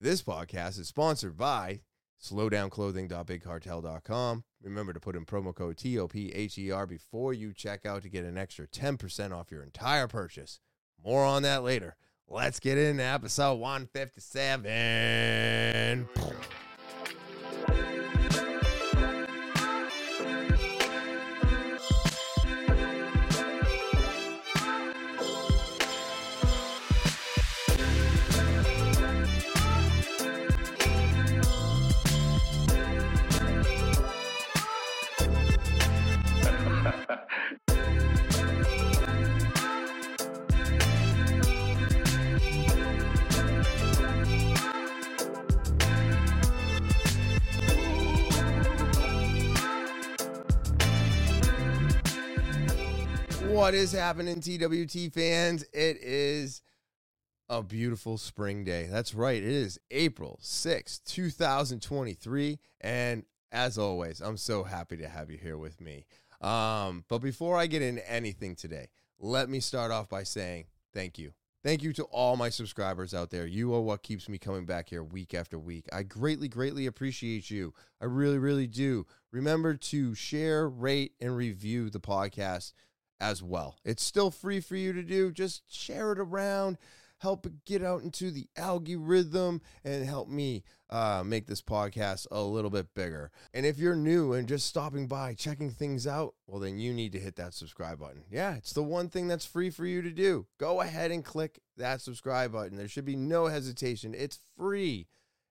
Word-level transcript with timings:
This 0.00 0.22
podcast 0.22 0.78
is 0.78 0.86
sponsored 0.86 1.36
by 1.36 1.80
slowdownclothing.bigcartel.com. 2.22 4.44
Remember 4.62 4.92
to 4.92 5.00
put 5.00 5.16
in 5.16 5.26
promo 5.26 5.52
code 5.52 5.76
TOPHER 5.76 6.86
before 6.86 7.34
you 7.34 7.52
check 7.52 7.84
out 7.84 8.02
to 8.02 8.08
get 8.08 8.24
an 8.24 8.38
extra 8.38 8.68
10% 8.68 9.32
off 9.32 9.50
your 9.50 9.64
entire 9.64 10.06
purchase. 10.06 10.60
More 11.04 11.24
on 11.24 11.42
that 11.42 11.64
later. 11.64 11.96
Let's 12.28 12.60
get 12.60 12.78
into 12.78 13.02
episode 13.02 13.56
157. 13.56 16.08
What 53.68 53.74
is 53.74 53.92
happening, 53.92 54.40
TWT 54.40 55.12
fans? 55.12 55.62
It 55.74 55.98
is 56.00 56.62
a 57.50 57.62
beautiful 57.62 58.16
spring 58.16 58.64
day. 58.64 58.88
That's 58.90 59.14
right. 59.14 59.36
It 59.36 59.44
is 59.44 59.78
April 59.90 60.40
6th, 60.42 61.04
2023. 61.04 62.60
And 62.80 63.24
as 63.52 63.76
always, 63.76 64.22
I'm 64.22 64.38
so 64.38 64.64
happy 64.64 64.96
to 64.96 65.06
have 65.06 65.30
you 65.30 65.36
here 65.36 65.58
with 65.58 65.82
me. 65.82 66.06
Um, 66.40 67.04
but 67.10 67.18
before 67.18 67.58
I 67.58 67.66
get 67.66 67.82
into 67.82 68.10
anything 68.10 68.56
today, 68.56 68.88
let 69.18 69.50
me 69.50 69.60
start 69.60 69.92
off 69.92 70.08
by 70.08 70.22
saying 70.22 70.64
thank 70.94 71.18
you. 71.18 71.32
Thank 71.62 71.82
you 71.82 71.92
to 71.92 72.04
all 72.04 72.36
my 72.36 72.48
subscribers 72.48 73.12
out 73.12 73.28
there. 73.28 73.44
You 73.44 73.74
are 73.74 73.82
what 73.82 74.02
keeps 74.02 74.30
me 74.30 74.38
coming 74.38 74.64
back 74.64 74.88
here 74.88 75.04
week 75.04 75.34
after 75.34 75.58
week. 75.58 75.84
I 75.92 76.04
greatly, 76.04 76.48
greatly 76.48 76.86
appreciate 76.86 77.50
you. 77.50 77.74
I 78.00 78.06
really, 78.06 78.38
really 78.38 78.66
do. 78.66 79.06
Remember 79.30 79.74
to 79.74 80.14
share, 80.14 80.70
rate, 80.70 81.12
and 81.20 81.36
review 81.36 81.90
the 81.90 82.00
podcast 82.00 82.72
as 83.20 83.42
well. 83.42 83.76
It's 83.84 84.02
still 84.02 84.30
free 84.30 84.60
for 84.60 84.76
you 84.76 84.92
to 84.92 85.02
do. 85.02 85.30
Just 85.30 85.62
share 85.72 86.12
it 86.12 86.18
around, 86.18 86.78
help 87.18 87.46
it 87.46 87.64
get 87.64 87.82
out 87.82 88.02
into 88.02 88.30
the 88.30 88.48
algorithm, 88.56 89.60
and 89.84 90.04
help 90.04 90.28
me 90.28 90.62
uh, 90.90 91.22
make 91.24 91.46
this 91.46 91.62
podcast 91.62 92.26
a 92.30 92.40
little 92.40 92.70
bit 92.70 92.94
bigger. 92.94 93.30
And 93.52 93.66
if 93.66 93.78
you're 93.78 93.96
new 93.96 94.32
and 94.32 94.48
just 94.48 94.66
stopping 94.66 95.06
by, 95.06 95.34
checking 95.34 95.70
things 95.70 96.06
out, 96.06 96.34
well, 96.46 96.60
then 96.60 96.78
you 96.78 96.92
need 96.92 97.12
to 97.12 97.18
hit 97.18 97.36
that 97.36 97.54
subscribe 97.54 97.98
button. 97.98 98.24
Yeah, 98.30 98.54
it's 98.54 98.72
the 98.72 98.82
one 98.82 99.08
thing 99.08 99.28
that's 99.28 99.46
free 99.46 99.70
for 99.70 99.84
you 99.84 100.00
to 100.02 100.10
do. 100.10 100.46
Go 100.58 100.80
ahead 100.80 101.10
and 101.10 101.24
click 101.24 101.60
that 101.76 102.00
subscribe 102.00 102.52
button. 102.52 102.76
There 102.76 102.88
should 102.88 103.04
be 103.04 103.16
no 103.16 103.46
hesitation. 103.46 104.14
It's 104.16 104.38
free. 104.56 105.08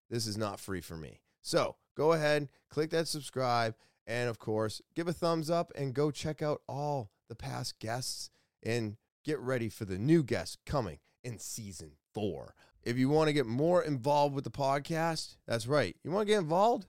This 0.09 0.25
is 0.25 0.37
not 0.37 0.59
free 0.59 0.81
for 0.81 0.95
me. 0.95 1.21
So 1.41 1.75
go 1.95 2.13
ahead, 2.13 2.49
click 2.69 2.89
that 2.91 3.07
subscribe, 3.07 3.75
and 4.05 4.29
of 4.29 4.39
course, 4.39 4.81
give 4.95 5.07
a 5.07 5.13
thumbs 5.13 5.49
up 5.49 5.71
and 5.75 5.93
go 5.93 6.11
check 6.11 6.41
out 6.41 6.61
all 6.67 7.11
the 7.27 7.35
past 7.35 7.79
guests 7.79 8.29
and 8.63 8.97
get 9.23 9.39
ready 9.39 9.69
for 9.69 9.85
the 9.85 9.97
new 9.97 10.23
guests 10.23 10.57
coming 10.65 10.99
in 11.23 11.39
season 11.39 11.91
four. 12.13 12.55
If 12.83 12.97
you 12.97 13.09
want 13.09 13.27
to 13.27 13.33
get 13.33 13.45
more 13.45 13.83
involved 13.83 14.33
with 14.33 14.43
the 14.43 14.51
podcast, 14.51 15.35
that's 15.45 15.67
right. 15.67 15.95
You 16.03 16.11
want 16.11 16.27
to 16.27 16.33
get 16.33 16.39
involved? 16.39 16.87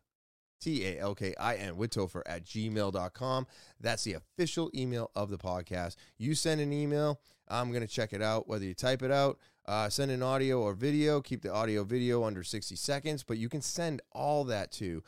T 0.61 0.85
A 0.87 0.99
L 0.99 1.15
K 1.15 1.35
I 1.39 1.57
N 1.57 1.77
with 1.77 1.91
Topher 1.91 2.23
at 2.27 2.45
gmail.com. 2.45 3.47
That's 3.81 4.05
the 4.05 4.15
official 4.15 4.71
email 4.75 5.11
of 5.15 5.31
the 5.31 5.39
podcast. 5.39 5.97
You 6.19 6.35
send 6.35 6.61
an 6.61 6.73
email, 6.73 7.21
I'm 7.49 7.71
going 7.71 7.87
to 7.87 7.93
check 7.93 8.13
it 8.13 8.23
out, 8.23 8.49
whether 8.49 8.65
you 8.65 8.75
type 8.75 9.03
it 9.03 9.11
out, 9.11 9.39
uh, 9.67 9.89
send 9.89 10.11
an 10.11 10.23
audio 10.23 10.61
or 10.61 10.73
video, 10.75 11.21
keep 11.21 11.43
the 11.43 11.53
audio 11.53 11.85
video 11.85 12.25
under 12.25 12.43
60 12.43 12.75
seconds, 12.77 13.23
but 13.23 13.39
you 13.39 13.49
can 13.49 13.61
send 13.61 14.01
all 14.13 14.45
that 14.45 14.73
to 14.73 15.03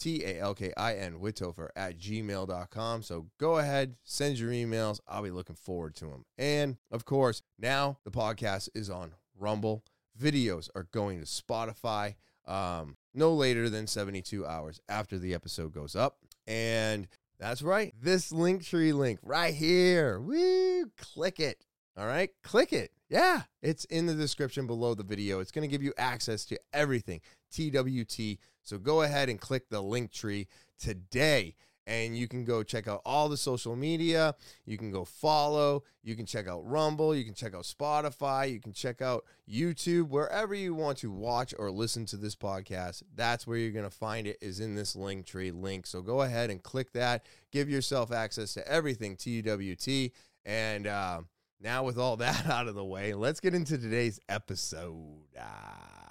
T 0.00 0.24
A 0.24 0.40
L 0.40 0.54
K 0.54 0.72
I 0.76 0.94
N 0.94 1.20
with 1.20 1.36
Topher 1.36 1.68
at 1.76 1.98
gmail.com. 1.98 3.02
So 3.02 3.26
go 3.38 3.58
ahead, 3.58 3.96
send 4.02 4.38
your 4.38 4.50
emails. 4.50 4.98
I'll 5.06 5.22
be 5.22 5.30
looking 5.30 5.56
forward 5.56 5.94
to 5.96 6.06
them. 6.06 6.24
And 6.38 6.78
of 6.90 7.04
course, 7.04 7.42
now 7.58 7.98
the 8.04 8.10
podcast 8.10 8.70
is 8.74 8.90
on 8.90 9.12
Rumble. 9.38 9.84
Videos 10.20 10.68
are 10.74 10.88
going 10.90 11.20
to 11.20 11.26
Spotify 11.26 12.16
um, 12.46 12.96
no 13.14 13.32
later 13.32 13.68
than 13.68 13.86
72 13.86 14.44
hours 14.46 14.80
after 14.88 15.18
the 15.18 15.34
episode 15.34 15.72
goes 15.72 15.94
up. 15.94 16.18
And 16.46 17.06
that's 17.38 17.62
right, 17.62 17.94
this 18.00 18.32
link 18.32 18.64
tree 18.64 18.92
link 18.92 19.18
right 19.22 19.54
here. 19.54 20.20
Woo! 20.20 20.90
Click 20.96 21.40
it. 21.40 21.64
All 21.96 22.06
right, 22.06 22.30
click 22.42 22.72
it. 22.72 22.92
Yeah, 23.08 23.42
it's 23.62 23.84
in 23.86 24.06
the 24.06 24.14
description 24.14 24.66
below 24.66 24.94
the 24.94 25.02
video. 25.02 25.40
It's 25.40 25.50
going 25.50 25.68
to 25.68 25.70
give 25.70 25.82
you 25.82 25.92
access 25.98 26.44
to 26.46 26.58
everything 26.72 27.20
TWT. 27.50 28.38
So 28.62 28.78
go 28.78 29.02
ahead 29.02 29.28
and 29.28 29.40
click 29.40 29.68
the 29.68 29.82
link 29.82 30.12
tree 30.12 30.46
today 30.78 31.54
and 31.90 32.16
you 32.16 32.28
can 32.28 32.44
go 32.44 32.62
check 32.62 32.86
out 32.86 33.02
all 33.04 33.28
the 33.28 33.36
social 33.36 33.74
media. 33.74 34.36
You 34.64 34.78
can 34.78 34.92
go 34.92 35.04
follow. 35.04 35.82
You 36.04 36.14
can 36.14 36.24
check 36.24 36.46
out 36.46 36.64
Rumble. 36.64 37.16
You 37.16 37.24
can 37.24 37.34
check 37.34 37.52
out 37.52 37.64
Spotify. 37.64 38.52
You 38.52 38.60
can 38.60 38.72
check 38.72 39.02
out 39.02 39.24
YouTube. 39.50 40.08
Wherever 40.08 40.54
you 40.54 40.72
want 40.72 40.98
to 40.98 41.10
watch 41.10 41.52
or 41.58 41.68
listen 41.70 42.06
to 42.06 42.16
this 42.16 42.36
podcast, 42.36 43.02
that's 43.16 43.44
where 43.44 43.58
you're 43.58 43.72
going 43.72 43.84
to 43.84 43.90
find 43.90 44.28
it, 44.28 44.38
is 44.40 44.60
in 44.60 44.76
this 44.76 44.94
link 44.94 45.26
tree 45.26 45.50
link. 45.50 45.84
So 45.84 46.00
go 46.00 46.22
ahead 46.22 46.48
and 46.50 46.62
click 46.62 46.92
that. 46.92 47.24
Give 47.50 47.68
yourself 47.68 48.12
access 48.12 48.54
to 48.54 48.68
everything 48.68 49.16
TWT. 49.16 50.12
And 50.44 50.86
uh, 50.86 51.22
now, 51.60 51.82
with 51.82 51.98
all 51.98 52.16
that 52.18 52.46
out 52.46 52.68
of 52.68 52.76
the 52.76 52.84
way, 52.84 53.14
let's 53.14 53.40
get 53.40 53.52
into 53.52 53.76
today's 53.76 54.20
episode. 54.28 55.24
Ah, 55.36 56.09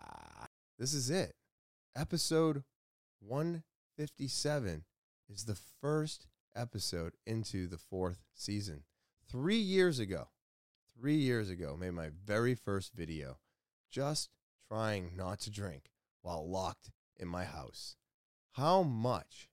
this 0.79 0.93
is 0.93 1.09
it. 1.09 1.33
Episode 1.95 2.63
157 3.19 4.85
is 5.29 5.43
the 5.43 5.57
first 5.81 6.25
episode 6.55 7.15
into 7.27 7.67
the 7.67 7.77
fourth 7.77 8.23
season. 8.33 8.83
Three 9.29 9.57
years 9.57 9.99
ago, 9.99 10.29
three 10.97 11.17
years 11.17 11.49
ago, 11.49 11.75
made 11.77 11.91
my 11.91 12.09
very 12.25 12.55
first 12.55 12.93
video 12.93 13.39
just 13.91 14.29
trying 14.69 15.11
not 15.17 15.41
to 15.41 15.51
drink 15.51 15.91
while 16.21 16.49
locked 16.49 16.91
in 17.17 17.27
my 17.27 17.43
house. 17.43 17.97
How 18.53 18.81
much 18.81 19.49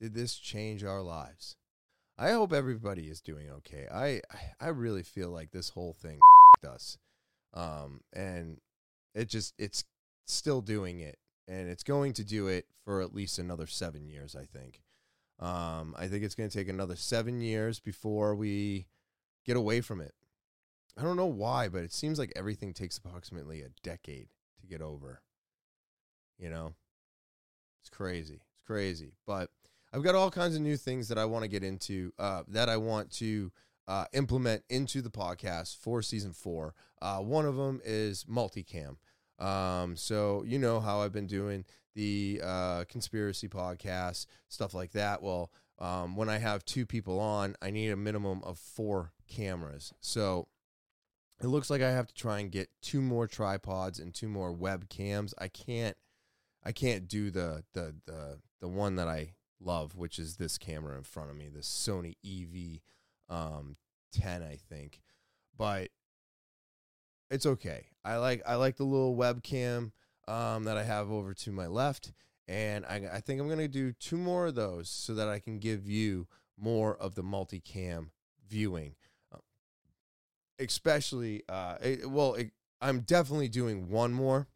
did 0.00 0.14
this 0.14 0.36
change 0.36 0.82
our 0.82 1.02
lives? 1.02 1.56
I 2.18 2.32
hope 2.32 2.52
everybody 2.52 3.08
is 3.08 3.20
doing 3.20 3.48
okay. 3.48 3.86
I 3.92 4.22
I 4.60 4.68
really 4.68 5.04
feel 5.04 5.30
like 5.30 5.52
this 5.52 5.68
whole 5.70 5.92
thing 5.92 6.18
us, 6.68 6.98
um, 7.54 8.00
and 8.12 8.58
it 9.14 9.28
just 9.28 9.54
it's 9.56 9.84
still 10.32 10.60
doing 10.60 11.00
it, 11.00 11.18
and 11.46 11.68
it's 11.68 11.82
going 11.82 12.12
to 12.14 12.24
do 12.24 12.46
it 12.46 12.66
for 12.84 13.02
at 13.02 13.14
least 13.14 13.38
another 13.38 13.66
seven 13.66 14.08
years. 14.08 14.36
I 14.36 14.44
think. 14.44 14.82
Um, 15.40 15.94
I 15.96 16.08
think 16.08 16.24
it's 16.24 16.34
going 16.34 16.50
to 16.50 16.56
take 16.56 16.68
another 16.68 16.96
seven 16.96 17.40
years 17.40 17.78
before 17.78 18.34
we 18.34 18.86
get 19.46 19.56
away 19.56 19.80
from 19.80 20.00
it. 20.00 20.12
I 20.98 21.02
don't 21.02 21.16
know 21.16 21.26
why, 21.26 21.68
but 21.68 21.84
it 21.84 21.92
seems 21.92 22.18
like 22.18 22.32
everything 22.34 22.74
takes 22.74 22.98
approximately 22.98 23.62
a 23.62 23.68
decade 23.84 24.28
to 24.60 24.66
get 24.66 24.82
over. 24.82 25.22
You 26.38 26.50
know, 26.50 26.74
it's 27.80 27.90
crazy. 27.90 28.40
It's 28.54 28.62
crazy. 28.66 29.12
But 29.26 29.50
I've 29.92 30.02
got 30.02 30.16
all 30.16 30.30
kinds 30.30 30.56
of 30.56 30.60
new 30.60 30.76
things 30.76 31.08
that 31.08 31.18
I 31.18 31.24
want 31.24 31.44
to 31.44 31.48
get 31.48 31.62
into, 31.62 32.12
uh, 32.18 32.42
that 32.48 32.68
I 32.68 32.76
want 32.76 33.12
to 33.12 33.52
uh, 33.86 34.06
implement 34.12 34.64
into 34.68 35.00
the 35.00 35.10
podcast 35.10 35.78
for 35.78 36.02
season 36.02 36.32
four. 36.32 36.74
Uh, 37.00 37.18
one 37.18 37.46
of 37.46 37.56
them 37.56 37.80
is 37.84 38.24
multicam. 38.24 38.96
Um, 39.38 39.96
so 39.96 40.42
you 40.46 40.58
know 40.58 40.80
how 40.80 41.00
I've 41.00 41.12
been 41.12 41.26
doing 41.26 41.64
the 41.94 42.40
uh, 42.44 42.84
conspiracy 42.88 43.48
podcast, 43.48 44.26
stuff 44.48 44.74
like 44.74 44.92
that. 44.92 45.22
Well, 45.22 45.50
um, 45.78 46.16
when 46.16 46.28
I 46.28 46.38
have 46.38 46.64
two 46.64 46.86
people 46.86 47.20
on, 47.20 47.54
I 47.62 47.70
need 47.70 47.90
a 47.90 47.96
minimum 47.96 48.42
of 48.44 48.58
four 48.58 49.12
cameras. 49.28 49.92
So 50.00 50.48
it 51.40 51.46
looks 51.46 51.70
like 51.70 51.82
I 51.82 51.90
have 51.90 52.08
to 52.08 52.14
try 52.14 52.40
and 52.40 52.50
get 52.50 52.68
two 52.82 53.00
more 53.00 53.26
tripods 53.26 54.00
and 54.00 54.12
two 54.12 54.28
more 54.28 54.52
webcams. 54.52 55.34
I 55.38 55.48
can't, 55.48 55.96
I 56.64 56.72
can't 56.72 57.08
do 57.08 57.30
the 57.30 57.64
the 57.74 57.94
the 58.06 58.38
the 58.60 58.68
one 58.68 58.96
that 58.96 59.08
I 59.08 59.34
love, 59.60 59.96
which 59.96 60.18
is 60.18 60.36
this 60.36 60.58
camera 60.58 60.96
in 60.96 61.04
front 61.04 61.30
of 61.30 61.36
me, 61.36 61.48
this 61.48 61.68
Sony 61.68 62.14
EV 62.24 62.80
um, 63.28 63.76
10, 64.12 64.42
I 64.42 64.56
think. 64.56 65.00
But 65.56 65.88
it's 67.30 67.46
okay. 67.46 67.86
I 68.04 68.16
like 68.16 68.42
I 68.46 68.54
like 68.56 68.76
the 68.76 68.84
little 68.84 69.16
webcam 69.16 69.92
um, 70.28 70.64
that 70.64 70.76
I 70.76 70.84
have 70.84 71.10
over 71.10 71.34
to 71.34 71.52
my 71.52 71.66
left. 71.66 72.12
And 72.46 72.86
I, 72.86 73.02
I 73.14 73.20
think 73.20 73.40
I'm 73.40 73.48
to 73.48 73.68
do 73.68 73.92
two 73.92 74.16
more 74.16 74.46
of 74.46 74.54
those 74.54 74.88
so 74.88 75.14
that 75.14 75.28
I 75.28 75.38
can 75.38 75.58
give 75.58 75.86
you 75.86 76.26
more 76.58 76.96
of 76.96 77.14
the 77.14 77.22
multicam 77.22 78.08
viewing. 78.48 78.94
Uh, 79.32 79.38
especially, 80.58 81.42
uh, 81.48 81.76
it, 81.82 82.10
well, 82.10 82.34
it, 82.34 82.52
I'm 82.80 83.00
definitely 83.00 83.48
doing 83.48 83.90
one 83.90 84.12
more 84.12 84.46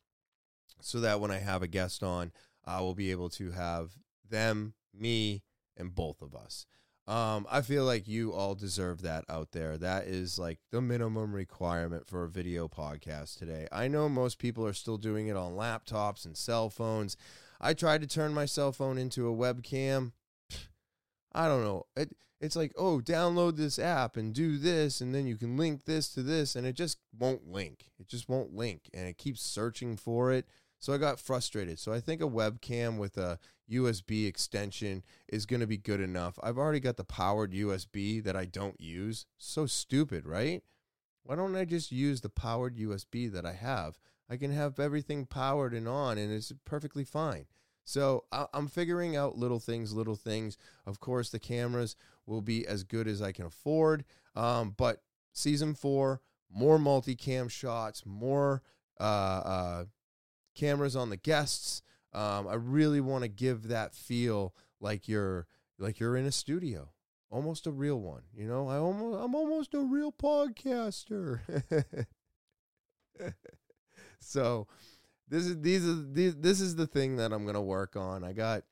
so 0.81 1.01
that 1.01 1.21
when 1.21 1.31
I 1.31 1.39
have 1.39 1.63
a 1.63 1.69
guest 1.69 2.03
on, 2.03 2.33
I 2.65 2.81
will 2.81 2.95
be 2.95 3.11
able 3.11 3.29
to 3.31 3.51
have 3.51 3.93
them, 4.29 4.73
me, 4.95 5.43
and 5.77 5.95
both 5.95 6.23
of 6.23 6.35
us. 6.35 6.67
Um, 7.13 7.47
I 7.51 7.61
feel 7.61 7.85
like 7.85 8.09
you 8.09 8.33
all 8.33 8.55
deserve 8.55 9.03
that 9.03 9.27
out 9.29 9.53
there. 9.53 9.77
That 9.77 10.07
is 10.07 10.39
like 10.39 10.61
the 10.71 10.81
minimum 10.81 11.35
requirement 11.35 12.07
for 12.07 12.25
a 12.25 12.29
video 12.29 12.69
podcast 12.69 13.37
today. 13.39 13.69
I 13.71 13.87
know 13.87 14.09
most 14.09 14.39
people 14.39 14.67
are 14.67 14.73
still 14.73 14.97
doing 14.97 15.27
it 15.27 15.37
on 15.37 15.53
laptops 15.53 16.25
and 16.25 16.35
cell 16.35 16.71
phones. 16.71 17.19
I 17.61 17.75
tried 17.75 18.01
to 18.01 18.07
turn 18.07 18.33
my 18.33 18.47
cell 18.47 18.73
phone 18.73 18.97
into 18.97 19.29
a 19.29 19.37
webcam. 19.37 20.13
I 21.35 21.49
don't 21.49 21.63
know. 21.63 21.85
It 21.99 22.17
it's 22.41 22.57
like, 22.57 22.73
"Oh, 22.79 23.01
download 23.01 23.59
this 23.59 23.79
app 23.79 24.17
and 24.17 24.33
do 24.33 24.57
this 24.57 25.03
and 25.03 25.15
then 25.15 25.27
you 25.27 25.37
can 25.37 25.59
link 25.59 25.85
this 25.85 26.09
to 26.15 26.23
this." 26.23 26.57
And 26.57 26.67
it 26.67 26.77
just 26.77 26.97
won't 27.19 27.47
link. 27.47 27.91
It 27.99 28.09
just 28.09 28.27
won't 28.27 28.57
link 28.57 28.89
and 28.95 29.07
it 29.07 29.19
keeps 29.19 29.43
searching 29.43 29.99
for 29.99 30.33
it. 30.33 30.47
So 30.83 30.93
I 30.93 30.99
got 30.99 31.21
frustrated. 31.21 31.79
So 31.79 31.93
I 31.93 32.01
think 32.01 32.21
a 32.21 32.29
webcam 32.29 32.99
with 32.99 33.17
a 33.17 33.39
USB 33.71 34.27
extension 34.27 35.05
is 35.29 35.47
going 35.47 35.61
to 35.61 35.67
be 35.69 35.77
good 35.77 36.01
enough. 36.01 36.41
I've 36.43 36.59
already 36.59 36.81
got 36.81 36.97
the 36.97 37.05
powered 37.05 37.53
USB 37.53 38.23
that 38.25 38.35
I 38.35 38.47
don't 38.47 38.81
use. 38.81 39.25
So 39.39 39.65
stupid, 39.67 40.27
right? 40.27 40.65
Why 41.23 41.37
don't 41.37 41.55
I 41.55 41.67
just 41.67 41.93
use 41.93 42.21
the 42.21 42.29
powered 42.29 42.79
USB 42.79 43.31
that 43.33 43.47
I 43.47 43.53
have? 43.53 44.01
I 44.29 44.37
can 44.37 44.51
have 44.51 44.81
everything 44.81 45.25
powered 45.25 45.73
and 45.73 45.87
on, 45.87 46.19
and 46.19 46.33
it's 46.33 46.53
perfectly 46.65 47.05
fine. 47.05 47.47
So 47.85 48.25
I'm 48.53 48.67
figuring 48.67 49.15
out 49.15 49.39
little 49.39 49.61
things, 49.61 49.93
little 49.93 50.17
things. 50.17 50.59
Of 50.85 50.99
course, 50.99 51.31
the 51.31 51.39
cameras 51.39 51.95
will 52.27 52.43
be 52.43 52.67
as 52.67 52.83
good 52.83 53.07
as 53.07 53.23
I 53.23 53.31
can 53.31 53.47
afford. 53.47 54.05
Um, 54.35 54.75
but 54.77 55.05
season 55.33 55.77
four, 55.77 56.23
more 56.51 56.79
multicam 56.79 57.49
shots, 57.49 58.05
more 58.05 58.63
uh, 58.99 59.05
uh, 59.45 59.85
cameras 60.55 60.97
on 60.97 61.11
the 61.11 61.17
guests. 61.17 61.83
Um, 62.13 62.47
I 62.47 62.55
really 62.55 63.01
want 63.01 63.23
to 63.23 63.29
give 63.29 63.69
that 63.69 63.95
feel 63.95 64.55
like 64.81 65.09
you're 65.09 65.47
like 65.79 65.99
you're 65.99 66.17
in 66.17 66.27
a 66.27 66.33
studio, 66.33 66.91
almost 67.31 67.67
a 67.67 67.71
real 67.71 68.01
one. 68.01 68.23
You 68.35 68.47
know, 68.47 68.69
I 68.69 68.77
almost 68.77 69.23
I'm 69.23 69.35
almost 69.35 69.75
a 69.75 69.81
real 69.81 70.13
podcaster. 70.13 71.41
so 74.21 74.67
this 75.29 75.47
is 75.47 75.61
these 75.61 75.89
are 75.89 75.95
these, 75.95 76.37
this 76.37 76.61
is 76.61 76.77
the 76.77 76.87
thing 76.87 77.17
that 77.17 77.33
I'm 77.33 77.47
gonna 77.47 77.63
work 77.63 77.97
on. 77.97 78.25
I 78.25 78.33
got 78.33 78.65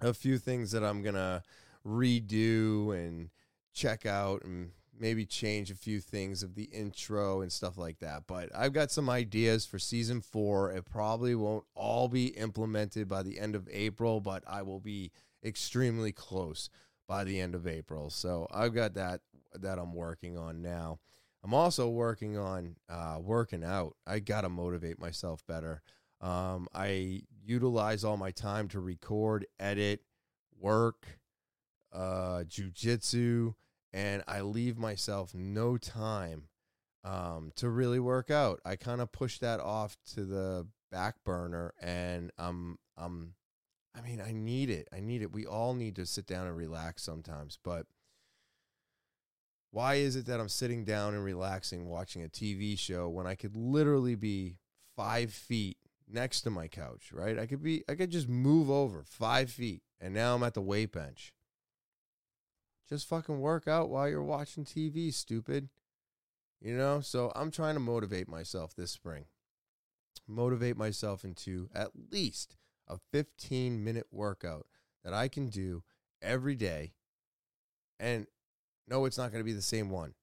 a 0.00 0.14
few 0.14 0.38
things 0.38 0.70
that 0.72 0.84
I'm 0.84 1.02
gonna 1.02 1.42
redo 1.84 2.94
and 2.94 3.30
check 3.72 4.06
out 4.06 4.44
and 4.44 4.70
maybe 5.00 5.24
change 5.24 5.70
a 5.70 5.74
few 5.74 6.00
things 6.00 6.42
of 6.42 6.54
the 6.54 6.64
intro 6.64 7.40
and 7.40 7.50
stuff 7.50 7.78
like 7.78 7.98
that. 8.00 8.24
But 8.26 8.50
I've 8.54 8.74
got 8.74 8.90
some 8.90 9.08
ideas 9.08 9.64
for 9.64 9.78
season 9.78 10.20
four. 10.20 10.70
It 10.70 10.84
probably 10.84 11.34
won't 11.34 11.64
all 11.74 12.08
be 12.08 12.26
implemented 12.26 13.08
by 13.08 13.22
the 13.22 13.40
end 13.40 13.56
of 13.56 13.68
April, 13.72 14.20
but 14.20 14.44
I 14.46 14.62
will 14.62 14.80
be 14.80 15.10
extremely 15.42 16.12
close 16.12 16.68
by 17.08 17.24
the 17.24 17.40
end 17.40 17.54
of 17.54 17.66
April. 17.66 18.10
So 18.10 18.46
I've 18.52 18.74
got 18.74 18.94
that 18.94 19.22
that 19.54 19.78
I'm 19.78 19.94
working 19.94 20.38
on 20.38 20.62
now. 20.62 21.00
I'm 21.42 21.54
also 21.54 21.88
working 21.88 22.36
on 22.36 22.76
uh, 22.88 23.18
working 23.20 23.64
out. 23.64 23.96
I 24.06 24.18
gotta 24.20 24.50
motivate 24.50 25.00
myself 25.00 25.44
better. 25.46 25.82
Um, 26.20 26.68
I 26.74 27.22
utilize 27.42 28.04
all 28.04 28.18
my 28.18 28.30
time 28.30 28.68
to 28.68 28.80
record, 28.80 29.46
edit, 29.58 30.02
work, 30.60 31.06
uh, 31.92 32.44
jujitsu 32.46 33.54
and 33.92 34.22
I 34.26 34.40
leave 34.42 34.78
myself 34.78 35.34
no 35.34 35.76
time 35.76 36.48
um, 37.04 37.52
to 37.56 37.68
really 37.68 38.00
work 38.00 38.30
out. 38.30 38.60
I 38.64 38.76
kind 38.76 39.00
of 39.00 39.12
push 39.12 39.38
that 39.38 39.60
off 39.60 39.96
to 40.14 40.24
the 40.24 40.66
back 40.90 41.16
burner, 41.24 41.74
and 41.80 42.30
I'm 42.38 42.78
I'm 42.96 43.34
I 43.96 44.00
mean 44.02 44.20
I 44.20 44.32
need 44.32 44.70
it. 44.70 44.88
I 44.92 45.00
need 45.00 45.22
it. 45.22 45.32
We 45.32 45.46
all 45.46 45.74
need 45.74 45.96
to 45.96 46.06
sit 46.06 46.26
down 46.26 46.46
and 46.46 46.56
relax 46.56 47.02
sometimes, 47.02 47.58
but 47.62 47.86
why 49.72 49.94
is 49.94 50.16
it 50.16 50.26
that 50.26 50.40
I'm 50.40 50.48
sitting 50.48 50.84
down 50.84 51.14
and 51.14 51.24
relaxing 51.24 51.86
watching 51.86 52.24
a 52.24 52.28
TV 52.28 52.78
show 52.78 53.08
when 53.08 53.26
I 53.26 53.34
could 53.34 53.56
literally 53.56 54.16
be 54.16 54.56
five 54.96 55.32
feet 55.32 55.76
next 56.08 56.40
to 56.42 56.50
my 56.50 56.66
couch, 56.66 57.12
right? 57.12 57.38
I 57.38 57.46
could 57.46 57.62
be, 57.62 57.84
I 57.88 57.94
could 57.94 58.10
just 58.10 58.28
move 58.28 58.68
over 58.68 59.04
five 59.04 59.50
feet 59.50 59.82
and 60.00 60.12
now 60.12 60.34
I'm 60.34 60.42
at 60.42 60.54
the 60.54 60.60
weight 60.60 60.92
bench. 60.92 61.32
Just 62.90 63.08
fucking 63.08 63.40
work 63.40 63.68
out 63.68 63.88
while 63.88 64.08
you're 64.08 64.22
watching 64.22 64.64
TV, 64.64 65.14
stupid. 65.14 65.68
You 66.60 66.76
know? 66.76 67.00
So 67.00 67.32
I'm 67.36 67.52
trying 67.52 67.74
to 67.74 67.80
motivate 67.80 68.28
myself 68.28 68.74
this 68.74 68.90
spring. 68.90 69.26
Motivate 70.26 70.76
myself 70.76 71.24
into 71.24 71.70
at 71.72 71.90
least 72.10 72.56
a 72.88 72.98
15 73.12 73.82
minute 73.82 74.08
workout 74.10 74.66
that 75.04 75.14
I 75.14 75.28
can 75.28 75.48
do 75.48 75.84
every 76.20 76.56
day. 76.56 76.92
And 78.00 78.26
no, 78.88 79.04
it's 79.04 79.18
not 79.18 79.30
going 79.30 79.40
to 79.40 79.48
be 79.48 79.52
the 79.52 79.62
same 79.62 79.88
one, 79.88 80.14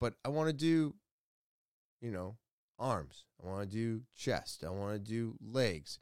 but 0.00 0.14
I 0.24 0.28
want 0.28 0.48
to 0.48 0.52
do, 0.52 0.94
you 2.00 2.12
know, 2.12 2.36
arms. 2.78 3.24
I 3.42 3.48
want 3.48 3.68
to 3.68 3.76
do 3.76 4.02
chest. 4.14 4.62
I 4.64 4.70
want 4.70 4.92
to 4.92 4.98
do 4.98 5.34
legs. 5.42 5.98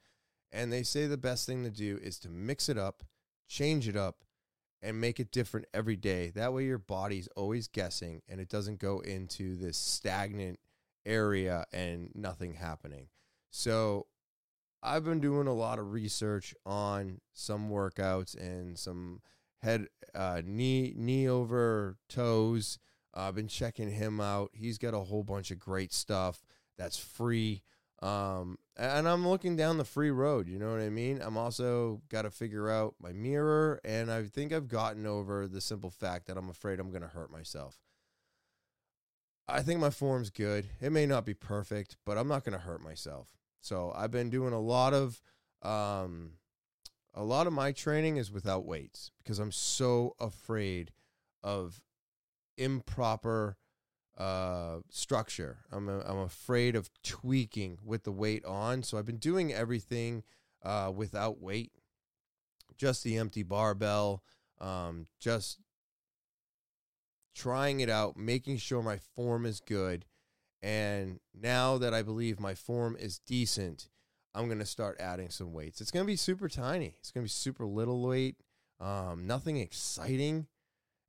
And 0.52 0.72
they 0.72 0.82
say 0.82 1.06
the 1.06 1.16
best 1.16 1.46
thing 1.46 1.64
to 1.64 1.70
do 1.70 1.98
is 2.02 2.18
to 2.20 2.28
mix 2.28 2.68
it 2.68 2.76
up, 2.76 3.04
change 3.48 3.88
it 3.88 3.96
up, 3.96 4.24
and 4.84 5.00
make 5.00 5.18
it 5.18 5.32
different 5.32 5.66
every 5.74 5.96
day. 5.96 6.30
That 6.34 6.52
way, 6.52 6.64
your 6.64 6.78
body's 6.78 7.28
always 7.36 7.66
guessing 7.66 8.22
and 8.28 8.40
it 8.40 8.48
doesn't 8.48 8.78
go 8.78 9.00
into 9.00 9.56
this 9.56 9.76
stagnant 9.76 10.60
area 11.06 11.64
and 11.72 12.10
nothing 12.14 12.54
happening. 12.54 13.08
So, 13.50 14.06
I've 14.82 15.04
been 15.04 15.20
doing 15.20 15.46
a 15.46 15.54
lot 15.54 15.78
of 15.78 15.92
research 15.92 16.54
on 16.66 17.22
some 17.32 17.70
workouts 17.70 18.36
and 18.36 18.78
some 18.78 19.22
head, 19.62 19.86
uh, 20.14 20.42
knee, 20.44 20.92
knee 20.94 21.26
over 21.26 21.96
toes. 22.10 22.78
Uh, 23.16 23.28
I've 23.28 23.34
been 23.34 23.48
checking 23.48 23.90
him 23.90 24.20
out. 24.20 24.50
He's 24.52 24.76
got 24.76 24.92
a 24.92 24.98
whole 24.98 25.22
bunch 25.22 25.50
of 25.50 25.58
great 25.58 25.94
stuff 25.94 26.42
that's 26.76 26.98
free. 26.98 27.62
Um, 28.02 28.58
and 28.76 29.08
I'm 29.08 29.26
looking 29.26 29.56
down 29.56 29.78
the 29.78 29.84
free 29.84 30.10
road, 30.10 30.48
you 30.48 30.58
know 30.58 30.72
what 30.72 30.80
I 30.80 30.90
mean? 30.90 31.20
I'm 31.22 31.36
also 31.36 32.02
got 32.08 32.22
to 32.22 32.30
figure 32.30 32.68
out 32.68 32.94
my 33.00 33.12
mirror, 33.12 33.80
and 33.84 34.10
I 34.10 34.24
think 34.24 34.52
I've 34.52 34.68
gotten 34.68 35.06
over 35.06 35.46
the 35.46 35.60
simple 35.60 35.90
fact 35.90 36.26
that 36.26 36.36
I'm 36.36 36.48
afraid 36.48 36.80
I'm 36.80 36.90
going 36.90 37.02
to 37.02 37.08
hurt 37.08 37.30
myself. 37.30 37.78
I 39.46 39.62
think 39.62 39.78
my 39.78 39.90
form's 39.90 40.30
good. 40.30 40.68
It 40.80 40.90
may 40.90 41.06
not 41.06 41.24
be 41.24 41.34
perfect, 41.34 41.96
but 42.04 42.16
I'm 42.16 42.28
not 42.28 42.44
going 42.44 42.58
to 42.58 42.64
hurt 42.64 42.82
myself. 42.82 43.36
So 43.60 43.92
I've 43.94 44.10
been 44.10 44.30
doing 44.30 44.52
a 44.52 44.60
lot 44.60 44.94
of, 44.94 45.20
um, 45.62 46.32
a 47.14 47.22
lot 47.22 47.46
of 47.46 47.52
my 47.52 47.72
training 47.72 48.16
is 48.16 48.32
without 48.32 48.64
weights 48.64 49.10
because 49.18 49.38
I'm 49.38 49.52
so 49.52 50.16
afraid 50.18 50.92
of 51.42 51.82
improper 52.56 53.56
uh, 54.16 54.76
structure. 54.90 55.58
I'm 55.72 55.88
a, 55.88 56.00
I'm 56.00 56.18
afraid 56.18 56.76
of 56.76 56.90
tweaking 57.02 57.78
with 57.84 58.04
the 58.04 58.12
weight 58.12 58.44
on, 58.44 58.82
so 58.82 58.96
I've 58.96 59.06
been 59.06 59.16
doing 59.16 59.52
everything 59.52 60.22
uh, 60.62 60.92
without 60.94 61.40
weight, 61.40 61.72
just 62.76 63.02
the 63.02 63.16
empty 63.16 63.42
barbell, 63.42 64.22
um, 64.60 65.06
just 65.20 65.58
trying 67.34 67.80
it 67.80 67.90
out, 67.90 68.16
making 68.16 68.58
sure 68.58 68.82
my 68.82 68.98
form 68.98 69.44
is 69.44 69.60
good. 69.60 70.04
And 70.62 71.20
now 71.38 71.76
that 71.78 71.92
I 71.92 72.02
believe 72.02 72.40
my 72.40 72.54
form 72.54 72.96
is 72.98 73.18
decent, 73.18 73.88
I'm 74.34 74.46
going 74.46 74.60
to 74.60 74.64
start 74.66 74.96
adding 74.98 75.28
some 75.28 75.52
weights. 75.52 75.80
It's 75.80 75.90
going 75.90 76.04
to 76.04 76.10
be 76.10 76.16
super 76.16 76.48
tiny. 76.48 76.94
It's 76.98 77.10
going 77.10 77.22
to 77.22 77.26
be 77.26 77.30
super 77.30 77.66
little 77.66 78.00
weight, 78.06 78.36
um, 78.80 79.26
nothing 79.26 79.58
exciting. 79.58 80.46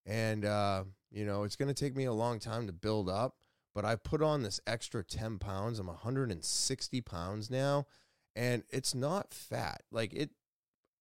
And, 0.05 0.43
uh, 0.45 0.83
you 1.15 1.25
know, 1.25 1.43
it's 1.43 1.55
going 1.55 1.73
to 1.73 1.73
take 1.73 1.95
me 1.95 2.03
a 2.03 2.13
long 2.13 2.39
time 2.39 2.67
to 2.67 2.73
build 2.73 3.09
up, 3.09 3.37
but 3.73 3.85
I 3.85 3.95
put 3.95 4.21
on 4.21 4.43
this 4.43 4.59
extra 4.67 5.01
10 5.01 5.39
pounds. 5.39 5.79
I'm 5.79 5.87
160 5.87 7.01
pounds 7.01 7.49
now, 7.49 7.87
and 8.35 8.63
it's 8.69 8.93
not 8.93 9.33
fat. 9.33 9.81
Like 9.91 10.13
it, 10.13 10.31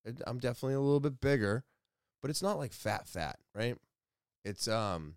it 0.04 0.22
I'm 0.24 0.38
definitely 0.38 0.74
a 0.74 0.80
little 0.80 1.00
bit 1.00 1.20
bigger, 1.20 1.64
but 2.22 2.30
it's 2.30 2.42
not 2.42 2.58
like 2.58 2.72
fat, 2.72 3.08
fat, 3.08 3.40
right? 3.56 3.76
It's 4.44 4.68
um 4.68 5.16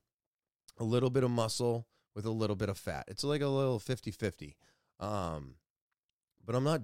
a 0.79 0.83
little 0.83 1.11
bit 1.11 1.23
of 1.23 1.29
muscle 1.29 1.87
with 2.15 2.25
a 2.25 2.31
little 2.31 2.55
bit 2.55 2.69
of 2.69 2.77
fat. 2.79 3.05
It's 3.07 3.23
like 3.23 3.41
a 3.41 3.47
little 3.47 3.77
50 3.77 4.09
50. 4.09 4.57
Um, 4.99 5.57
but 6.43 6.55
I'm 6.55 6.63
not, 6.63 6.81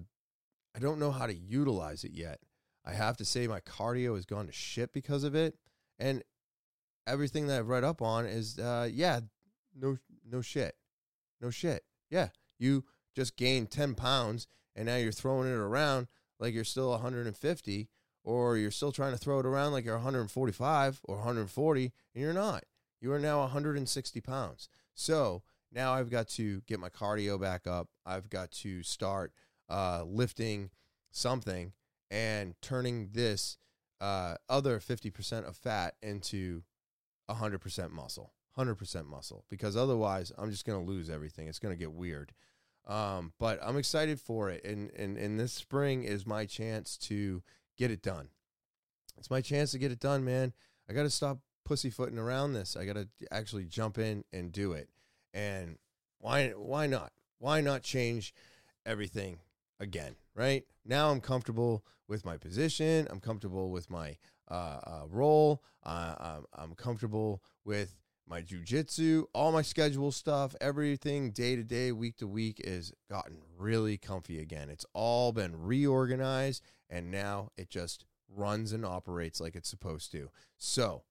I 0.76 0.80
don't 0.80 1.00
know 1.00 1.12
how 1.12 1.26
to 1.26 1.34
utilize 1.34 2.04
it 2.04 2.12
yet. 2.12 2.40
I 2.86 2.94
have 2.94 3.18
to 3.18 3.26
say 3.26 3.48
my 3.48 3.62
cardio 3.62 4.16
has 4.16 4.26
gone 4.26 4.46
to 4.46 4.52
shit 4.52 4.94
because 4.94 5.24
of 5.24 5.34
it. 5.34 5.56
And 5.98 6.22
everything 7.08 7.48
that 7.48 7.60
I've 7.60 7.70
read 7.70 7.84
up 7.84 8.02
on 8.02 8.26
is, 8.26 8.60
uh, 8.60 8.88
yeah, 8.92 9.22
no, 9.76 9.98
no 10.30 10.42
shit, 10.42 10.76
no 11.42 11.50
shit. 11.50 11.84
Yeah, 12.10 12.30
you 12.60 12.86
just 13.16 13.38
gained 13.38 13.72
ten 13.72 13.96
pounds, 13.96 14.48
and 14.76 14.86
now 14.86 14.96
you're 14.96 15.12
throwing 15.12 15.48
it 15.48 15.56
around 15.56 16.08
like 16.40 16.54
you're 16.54 16.64
still 16.64 16.90
150, 16.92 17.90
or 18.24 18.58
you're 18.58 18.72
still 18.72 18.92
trying 18.92 19.12
to 19.12 19.18
throw 19.18 19.40
it 19.40 19.46
around 19.46 19.72
like 19.72 19.86
you're 19.86 19.96
145 19.96 21.02
or 21.04 21.16
140, 21.18 21.92
and 22.14 22.22
you're 22.22 22.34
not. 22.34 22.64
You 23.02 23.12
are 23.12 23.20
now 23.20 23.40
160 23.42 24.22
pounds. 24.22 24.70
So 24.94 25.44
now 25.72 25.94
I've 25.94 26.10
got 26.10 26.28
to 26.30 26.62
get 26.62 26.80
my 26.80 26.90
cardio 26.90 27.40
back 27.40 27.68
up. 27.68 27.90
I've 28.06 28.30
got 28.30 28.52
to 28.52 28.84
start 28.84 29.34
uh, 29.70 30.04
lifting 30.06 30.70
something 31.12 31.74
and 32.12 32.56
turning 32.62 33.10
this 33.12 33.58
uh, 34.00 34.36
other 34.48 34.80
50% 34.80 35.48
of 35.48 35.56
fat 35.56 35.96
into 36.02 36.64
100% 37.30 37.92
muscle, 37.92 38.34
100% 38.58 39.06
muscle, 39.06 39.46
because 39.50 39.76
otherwise 39.76 40.32
I'm 40.38 40.52
just 40.52 40.66
going 40.66 40.84
to 40.84 40.92
lose 40.92 41.10
everything. 41.10 41.48
It's 41.48 41.60
going 41.60 41.74
to 41.74 41.80
get 41.80 41.94
weird. 41.94 42.34
Um, 42.86 43.34
but 43.40 43.60
I'm 43.62 43.78
excited 43.78 44.20
for 44.20 44.50
it. 44.50 44.64
And, 44.66 44.92
and, 44.92 45.18
and 45.18 45.40
this 45.40 45.54
spring 45.54 46.04
is 46.04 46.26
my 46.26 46.46
chance 46.46 46.98
to 46.98 47.42
get 47.78 47.92
it 47.92 48.02
done. 48.02 48.30
It's 49.18 49.30
my 49.30 49.42
chance 49.42 49.72
to 49.72 49.80
get 49.80 49.92
it 49.92 50.00
done, 50.00 50.26
man. 50.26 50.54
I 50.90 50.94
got 50.94 51.04
to 51.04 51.10
stop 51.10 51.40
pussyfooting 51.66 52.18
around 52.18 52.54
this. 52.54 52.76
I 52.76 52.86
got 52.86 52.96
to 52.96 53.08
actually 53.32 53.66
jump 53.66 53.98
in 53.98 54.26
and 54.34 54.52
do 54.52 54.74
it. 54.74 54.90
And 55.34 55.78
why, 56.20 56.50
why 56.50 56.88
not? 56.88 57.12
Why 57.40 57.62
not 57.62 57.84
change 57.84 58.34
everything 58.86 59.40
again, 59.80 60.16
right? 60.36 60.64
Now 60.86 61.10
I'm 61.12 61.22
comfortable 61.22 61.86
with 62.08 62.26
my 62.26 62.38
position. 62.38 63.08
I'm 63.10 63.20
comfortable 63.20 63.70
with 63.70 63.90
my 63.90 64.18
uh, 64.54 64.80
uh, 64.86 65.02
role. 65.10 65.64
I'm, 65.84 66.46
I'm 66.54 66.76
comfortable 66.76 67.42
with 67.66 67.96
my 68.28 68.42
jujitsu, 68.42 69.26
all 69.34 69.52
my 69.52 69.62
schedule 69.62 70.12
stuff, 70.12 70.56
everything 70.62 71.32
day 71.32 71.56
to 71.56 71.64
day, 71.64 71.92
week 71.92 72.18
to 72.18 72.28
week 72.28 72.62
is 72.64 72.94
gotten 73.10 73.38
really 73.58 73.98
comfy 73.98 74.40
again. 74.40 74.70
It's 74.70 74.86
all 74.94 75.32
been 75.34 75.62
reorganized 75.62 76.64
and 76.90 77.12
now 77.12 77.50
it 77.58 77.70
just 77.70 78.06
runs 78.34 78.72
and 78.72 78.86
operates 78.86 79.42
like 79.42 79.56
it's 79.56 79.70
supposed 79.70 80.12
to. 80.14 80.30
So 80.58 81.04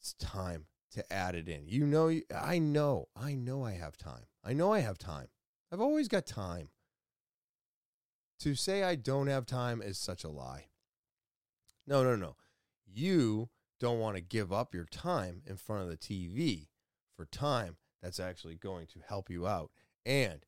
it's 0.00 0.14
time 0.14 0.66
to 0.92 1.12
add 1.12 1.34
it 1.34 1.48
in. 1.48 1.66
You 1.66 1.86
know, 1.86 2.10
I 2.34 2.58
know, 2.58 3.08
I 3.14 3.34
know 3.34 3.64
I 3.64 3.72
have 3.72 3.96
time. 3.96 4.26
I 4.42 4.52
know 4.52 4.72
I 4.72 4.80
have 4.80 4.98
time. 4.98 5.28
I've 5.72 5.80
always 5.80 6.08
got 6.08 6.26
time. 6.26 6.70
To 8.40 8.54
say 8.54 8.82
I 8.82 8.96
don't 8.96 9.28
have 9.28 9.46
time 9.46 9.80
is 9.80 9.98
such 9.98 10.22
a 10.22 10.28
lie. 10.28 10.66
No, 11.86 12.02
no, 12.02 12.16
no. 12.16 12.36
You 12.86 13.48
don't 13.78 14.00
want 14.00 14.16
to 14.16 14.22
give 14.22 14.52
up 14.52 14.74
your 14.74 14.86
time 14.86 15.42
in 15.46 15.56
front 15.56 15.82
of 15.82 15.88
the 15.88 15.96
TV 15.96 16.68
for 17.16 17.24
time 17.26 17.76
that's 18.02 18.20
actually 18.20 18.56
going 18.56 18.86
to 18.86 19.00
help 19.06 19.30
you 19.30 19.46
out 19.46 19.70
and 20.04 20.44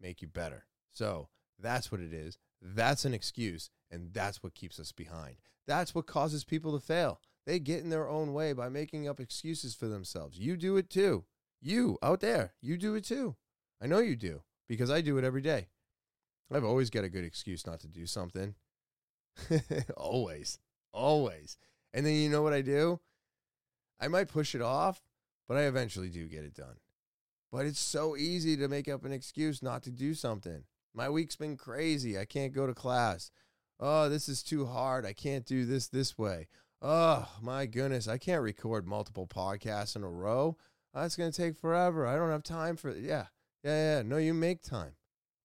make 0.00 0.22
you 0.22 0.28
better. 0.28 0.66
So 0.90 1.28
that's 1.58 1.90
what 1.90 2.00
it 2.00 2.12
is. 2.12 2.38
That's 2.60 3.04
an 3.04 3.14
excuse, 3.14 3.70
and 3.90 4.12
that's 4.12 4.42
what 4.42 4.54
keeps 4.54 4.78
us 4.78 4.92
behind. 4.92 5.36
That's 5.66 5.94
what 5.94 6.06
causes 6.06 6.44
people 6.44 6.72
to 6.78 6.84
fail. 6.84 7.20
They 7.44 7.58
get 7.58 7.82
in 7.82 7.90
their 7.90 8.08
own 8.08 8.32
way 8.32 8.52
by 8.52 8.68
making 8.68 9.08
up 9.08 9.18
excuses 9.20 9.74
for 9.74 9.86
themselves. 9.86 10.38
You 10.38 10.56
do 10.56 10.76
it 10.76 10.90
too. 10.90 11.24
You 11.60 11.98
out 12.02 12.20
there, 12.20 12.54
you 12.60 12.76
do 12.76 12.94
it 12.94 13.04
too. 13.04 13.36
I 13.80 13.86
know 13.86 13.98
you 13.98 14.16
do 14.16 14.42
because 14.68 14.90
I 14.90 15.00
do 15.00 15.18
it 15.18 15.24
every 15.24 15.42
day. 15.42 15.68
I've 16.52 16.64
always 16.64 16.90
got 16.90 17.04
a 17.04 17.08
good 17.08 17.24
excuse 17.24 17.66
not 17.66 17.80
to 17.80 17.88
do 17.88 18.06
something. 18.06 18.54
always, 19.96 20.58
always. 20.92 21.56
And 21.92 22.06
then 22.06 22.14
you 22.14 22.28
know 22.28 22.42
what 22.42 22.52
I 22.52 22.62
do? 22.62 23.00
I 24.00 24.08
might 24.08 24.28
push 24.28 24.54
it 24.54 24.62
off, 24.62 25.02
but 25.48 25.56
I 25.56 25.62
eventually 25.62 26.08
do 26.08 26.26
get 26.26 26.44
it 26.44 26.54
done. 26.54 26.76
But 27.50 27.66
it's 27.66 27.80
so 27.80 28.16
easy 28.16 28.56
to 28.56 28.68
make 28.68 28.88
up 28.88 29.04
an 29.04 29.12
excuse 29.12 29.62
not 29.62 29.82
to 29.82 29.90
do 29.90 30.14
something. 30.14 30.64
My 30.94 31.08
week's 31.08 31.36
been 31.36 31.56
crazy. 31.56 32.18
I 32.18 32.24
can't 32.24 32.52
go 32.52 32.66
to 32.66 32.74
class. 32.74 33.30
Oh, 33.78 34.08
this 34.08 34.28
is 34.28 34.42
too 34.42 34.66
hard. 34.66 35.04
I 35.04 35.12
can't 35.12 35.44
do 35.44 35.64
this 35.66 35.88
this 35.88 36.16
way. 36.16 36.48
Oh, 36.80 37.28
my 37.40 37.66
goodness. 37.66 38.08
I 38.08 38.18
can't 38.18 38.42
record 38.42 38.86
multiple 38.86 39.26
podcasts 39.26 39.96
in 39.96 40.02
a 40.02 40.08
row. 40.08 40.56
Ah, 40.94 41.02
that's 41.02 41.16
going 41.16 41.30
to 41.30 41.36
take 41.36 41.56
forever. 41.56 42.06
I 42.06 42.16
don't 42.16 42.30
have 42.30 42.42
time 42.42 42.76
for 42.76 42.90
it. 42.90 42.98
Yeah. 42.98 43.26
Yeah, 43.64 43.96
yeah. 43.96 44.02
No, 44.02 44.16
you 44.16 44.34
make 44.34 44.62
time. 44.62 44.92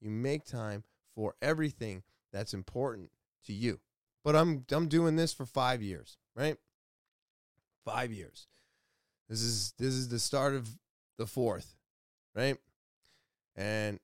You 0.01 0.10
make 0.10 0.46
time 0.46 0.84
for 1.16 1.36
everything 1.42 2.04
that's 2.32 2.54
important 2.54 3.12
to 3.46 3.54
you. 3.54 3.80
But 4.27 4.36
I'm 4.36 4.65
I'm 4.74 4.89
doing 4.89 5.15
this 5.15 5.31
for 5.31 5.46
5 5.46 5.81
years, 5.81 6.17
right? 6.36 6.57
5 7.86 8.12
years. 8.12 8.48
This 9.29 9.41
is 9.41 9.74
this 9.77 9.93
is 9.93 10.10
the 10.10 10.19
start 10.19 10.53
of 10.53 10.67
the 11.17 11.25
fourth, 11.25 11.77
right? 12.36 12.57
And 13.55 14.01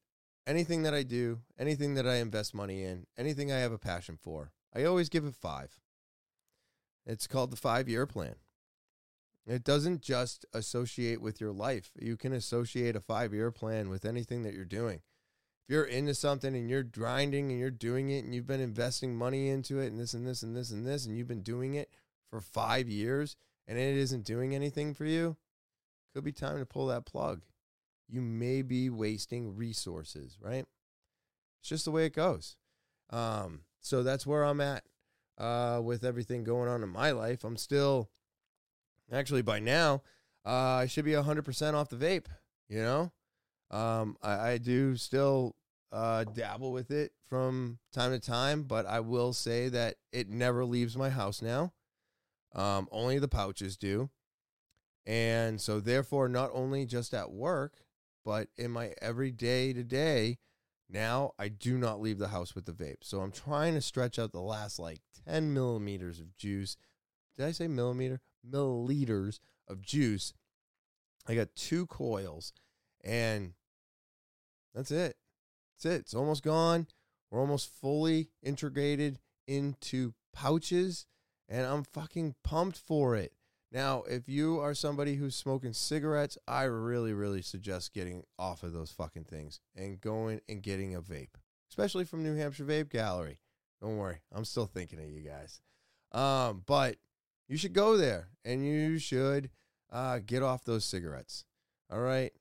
anything 0.47 0.83
that 0.83 0.93
I 0.93 1.03
do, 1.03 1.41
anything 1.59 1.95
that 1.95 2.07
I 2.07 2.19
invest 2.19 2.55
money 2.55 2.83
in, 2.83 3.05
anything 3.17 3.51
I 3.51 3.57
have 3.57 3.73
a 3.73 3.77
passion 3.77 4.15
for, 4.15 4.53
I 4.73 4.85
always 4.85 5.09
give 5.09 5.25
it 5.25 5.35
5. 5.35 5.81
It's 7.05 7.27
called 7.27 7.51
the 7.51 7.57
5-year 7.57 8.05
plan. 8.05 8.35
It 9.45 9.65
doesn't 9.65 10.01
just 10.01 10.45
associate 10.53 11.19
with 11.19 11.41
your 11.41 11.51
life. 11.51 11.91
You 11.99 12.15
can 12.15 12.31
associate 12.31 12.95
a 12.95 13.01
5-year 13.01 13.51
plan 13.51 13.89
with 13.89 14.05
anything 14.05 14.43
that 14.43 14.53
you're 14.53 14.63
doing 14.63 15.01
if 15.65 15.73
you're 15.73 15.85
into 15.85 16.13
something 16.13 16.55
and 16.55 16.69
you're 16.69 16.83
grinding 16.83 17.49
and 17.49 17.59
you're 17.59 17.71
doing 17.71 18.09
it 18.09 18.25
and 18.25 18.35
you've 18.35 18.47
been 18.47 18.59
investing 18.59 19.15
money 19.15 19.49
into 19.49 19.79
it 19.79 19.87
and 19.87 19.99
this 19.99 20.13
and 20.13 20.27
this 20.27 20.43
and 20.43 20.55
this 20.55 20.71
and 20.71 20.85
this 20.85 21.05
and 21.05 21.17
you've 21.17 21.27
been 21.27 21.41
doing 21.41 21.73
it 21.73 21.89
for 22.29 22.41
five 22.41 22.89
years 22.89 23.35
and 23.67 23.77
it 23.77 23.95
isn't 23.95 24.25
doing 24.25 24.53
anything 24.53 24.93
for 24.93 25.05
you, 25.05 25.37
could 26.13 26.23
be 26.23 26.31
time 26.31 26.59
to 26.59 26.65
pull 26.65 26.87
that 26.87 27.05
plug. 27.05 27.41
You 28.09 28.21
may 28.21 28.61
be 28.61 28.89
wasting 28.89 29.55
resources, 29.55 30.37
right? 30.41 30.65
It's 31.61 31.69
just 31.69 31.85
the 31.85 31.91
way 31.91 32.05
it 32.05 32.13
goes. 32.13 32.57
Um, 33.09 33.61
so 33.79 34.03
that's 34.03 34.27
where 34.27 34.43
I'm 34.43 34.59
at 34.59 34.83
uh, 35.37 35.79
with 35.81 36.03
everything 36.03 36.43
going 36.43 36.69
on 36.69 36.83
in 36.83 36.89
my 36.89 37.11
life. 37.11 37.43
I'm 37.43 37.57
still, 37.57 38.09
actually, 39.11 39.41
by 39.41 39.59
now, 39.59 40.03
uh, 40.45 40.49
I 40.49 40.87
should 40.87 41.05
be 41.05 41.11
100% 41.11 41.73
off 41.73 41.89
the 41.89 41.95
vape, 41.95 42.25
you 42.67 42.81
know? 42.81 43.11
Um, 43.73 44.17
I, 44.21 44.51
I 44.51 44.57
do 44.59 44.95
still 44.95 45.55
uh, 45.91 46.25
dabble 46.25 46.71
with 46.71 46.91
it 46.91 47.11
from 47.27 47.79
time 47.91 48.11
to 48.11 48.19
time, 48.19 48.63
but 48.63 48.85
I 48.85 48.99
will 48.99 49.33
say 49.33 49.67
that 49.69 49.95
it 50.11 50.29
never 50.29 50.63
leaves 50.63 50.95
my 50.95 51.09
house 51.09 51.41
now. 51.41 51.73
Um, 52.53 52.87
only 52.91 53.17
the 53.17 53.27
pouches 53.27 53.75
do. 53.75 54.11
And 55.07 55.59
so, 55.59 55.79
therefore, 55.79 56.29
not 56.29 56.51
only 56.53 56.85
just 56.85 57.15
at 57.15 57.31
work, 57.31 57.83
but 58.23 58.47
in 58.57 58.69
my 58.69 58.93
everyday 59.01 59.73
to 59.73 59.83
day, 59.83 60.37
now 60.87 61.31
I 61.39 61.47
do 61.47 61.77
not 61.77 61.99
leave 61.99 62.19
the 62.19 62.27
house 62.27 62.53
with 62.53 62.65
the 62.65 62.73
vape. 62.73 62.97
So 63.01 63.21
I'm 63.21 63.31
trying 63.31 63.73
to 63.73 63.81
stretch 63.81 64.19
out 64.19 64.31
the 64.31 64.39
last 64.39 64.77
like 64.77 64.99
10 65.27 65.51
millimeters 65.53 66.19
of 66.19 66.37
juice. 66.37 66.77
Did 67.35 67.47
I 67.47 67.51
say 67.51 67.67
millimeter? 67.67 68.21
Milliliters 68.47 69.39
of 69.67 69.81
juice. 69.81 70.33
I 71.27 71.33
got 71.33 71.55
two 71.55 71.87
coils 71.87 72.53
and 73.03 73.53
that's 74.73 74.91
it. 74.91 75.15
That's 75.75 75.85
it. 75.85 75.99
It's 76.01 76.13
almost 76.13 76.43
gone. 76.43 76.87
We're 77.31 77.39
almost 77.39 77.71
fully 77.81 78.29
integrated 78.41 79.19
into 79.47 80.13
pouches, 80.33 81.05
and 81.49 81.65
I'm 81.65 81.83
fucking 81.83 82.35
pumped 82.43 82.77
for 82.77 83.15
it. 83.15 83.33
Now, 83.71 84.03
if 84.07 84.29
you 84.29 84.59
are 84.59 84.75
somebody 84.75 85.15
who's 85.15 85.35
smoking 85.35 85.73
cigarettes, 85.73 86.37
I 86.47 86.63
really, 86.63 87.13
really 87.13 87.41
suggest 87.41 87.93
getting 87.93 88.23
off 88.37 88.61
of 88.61 88.71
those 88.71 88.91
fucking 88.91 89.23
things 89.23 89.59
and 89.75 89.99
going 89.99 90.41
and 90.47 90.61
getting 90.61 90.93
a 90.93 91.01
vape, 91.01 91.33
especially 91.71 92.05
from 92.05 92.21
New 92.21 92.35
Hampshire 92.35 92.65
Vape 92.65 92.89
Gallery. 92.89 93.39
Don't 93.81 93.97
worry, 93.97 94.21
I'm 94.31 94.45
still 94.45 94.67
thinking 94.67 94.99
of 94.99 95.09
you 95.09 95.21
guys. 95.21 95.59
Um, 96.11 96.61
but 96.67 96.97
you 97.47 97.57
should 97.57 97.73
go 97.73 97.97
there 97.97 98.29
and 98.45 98.63
you 98.63 98.99
should 98.99 99.49
uh, 99.91 100.19
get 100.23 100.43
off 100.43 100.65
those 100.65 100.85
cigarettes. 100.85 101.45
All 101.91 101.99
right 101.99 102.31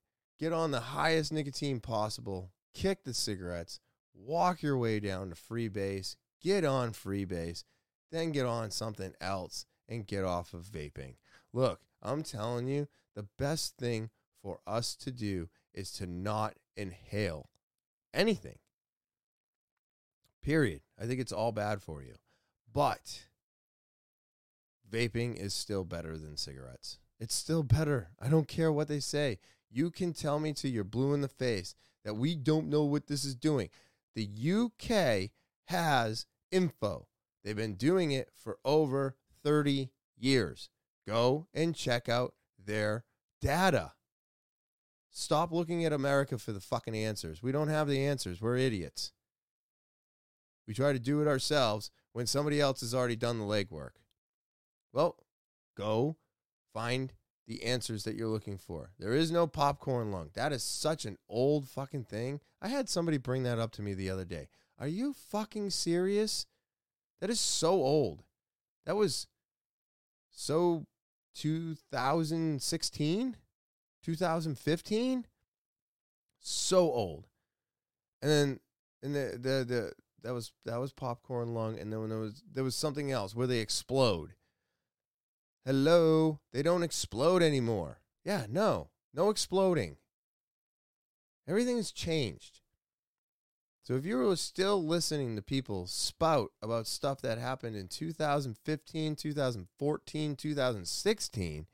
get 0.42 0.52
on 0.52 0.72
the 0.72 0.80
highest 0.80 1.32
nicotine 1.32 1.78
possible, 1.78 2.50
kick 2.74 3.04
the 3.04 3.14
cigarettes, 3.14 3.78
walk 4.12 4.60
your 4.60 4.76
way 4.76 4.98
down 4.98 5.28
to 5.28 5.36
Freebase, 5.36 6.16
get 6.42 6.64
on 6.64 6.90
Freebase, 6.90 7.62
then 8.10 8.32
get 8.32 8.44
on 8.44 8.72
something 8.72 9.14
else 9.20 9.66
and 9.88 10.04
get 10.04 10.24
off 10.24 10.52
of 10.52 10.62
vaping. 10.62 11.14
Look, 11.52 11.78
I'm 12.02 12.24
telling 12.24 12.66
you, 12.66 12.88
the 13.14 13.28
best 13.38 13.76
thing 13.76 14.10
for 14.42 14.58
us 14.66 14.96
to 14.96 15.12
do 15.12 15.48
is 15.72 15.92
to 15.92 16.08
not 16.08 16.54
inhale 16.76 17.48
anything. 18.12 18.58
Period. 20.42 20.80
I 21.00 21.06
think 21.06 21.20
it's 21.20 21.30
all 21.30 21.52
bad 21.52 21.80
for 21.80 22.02
you. 22.02 22.14
But 22.72 23.26
vaping 24.90 25.36
is 25.36 25.54
still 25.54 25.84
better 25.84 26.18
than 26.18 26.36
cigarettes. 26.36 26.98
It's 27.20 27.36
still 27.36 27.62
better. 27.62 28.08
I 28.18 28.28
don't 28.28 28.48
care 28.48 28.72
what 28.72 28.88
they 28.88 28.98
say. 28.98 29.38
You 29.72 29.90
can 29.90 30.12
tell 30.12 30.38
me 30.38 30.52
till 30.52 30.70
you're 30.70 30.84
blue 30.84 31.14
in 31.14 31.22
the 31.22 31.28
face 31.28 31.74
that 32.04 32.14
we 32.14 32.34
don't 32.34 32.68
know 32.68 32.84
what 32.84 33.06
this 33.06 33.24
is 33.24 33.34
doing. 33.34 33.70
The 34.14 34.28
UK 34.28 35.30
has 35.66 36.26
info. 36.50 37.06
They've 37.42 37.56
been 37.56 37.74
doing 37.74 38.12
it 38.12 38.28
for 38.34 38.58
over 38.64 39.16
30 39.42 39.90
years. 40.18 40.68
Go 41.06 41.46
and 41.54 41.74
check 41.74 42.08
out 42.08 42.34
their 42.62 43.04
data. 43.40 43.92
Stop 45.10 45.52
looking 45.52 45.84
at 45.84 45.92
America 45.92 46.38
for 46.38 46.52
the 46.52 46.60
fucking 46.60 46.96
answers. 46.96 47.42
We 47.42 47.52
don't 47.52 47.68
have 47.68 47.88
the 47.88 48.04
answers. 48.04 48.40
We're 48.40 48.56
idiots. 48.56 49.12
We 50.66 50.74
try 50.74 50.92
to 50.92 50.98
do 50.98 51.20
it 51.20 51.28
ourselves 51.28 51.90
when 52.12 52.26
somebody 52.26 52.60
else 52.60 52.80
has 52.80 52.94
already 52.94 53.16
done 53.16 53.38
the 53.38 53.44
legwork. 53.44 53.96
Well, 54.92 55.16
go 55.76 56.16
find 56.72 57.12
the 57.46 57.62
answers 57.64 58.04
that 58.04 58.14
you're 58.14 58.28
looking 58.28 58.58
for. 58.58 58.90
There 58.98 59.14
is 59.14 59.30
no 59.30 59.46
popcorn 59.46 60.12
lung. 60.12 60.30
That 60.34 60.52
is 60.52 60.62
such 60.62 61.04
an 61.04 61.18
old 61.28 61.68
fucking 61.68 62.04
thing. 62.04 62.40
I 62.60 62.68
had 62.68 62.88
somebody 62.88 63.18
bring 63.18 63.42
that 63.42 63.58
up 63.58 63.72
to 63.72 63.82
me 63.82 63.94
the 63.94 64.10
other 64.10 64.24
day. 64.24 64.48
Are 64.78 64.88
you 64.88 65.12
fucking 65.12 65.70
serious? 65.70 66.46
That 67.20 67.30
is 67.30 67.40
so 67.40 67.72
old. 67.72 68.22
That 68.86 68.96
was 68.96 69.26
so 70.30 70.86
2016, 71.34 73.36
2015. 74.02 75.26
So 76.44 76.78
old. 76.78 77.28
And 78.20 78.30
then 78.30 78.60
and 79.02 79.14
the 79.14 79.38
the 79.40 79.64
the 79.64 79.92
that 80.22 80.32
was 80.32 80.52
that 80.64 80.80
was 80.80 80.92
popcorn 80.92 81.54
lung 81.54 81.78
and 81.78 81.92
then 81.92 82.08
there 82.08 82.18
was 82.18 82.42
there 82.52 82.64
was 82.64 82.76
something 82.76 83.10
else 83.10 83.34
where 83.34 83.46
they 83.46 83.58
explode. 83.58 84.34
Hello, 85.64 86.40
they 86.52 86.62
don't 86.62 86.82
explode 86.82 87.42
anymore. 87.42 88.00
Yeah, 88.24 88.46
no. 88.48 88.90
No 89.14 89.30
exploding. 89.30 89.96
Everything's 91.46 91.92
changed. 91.92 92.60
So 93.84 93.94
if 93.94 94.04
you 94.04 94.16
were 94.16 94.36
still 94.36 94.84
listening 94.84 95.36
to 95.36 95.42
people 95.42 95.86
spout 95.86 96.50
about 96.62 96.86
stuff 96.86 97.20
that 97.22 97.38
happened 97.38 97.76
in 97.76 97.88
2015, 97.88 99.16
2014, 99.16 100.36
2016, 100.36 101.66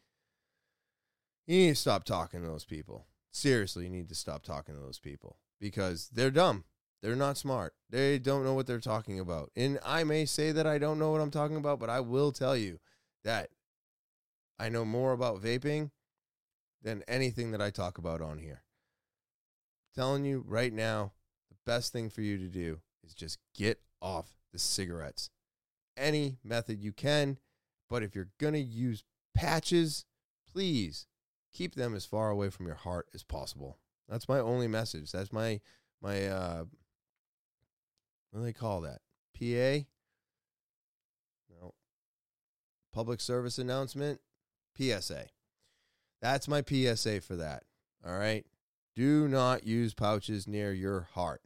you 1.46 1.56
need 1.56 1.68
to 1.68 1.74
stop 1.74 2.04
talking 2.04 2.40
to 2.40 2.46
those 2.46 2.64
people. 2.64 3.06
Seriously, 3.30 3.84
you 3.84 3.90
need 3.90 4.08
to 4.08 4.14
stop 4.14 4.42
talking 4.42 4.74
to 4.74 4.80
those 4.80 4.98
people 4.98 5.36
because 5.60 6.08
they're 6.12 6.30
dumb. 6.30 6.64
They're 7.02 7.14
not 7.14 7.36
smart. 7.36 7.74
They 7.88 8.18
don't 8.18 8.44
know 8.44 8.54
what 8.54 8.66
they're 8.66 8.80
talking 8.80 9.20
about. 9.20 9.50
And 9.54 9.78
I 9.84 10.02
may 10.04 10.24
say 10.24 10.50
that 10.52 10.66
I 10.66 10.78
don't 10.78 10.98
know 10.98 11.10
what 11.10 11.20
I'm 11.20 11.30
talking 11.30 11.56
about, 11.56 11.78
but 11.78 11.90
I 11.90 12.00
will 12.00 12.32
tell 12.32 12.56
you 12.56 12.80
that 13.24 13.50
I 14.58 14.68
know 14.68 14.84
more 14.84 15.12
about 15.12 15.42
vaping 15.42 15.90
than 16.82 17.02
anything 17.08 17.52
that 17.52 17.62
I 17.62 17.70
talk 17.70 17.98
about 17.98 18.20
on 18.20 18.38
here. 18.38 18.62
I'm 19.96 20.02
telling 20.02 20.24
you 20.24 20.44
right 20.46 20.72
now, 20.72 21.12
the 21.48 21.56
best 21.64 21.92
thing 21.92 22.10
for 22.10 22.22
you 22.22 22.38
to 22.38 22.48
do 22.48 22.80
is 23.04 23.14
just 23.14 23.38
get 23.54 23.80
off 24.00 24.34
the 24.52 24.58
cigarettes. 24.58 25.30
Any 25.96 26.38
method 26.44 26.80
you 26.80 26.92
can, 26.92 27.38
but 27.88 28.02
if 28.02 28.14
you're 28.14 28.30
going 28.38 28.54
to 28.54 28.60
use 28.60 29.04
patches, 29.34 30.04
please 30.52 31.06
keep 31.52 31.74
them 31.74 31.94
as 31.94 32.04
far 32.04 32.30
away 32.30 32.50
from 32.50 32.66
your 32.66 32.76
heart 32.76 33.08
as 33.14 33.22
possible. 33.22 33.78
That's 34.08 34.28
my 34.28 34.38
only 34.38 34.68
message. 34.68 35.12
That's 35.12 35.32
my 35.32 35.60
my 36.00 36.26
uh 36.26 36.64
what 38.30 38.40
do 38.40 38.44
they 38.44 38.52
call 38.52 38.82
that? 38.82 39.00
PA? 39.34 39.86
No. 41.50 41.74
Public 42.92 43.20
service 43.20 43.58
announcement? 43.58 44.20
PSA. 44.78 45.26
That's 46.20 46.48
my 46.48 46.62
PSA 46.66 47.20
for 47.20 47.36
that. 47.36 47.64
All 48.06 48.16
right. 48.16 48.44
Do 48.96 49.28
not 49.28 49.66
use 49.66 49.94
pouches 49.94 50.48
near 50.48 50.72
your 50.72 51.08
heart. 51.12 51.42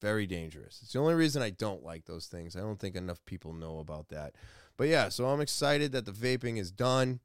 Very 0.00 0.26
dangerous. 0.26 0.80
It's 0.82 0.92
the 0.92 0.98
only 0.98 1.14
reason 1.14 1.42
I 1.42 1.50
don't 1.50 1.84
like 1.84 2.04
those 2.04 2.26
things. 2.26 2.56
I 2.56 2.60
don't 2.60 2.78
think 2.78 2.96
enough 2.96 3.24
people 3.24 3.52
know 3.52 3.78
about 3.78 4.08
that. 4.08 4.34
But 4.76 4.88
yeah, 4.88 5.08
so 5.08 5.26
I'm 5.26 5.40
excited 5.40 5.92
that 5.92 6.06
the 6.06 6.12
vaping 6.12 6.58
is 6.58 6.70
done. 6.70 7.20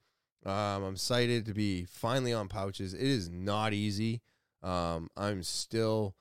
Um, 0.46 0.84
I'm 0.84 0.94
excited 0.94 1.46
to 1.46 1.54
be 1.54 1.86
finally 1.86 2.34
on 2.34 2.48
pouches. 2.48 2.94
It 2.94 3.02
is 3.02 3.30
not 3.30 3.74
easy. 3.74 4.22
Um, 4.62 5.10
I'm 5.18 5.44
still 5.44 6.16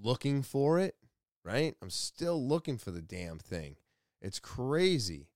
looking 0.00 0.42
for 0.42 0.78
it, 0.78 0.96
right? 1.44 1.74
I'm 1.82 1.90
still 1.90 2.46
looking 2.46 2.78
for 2.78 2.90
the 2.90 3.02
damn 3.02 3.38
thing. 3.38 3.76
It's 4.20 4.38
crazy. 4.38 5.28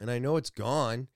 And 0.00 0.10
I 0.10 0.18
know 0.18 0.36
it's 0.36 0.50
gone. 0.50 1.08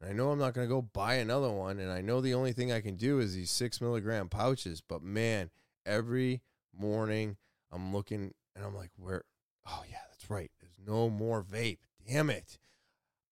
And 0.00 0.10
I 0.10 0.12
know 0.12 0.30
I'm 0.30 0.38
not 0.38 0.54
going 0.54 0.66
to 0.66 0.74
go 0.74 0.82
buy 0.82 1.14
another 1.14 1.50
one. 1.50 1.78
And 1.78 1.90
I 1.90 2.00
know 2.00 2.20
the 2.20 2.34
only 2.34 2.52
thing 2.52 2.70
I 2.70 2.80
can 2.80 2.96
do 2.96 3.18
is 3.18 3.34
these 3.34 3.50
six 3.50 3.80
milligram 3.80 4.28
pouches. 4.28 4.80
But 4.80 5.02
man, 5.02 5.50
every 5.84 6.42
morning 6.78 7.36
I'm 7.72 7.92
looking 7.92 8.34
and 8.54 8.64
I'm 8.64 8.74
like, 8.74 8.90
where? 8.96 9.24
Oh, 9.66 9.82
yeah, 9.88 9.98
that's 10.10 10.30
right. 10.30 10.50
There's 10.60 10.78
no 10.86 11.08
more 11.08 11.42
vape. 11.42 11.78
Damn 12.06 12.30
it. 12.30 12.58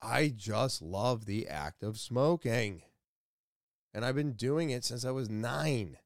I 0.02 0.32
just 0.34 0.82
love 0.82 1.26
the 1.26 1.48
act 1.48 1.82
of 1.82 1.98
smoking. 1.98 2.82
And 3.92 4.04
I've 4.04 4.16
been 4.16 4.32
doing 4.32 4.70
it 4.70 4.84
since 4.84 5.04
I 5.04 5.10
was 5.10 5.30
nine. 5.30 5.98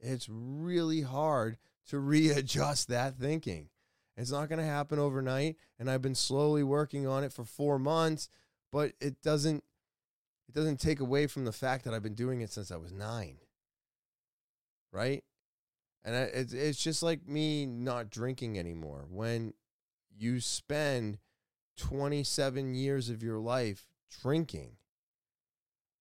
It's 0.00 0.28
really 0.28 1.02
hard 1.02 1.58
to 1.88 1.98
readjust 1.98 2.88
that 2.88 3.16
thinking. 3.16 3.68
It's 4.16 4.30
not 4.30 4.48
going 4.48 4.60
to 4.60 4.64
happen 4.64 4.98
overnight. 4.98 5.56
And 5.78 5.90
I've 5.90 6.02
been 6.02 6.14
slowly 6.14 6.62
working 6.62 7.06
on 7.06 7.24
it 7.24 7.32
for 7.32 7.44
four 7.44 7.78
months 7.78 8.28
but 8.74 8.92
it 9.00 9.22
doesn't 9.22 9.62
it 10.48 10.54
doesn't 10.54 10.80
take 10.80 11.00
away 11.00 11.26
from 11.26 11.44
the 11.44 11.52
fact 11.52 11.84
that 11.84 11.94
I've 11.94 12.02
been 12.02 12.14
doing 12.14 12.40
it 12.40 12.50
since 12.50 12.70
I 12.70 12.76
was 12.76 12.92
nine. 12.92 13.38
Right? 14.92 15.24
And 16.04 16.14
it's 16.14 16.52
it's 16.52 16.82
just 16.82 17.02
like 17.02 17.26
me 17.26 17.66
not 17.66 18.10
drinking 18.10 18.58
anymore. 18.58 19.06
When 19.08 19.54
you 20.16 20.40
spend 20.40 21.18
27 21.78 22.74
years 22.74 23.08
of 23.08 23.22
your 23.22 23.38
life 23.38 23.86
drinking, 24.22 24.76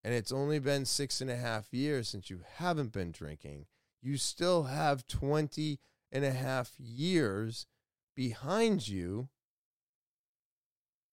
and 0.03 0.13
it's 0.13 0.31
only 0.31 0.59
been 0.59 0.85
six 0.85 1.21
and 1.21 1.29
a 1.29 1.37
half 1.37 1.73
years 1.73 2.09
since 2.09 2.29
you 2.29 2.41
haven't 2.57 2.91
been 2.91 3.11
drinking, 3.11 3.65
you 4.01 4.17
still 4.17 4.63
have 4.63 5.07
20 5.07 5.79
and 6.11 6.25
a 6.25 6.31
half 6.31 6.73
years 6.77 7.65
behind 8.15 8.87
you 8.87 9.29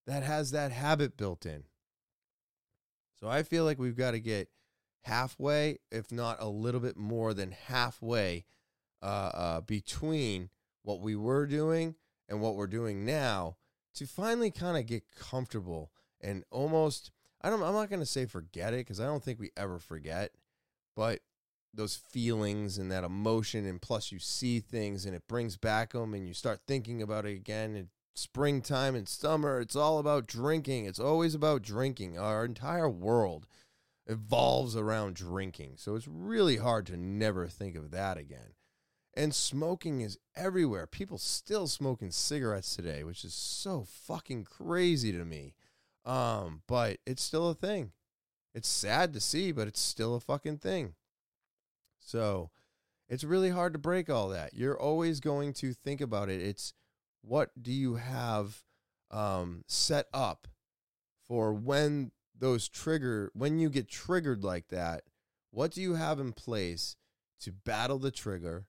that 0.05 0.23
has 0.23 0.51
that 0.51 0.71
habit 0.71 1.15
built 1.15 1.45
in. 1.45 1.63
So 3.21 3.29
I 3.29 3.43
feel 3.43 3.65
like 3.65 3.77
we've 3.77 3.95
got 3.95 4.11
to 4.11 4.19
get 4.19 4.49
halfway, 5.03 5.77
if 5.91 6.11
not 6.11 6.37
a 6.39 6.47
little 6.47 6.81
bit 6.81 6.97
more 6.97 7.33
than 7.33 7.51
halfway, 7.51 8.45
uh, 9.01 9.31
uh, 9.33 9.61
between 9.61 10.49
what 10.83 11.01
we 11.01 11.15
were 11.15 11.45
doing 11.45 11.95
and 12.27 12.41
what 12.41 12.55
we're 12.55 12.67
doing 12.67 13.05
now 13.05 13.57
to 13.93 14.07
finally 14.07 14.49
kind 14.49 14.77
of 14.77 14.85
get 14.85 15.03
comfortable 15.19 15.91
and 16.19 16.43
almost. 16.49 17.11
I 17.43 17.49
don't. 17.49 17.63
I'm 17.63 17.73
not 17.73 17.89
going 17.89 17.99
to 17.99 18.05
say 18.05 18.25
forget 18.25 18.73
it 18.73 18.85
because 18.85 18.99
I 18.99 19.05
don't 19.05 19.23
think 19.23 19.39
we 19.39 19.51
ever 19.57 19.79
forget, 19.79 20.31
but 20.95 21.19
those 21.73 21.95
feelings 21.95 22.77
and 22.77 22.91
that 22.91 23.03
emotion, 23.03 23.65
and 23.65 23.81
plus 23.81 24.11
you 24.11 24.19
see 24.19 24.59
things 24.59 25.05
and 25.05 25.15
it 25.15 25.27
brings 25.27 25.57
back 25.57 25.93
them, 25.93 26.13
and 26.13 26.27
you 26.27 26.33
start 26.33 26.61
thinking 26.67 27.01
about 27.01 27.25
it 27.25 27.35
again. 27.35 27.89
Springtime 28.13 28.95
and 28.95 29.07
summer. 29.07 29.59
It's 29.59 29.75
all 29.75 29.99
about 29.99 30.27
drinking. 30.27 30.85
It's 30.85 30.99
always 30.99 31.35
about 31.35 31.61
drinking. 31.61 32.17
Our 32.17 32.45
entire 32.45 32.89
world 32.89 33.47
evolves 34.07 34.75
around 34.75 35.15
drinking. 35.15 35.73
So 35.77 35.95
it's 35.95 36.07
really 36.07 36.57
hard 36.57 36.85
to 36.87 36.97
never 36.97 37.47
think 37.47 37.75
of 37.75 37.91
that 37.91 38.17
again. 38.17 38.55
And 39.13 39.35
smoking 39.35 40.01
is 40.01 40.17
everywhere. 40.35 40.87
People 40.87 41.17
still 41.17 41.67
smoking 41.67 42.11
cigarettes 42.11 42.75
today, 42.75 43.03
which 43.03 43.25
is 43.25 43.33
so 43.33 43.85
fucking 43.87 44.45
crazy 44.45 45.11
to 45.11 45.25
me. 45.25 45.53
Um, 46.05 46.61
but 46.67 46.97
it's 47.05 47.21
still 47.21 47.49
a 47.49 47.53
thing. 47.53 47.91
It's 48.53 48.69
sad 48.69 49.13
to 49.13 49.19
see, 49.19 49.51
but 49.51 49.67
it's 49.67 49.79
still 49.79 50.15
a 50.15 50.19
fucking 50.19 50.57
thing. 50.57 50.95
So 51.99 52.49
it's 53.07 53.23
really 53.23 53.49
hard 53.49 53.73
to 53.73 53.79
break 53.79 54.09
all 54.09 54.29
that. 54.29 54.53
You're 54.53 54.79
always 54.79 55.19
going 55.19 55.53
to 55.53 55.73
think 55.73 56.01
about 56.01 56.29
it. 56.29 56.41
It's 56.41 56.73
what 57.21 57.51
do 57.61 57.71
you 57.71 57.95
have 57.95 58.63
um, 59.09 59.63
set 59.67 60.07
up 60.13 60.47
for 61.27 61.53
when 61.53 62.11
those 62.37 62.67
trigger 62.67 63.31
when 63.33 63.59
you 63.59 63.69
get 63.69 63.87
triggered 63.87 64.43
like 64.43 64.69
that 64.69 65.03
what 65.51 65.71
do 65.71 65.81
you 65.81 65.95
have 65.95 66.19
in 66.19 66.33
place 66.33 66.95
to 67.39 67.51
battle 67.51 67.99
the 67.99 68.11
trigger 68.11 68.65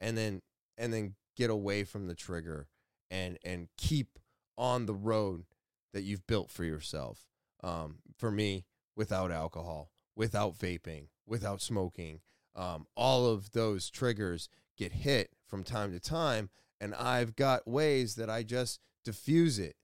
and 0.00 0.16
then 0.16 0.42
and 0.76 0.92
then 0.92 1.14
get 1.36 1.50
away 1.50 1.82
from 1.84 2.06
the 2.06 2.14
trigger 2.14 2.68
and 3.10 3.38
and 3.44 3.68
keep 3.76 4.18
on 4.56 4.86
the 4.86 4.94
road 4.94 5.44
that 5.92 6.02
you've 6.02 6.26
built 6.26 6.50
for 6.50 6.64
yourself? 6.64 7.26
Um, 7.62 7.96
for 8.18 8.30
me 8.30 8.66
without 8.94 9.32
alcohol 9.32 9.90
without 10.14 10.56
vaping 10.56 11.08
without 11.26 11.62
smoking 11.62 12.20
um, 12.54 12.86
all 12.94 13.26
of 13.26 13.52
those 13.52 13.88
triggers 13.88 14.48
get 14.76 14.92
hit 14.92 15.30
from 15.48 15.64
time 15.64 15.90
to 15.92 15.98
time 15.98 16.50
and 16.80 16.94
I've 16.94 17.36
got 17.36 17.68
ways 17.68 18.16
that 18.16 18.30
I 18.30 18.42
just 18.42 18.80
diffuse 19.04 19.58
it. 19.58 19.76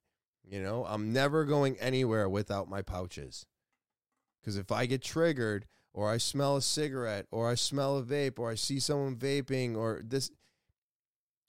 You 0.44 0.62
know, 0.62 0.84
I'm 0.88 1.12
never 1.12 1.44
going 1.44 1.78
anywhere 1.78 2.28
without 2.28 2.68
my 2.68 2.82
pouches. 2.82 3.46
Because 4.40 4.56
if 4.56 4.72
I 4.72 4.86
get 4.86 5.02
triggered, 5.02 5.66
or 5.92 6.10
I 6.10 6.16
smell 6.16 6.56
a 6.56 6.62
cigarette, 6.62 7.26
or 7.30 7.48
I 7.48 7.54
smell 7.54 7.98
a 7.98 8.02
vape, 8.02 8.38
or 8.38 8.50
I 8.50 8.54
see 8.54 8.80
someone 8.80 9.16
vaping, 9.16 9.76
or 9.76 10.02
this, 10.04 10.30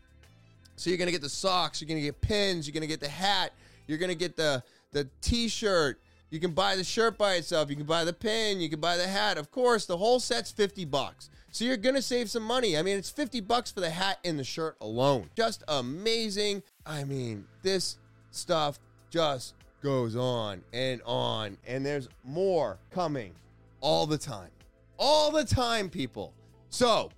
So 0.77 0.89
you're 0.89 0.97
gonna 0.97 1.11
get 1.11 1.21
the 1.21 1.29
socks, 1.29 1.81
you're 1.81 1.89
gonna 1.89 2.01
get 2.01 2.21
pins, 2.21 2.65
you're 2.65 2.73
gonna 2.73 2.87
get 2.87 3.01
the 3.01 3.09
hat, 3.09 3.51
you're 3.87 3.97
gonna 3.97 4.15
get 4.15 4.37
the 4.37 4.63
the 4.91 5.09
t-shirt. 5.19 5.99
You 6.29 6.39
can 6.39 6.51
buy 6.51 6.77
the 6.77 6.83
shirt 6.83 7.17
by 7.17 7.35
itself, 7.35 7.69
you 7.69 7.75
can 7.75 7.85
buy 7.85 8.05
the 8.05 8.13
pin, 8.13 8.59
you 8.61 8.69
can 8.69 8.79
buy 8.79 8.95
the 8.97 9.07
hat. 9.07 9.37
Of 9.37 9.51
course, 9.51 9.85
the 9.85 9.97
whole 9.97 10.19
set's 10.19 10.51
50 10.51 10.85
bucks. 10.85 11.29
So 11.55 11.63
you're 11.63 11.77
going 11.77 11.95
to 11.95 12.01
save 12.01 12.29
some 12.29 12.43
money. 12.43 12.77
I 12.77 12.81
mean, 12.81 12.97
it's 12.97 13.09
50 13.09 13.39
bucks 13.39 13.71
for 13.71 13.79
the 13.79 13.89
hat 13.89 14.19
and 14.25 14.37
the 14.37 14.43
shirt 14.43 14.75
alone. 14.81 15.29
Just 15.37 15.63
amazing. 15.69 16.61
I 16.85 17.05
mean, 17.05 17.45
this 17.61 17.97
stuff 18.31 18.77
just 19.09 19.53
goes 19.81 20.17
on 20.17 20.61
and 20.73 21.01
on. 21.05 21.57
And 21.65 21.85
there's 21.85 22.09
more 22.25 22.77
coming 22.91 23.31
all 23.79 24.05
the 24.05 24.17
time. 24.17 24.49
All 24.97 25.31
the 25.31 25.45
time, 25.45 25.89
people. 25.89 26.33
So 26.67 27.09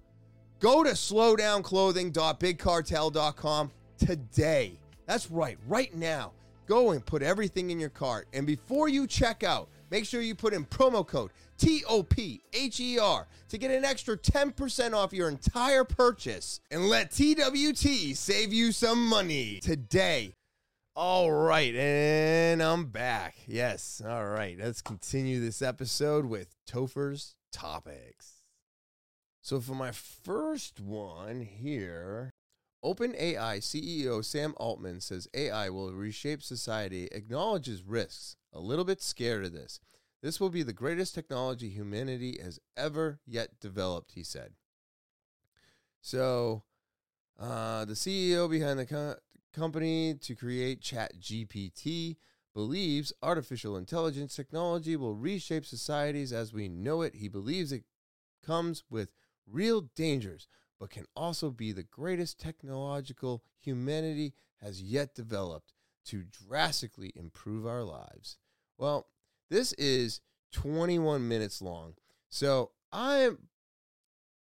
go 0.60 0.84
to 0.84 0.91
slowdownclothing.bigcartel.com 0.91 3.71
today. 3.97 4.80
That's 5.08 5.32
right, 5.32 5.58
right 5.67 5.95
now. 5.95 6.32
Go 6.67 6.91
and 6.91 7.04
put 7.04 7.23
everything 7.23 7.71
in 7.71 7.80
your 7.80 7.89
cart. 7.89 8.28
And 8.34 8.45
before 8.45 8.88
you 8.88 9.08
check 9.08 9.43
out, 9.43 9.67
make 9.89 10.06
sure 10.06 10.21
you 10.21 10.36
put 10.36 10.54
in 10.54 10.65
promo 10.65 11.06
code 11.06 11.32
TOPHER 11.58 13.26
to 13.50 13.58
get 13.58 13.71
an 13.71 13.86
extra 13.86 14.17
10% 14.17 14.93
off 14.93 15.13
your 15.13 15.30
entire 15.30 15.84
purchase 15.84 16.60
and 16.69 16.88
let 16.88 17.12
TWT 17.12 18.15
save 18.15 18.54
you 18.54 18.71
some 18.71 19.08
money 19.08 19.60
today. 19.62 20.34
All 20.95 21.32
right, 21.32 21.76
and 21.76 22.62
I'm 22.62 22.86
back. 22.86 23.36
Yes, 23.45 24.02
all 24.04 24.26
right. 24.26 24.58
Let's 24.60 24.82
continue 24.82 25.39
this 25.39 25.62
episode 25.62 26.26
with 26.26 26.56
Topher's 26.67 27.36
topics. 27.52 28.41
So, 29.43 29.62
for 29.62 29.76
my 29.76 29.91
first 29.91 30.80
one 30.80 31.41
here, 31.41 32.32
OpenAI 32.84 33.60
CEO 33.60 34.26
Sam 34.26 34.54
Altman 34.58 35.00
says 35.02 35.28
AI 35.34 35.69
will 35.69 35.93
reshape 35.93 36.41
society, 36.41 37.08
acknowledges 37.12 37.84
risks, 37.84 38.36
a 38.54 38.60
little 38.60 38.86
bit 38.86 39.02
scared 39.02 39.46
of 39.46 39.54
this. 39.54 39.80
This 40.22 40.40
will 40.40 40.50
be 40.50 40.64
the 40.64 40.74
greatest 40.74 41.14
technology 41.14 41.70
humanity 41.70 42.40
has 42.42 42.60
ever 42.76 43.20
yet 43.26 43.60
developed, 43.60 44.14
he 44.14 44.24
said. 44.24 44.54
So, 46.02 46.64
uh, 47.40 47.86
the 47.86 47.94
CEO 47.94 48.50
behind 48.50 48.80
the 48.80 48.86
co- 48.86 49.16
company 49.54 50.16
to 50.16 50.36
create 50.36 50.82
ChatGPT 50.82 52.18
believes 52.54 53.14
artificial 53.22 53.78
intelligence 53.78 54.36
technology 54.36 54.96
will 54.96 55.14
reshape 55.14 55.66
societies 55.66 56.34
as 56.34 56.54
we 56.54 56.68
know 56.68 57.04
it. 57.04 57.16
He 57.16 57.28
believes 57.28 57.72
it 57.72 57.84
comes 58.44 58.84
with 58.90 59.12
real 59.46 59.82
dangers, 59.82 60.48
but 60.80 60.90
can 60.90 61.06
also 61.16 61.52
be 61.52 61.72
the 61.72 61.84
greatest 61.84 62.40
technological 62.40 63.44
humanity 63.60 64.34
has 64.62 64.82
yet 64.82 65.14
developed 65.14 65.74
to 66.08 66.24
drastically 66.24 67.12
improve 67.15 67.65
our 67.65 67.84
lives. 67.84 68.38
Well, 68.78 69.08
this 69.50 69.74
is 69.74 70.22
21 70.54 71.28
minutes 71.28 71.62
long. 71.62 71.96
So 72.30 72.72
I'm 72.91 73.38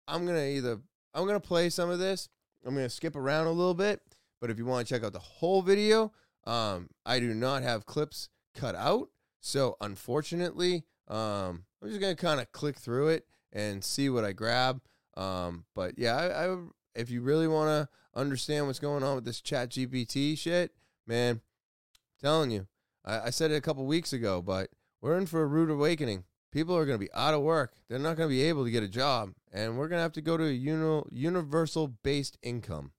I'm 0.08 0.26
gonna 0.26 0.44
either 0.44 0.80
I'm 1.14 1.26
gonna 1.26 1.40
play 1.40 1.70
some 1.70 1.90
of 1.90 1.98
this. 1.98 2.28
I'm 2.64 2.74
gonna 2.74 2.88
skip 2.88 3.16
around 3.16 3.46
a 3.46 3.52
little 3.52 3.74
bit, 3.74 4.00
but 4.40 4.50
if 4.50 4.58
you 4.58 4.66
want 4.66 4.86
to 4.86 4.94
check 4.94 5.04
out 5.04 5.12
the 5.12 5.18
whole 5.18 5.62
video, 5.62 6.12
um, 6.44 6.88
I 7.06 7.20
do 7.20 7.34
not 7.34 7.62
have 7.62 7.86
clips 7.86 8.28
cut 8.54 8.74
out. 8.74 9.08
So 9.40 9.76
unfortunately, 9.80 10.84
um, 11.08 11.64
I'm 11.82 11.88
just 11.88 12.00
gonna 12.00 12.16
kind 12.16 12.40
of 12.40 12.52
click 12.52 12.76
through 12.76 13.08
it 13.08 13.26
and 13.52 13.82
see 13.82 14.08
what 14.10 14.24
I 14.24 14.32
grab. 14.32 14.80
Um, 15.16 15.64
but 15.74 15.98
yeah, 15.98 16.16
I, 16.16 16.46
I 16.46 16.56
if 16.94 17.10
you 17.10 17.22
really 17.22 17.48
want 17.48 17.68
to 17.68 18.18
understand 18.18 18.66
what's 18.66 18.78
going 18.78 19.02
on 19.02 19.14
with 19.14 19.24
this 19.24 19.40
Chat 19.40 19.70
GPT 19.70 20.36
shit, 20.36 20.72
man, 21.10 21.40
I'm 21.40 22.00
telling 22.22 22.50
you, 22.52 22.68
I, 23.04 23.20
I 23.26 23.30
said 23.30 23.50
it 23.50 23.56
a 23.56 23.60
couple 23.60 23.84
weeks 23.84 24.12
ago, 24.12 24.40
but 24.40 24.70
we're 25.02 25.18
in 25.18 25.26
for 25.26 25.42
a 25.42 25.46
rude 25.46 25.70
awakening. 25.70 26.24
People 26.52 26.76
are 26.76 26.86
going 26.86 26.98
to 26.98 27.04
be 27.04 27.12
out 27.12 27.34
of 27.34 27.42
work. 27.42 27.72
They're 27.88 27.98
not 27.98 28.16
going 28.16 28.28
to 28.28 28.34
be 28.34 28.42
able 28.42 28.64
to 28.64 28.70
get 28.70 28.82
a 28.82 28.88
job. 28.88 29.32
And 29.52 29.76
we're 29.76 29.88
going 29.88 29.98
to 29.98 30.02
have 30.02 30.12
to 30.12 30.20
go 30.20 30.36
to 30.36 30.44
a 30.44 30.52
uni- 30.52 31.02
universal 31.10 31.88
based 31.88 32.38
income. 32.42 32.92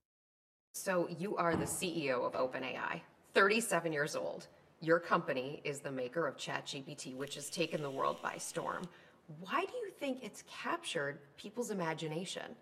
So, 0.73 1.09
you 1.19 1.35
are 1.35 1.55
the 1.55 1.65
CEO 1.65 2.25
of 2.25 2.33
OpenAI, 2.33 3.01
37 3.33 3.91
years 3.91 4.15
old. 4.15 4.47
Your 4.79 4.99
company 4.99 5.61
is 5.63 5.81
the 5.81 5.91
maker 5.91 6.27
of 6.27 6.37
ChatGPT, 6.37 7.15
which 7.15 7.35
has 7.35 7.49
taken 7.49 7.81
the 7.81 7.91
world 7.91 8.21
by 8.21 8.37
storm. 8.37 8.83
Why 9.41 9.61
do 9.61 9.73
you 9.77 9.91
think 9.99 10.23
it's 10.23 10.43
captured 10.49 11.19
people's 11.37 11.71
imagination? 11.71 12.55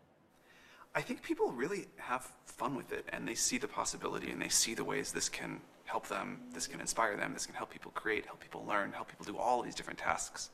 I 0.95 1.01
think 1.01 1.21
people 1.21 1.51
really 1.51 1.87
have 1.97 2.31
fun 2.45 2.75
with 2.75 2.91
it 2.91 3.05
and 3.09 3.27
they 3.27 3.35
see 3.35 3.57
the 3.57 3.67
possibility 3.67 4.31
and 4.31 4.41
they 4.41 4.49
see 4.49 4.73
the 4.73 4.83
ways 4.83 5.11
this 5.11 5.29
can 5.29 5.61
help 5.85 6.07
them, 6.07 6.39
this 6.53 6.67
can 6.67 6.81
inspire 6.81 7.15
them, 7.15 7.33
this 7.33 7.45
can 7.45 7.55
help 7.55 7.69
people 7.69 7.91
create, 7.91 8.25
help 8.25 8.39
people 8.39 8.65
learn, 8.67 8.91
help 8.91 9.07
people 9.07 9.25
do 9.25 9.37
all 9.37 9.61
these 9.61 9.75
different 9.75 9.99
tasks. 9.99 10.49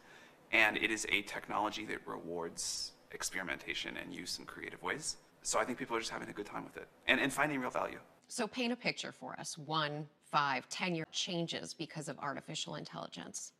And 0.52 0.78
it 0.78 0.92
is 0.92 1.06
a 1.12 1.22
technology 1.24 1.86
that 1.86 2.06
rewards 2.06 2.92
experimentation 3.12 3.98
and 3.98 4.14
use 4.14 4.38
in 4.40 4.46
creative 4.46 4.82
ways. 4.84 5.18
So 5.42 5.60
I 5.60 5.64
think 5.66 5.78
people 5.78 5.96
are 5.96 6.00
just 6.00 6.12
having 6.12 6.30
a 6.30 6.34
good 6.34 6.46
time 6.46 6.64
with 6.64 6.78
it 6.78 6.88
and, 7.08 7.20
and 7.20 7.32
finding 7.32 7.60
real 7.60 7.70
value. 7.70 8.00
So 8.28 8.48
paint 8.48 8.74
a 8.74 8.76
picture 8.76 9.12
for 9.12 9.40
us 9.40 9.58
one, 9.58 10.08
five, 10.32 10.68
ten 10.70 10.96
year 10.96 11.06
changes 11.12 11.74
because 11.74 12.10
of 12.10 12.18
artificial 12.20 12.76
intelligence. 12.76 13.54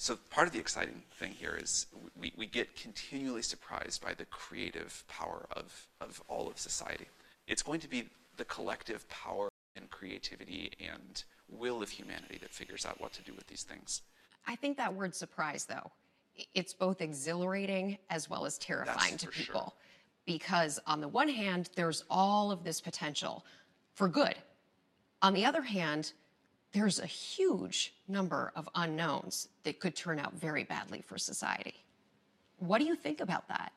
So 0.00 0.16
part 0.30 0.46
of 0.46 0.54
the 0.54 0.58
exciting 0.58 1.02
thing 1.18 1.32
here 1.32 1.58
is 1.60 1.84
we, 2.18 2.32
we 2.34 2.46
get 2.46 2.74
continually 2.74 3.42
surprised 3.42 4.02
by 4.02 4.14
the 4.14 4.24
creative 4.24 5.04
power 5.08 5.44
of, 5.54 5.88
of 6.00 6.22
all 6.26 6.48
of 6.48 6.58
society. 6.58 7.06
It's 7.46 7.62
going 7.62 7.80
to 7.80 7.88
be 7.88 8.08
the 8.38 8.46
collective 8.46 9.06
power 9.10 9.50
and 9.76 9.90
creativity 9.90 10.72
and 10.80 11.22
will 11.50 11.82
of 11.82 11.90
humanity 11.90 12.38
that 12.40 12.48
figures 12.48 12.86
out 12.86 12.98
what 12.98 13.12
to 13.12 13.22
do 13.22 13.34
with 13.34 13.46
these 13.48 13.62
things. 13.62 14.00
I 14.46 14.56
think 14.56 14.78
that 14.78 14.94
word 14.94 15.14
surprise, 15.14 15.66
though, 15.66 15.92
it's 16.54 16.72
both 16.72 17.02
exhilarating 17.02 17.98
as 18.08 18.30
well 18.30 18.46
as 18.46 18.56
terrifying 18.56 19.10
That's 19.10 19.24
to 19.24 19.28
people. 19.28 19.60
sure. 19.60 19.72
Because 20.24 20.80
on 20.86 21.02
the 21.02 21.08
one 21.08 21.28
hand, 21.28 21.68
there's 21.76 22.04
all 22.08 22.50
of 22.50 22.64
this 22.64 22.80
potential 22.80 23.44
for 23.92 24.08
good. 24.08 24.34
On 25.20 25.34
the 25.34 25.44
other 25.44 25.60
hand, 25.60 26.14
there's 26.72 27.00
a 27.00 27.06
huge 27.06 27.94
number 28.06 28.52
of 28.54 28.68
unknowns 28.74 29.48
that 29.64 29.80
could 29.80 29.96
turn 29.96 30.18
out 30.18 30.34
very 30.34 30.64
badly 30.64 31.02
for 31.02 31.18
society. 31.18 31.74
What 32.58 32.78
do 32.78 32.84
you 32.84 32.94
think 32.94 33.20
about 33.20 33.48
that? 33.48 33.72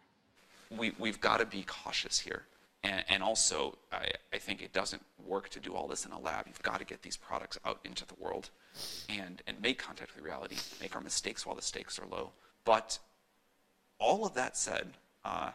we, 0.77 0.93
we've 0.99 1.19
got 1.19 1.39
to 1.39 1.45
be 1.45 1.63
cautious 1.63 2.19
here. 2.19 2.43
And, 2.83 3.03
and 3.07 3.23
also, 3.23 3.77
I, 3.91 4.09
I 4.33 4.37
think 4.37 4.61
it 4.61 4.73
doesn't 4.73 5.01
work 5.25 5.49
to 5.49 5.59
do 5.59 5.73
all 5.73 5.87
this 5.87 6.05
in 6.05 6.11
a 6.11 6.19
lab. 6.19 6.47
You've 6.47 6.61
got 6.63 6.79
to 6.79 6.85
get 6.85 7.01
these 7.01 7.15
products 7.15 7.57
out 7.65 7.79
into 7.85 8.05
the 8.05 8.15
world 8.19 8.49
and, 9.07 9.41
and 9.47 9.61
make 9.61 9.79
contact 9.79 10.15
with 10.15 10.23
reality, 10.23 10.57
make 10.81 10.95
our 10.95 11.01
mistakes 11.01 11.45
while 11.45 11.55
the 11.55 11.61
stakes 11.61 11.97
are 11.97 12.05
low. 12.05 12.31
But 12.65 12.99
all 13.99 14.25
of 14.25 14.33
that 14.33 14.57
said, 14.57 14.89
uh, 15.23 15.51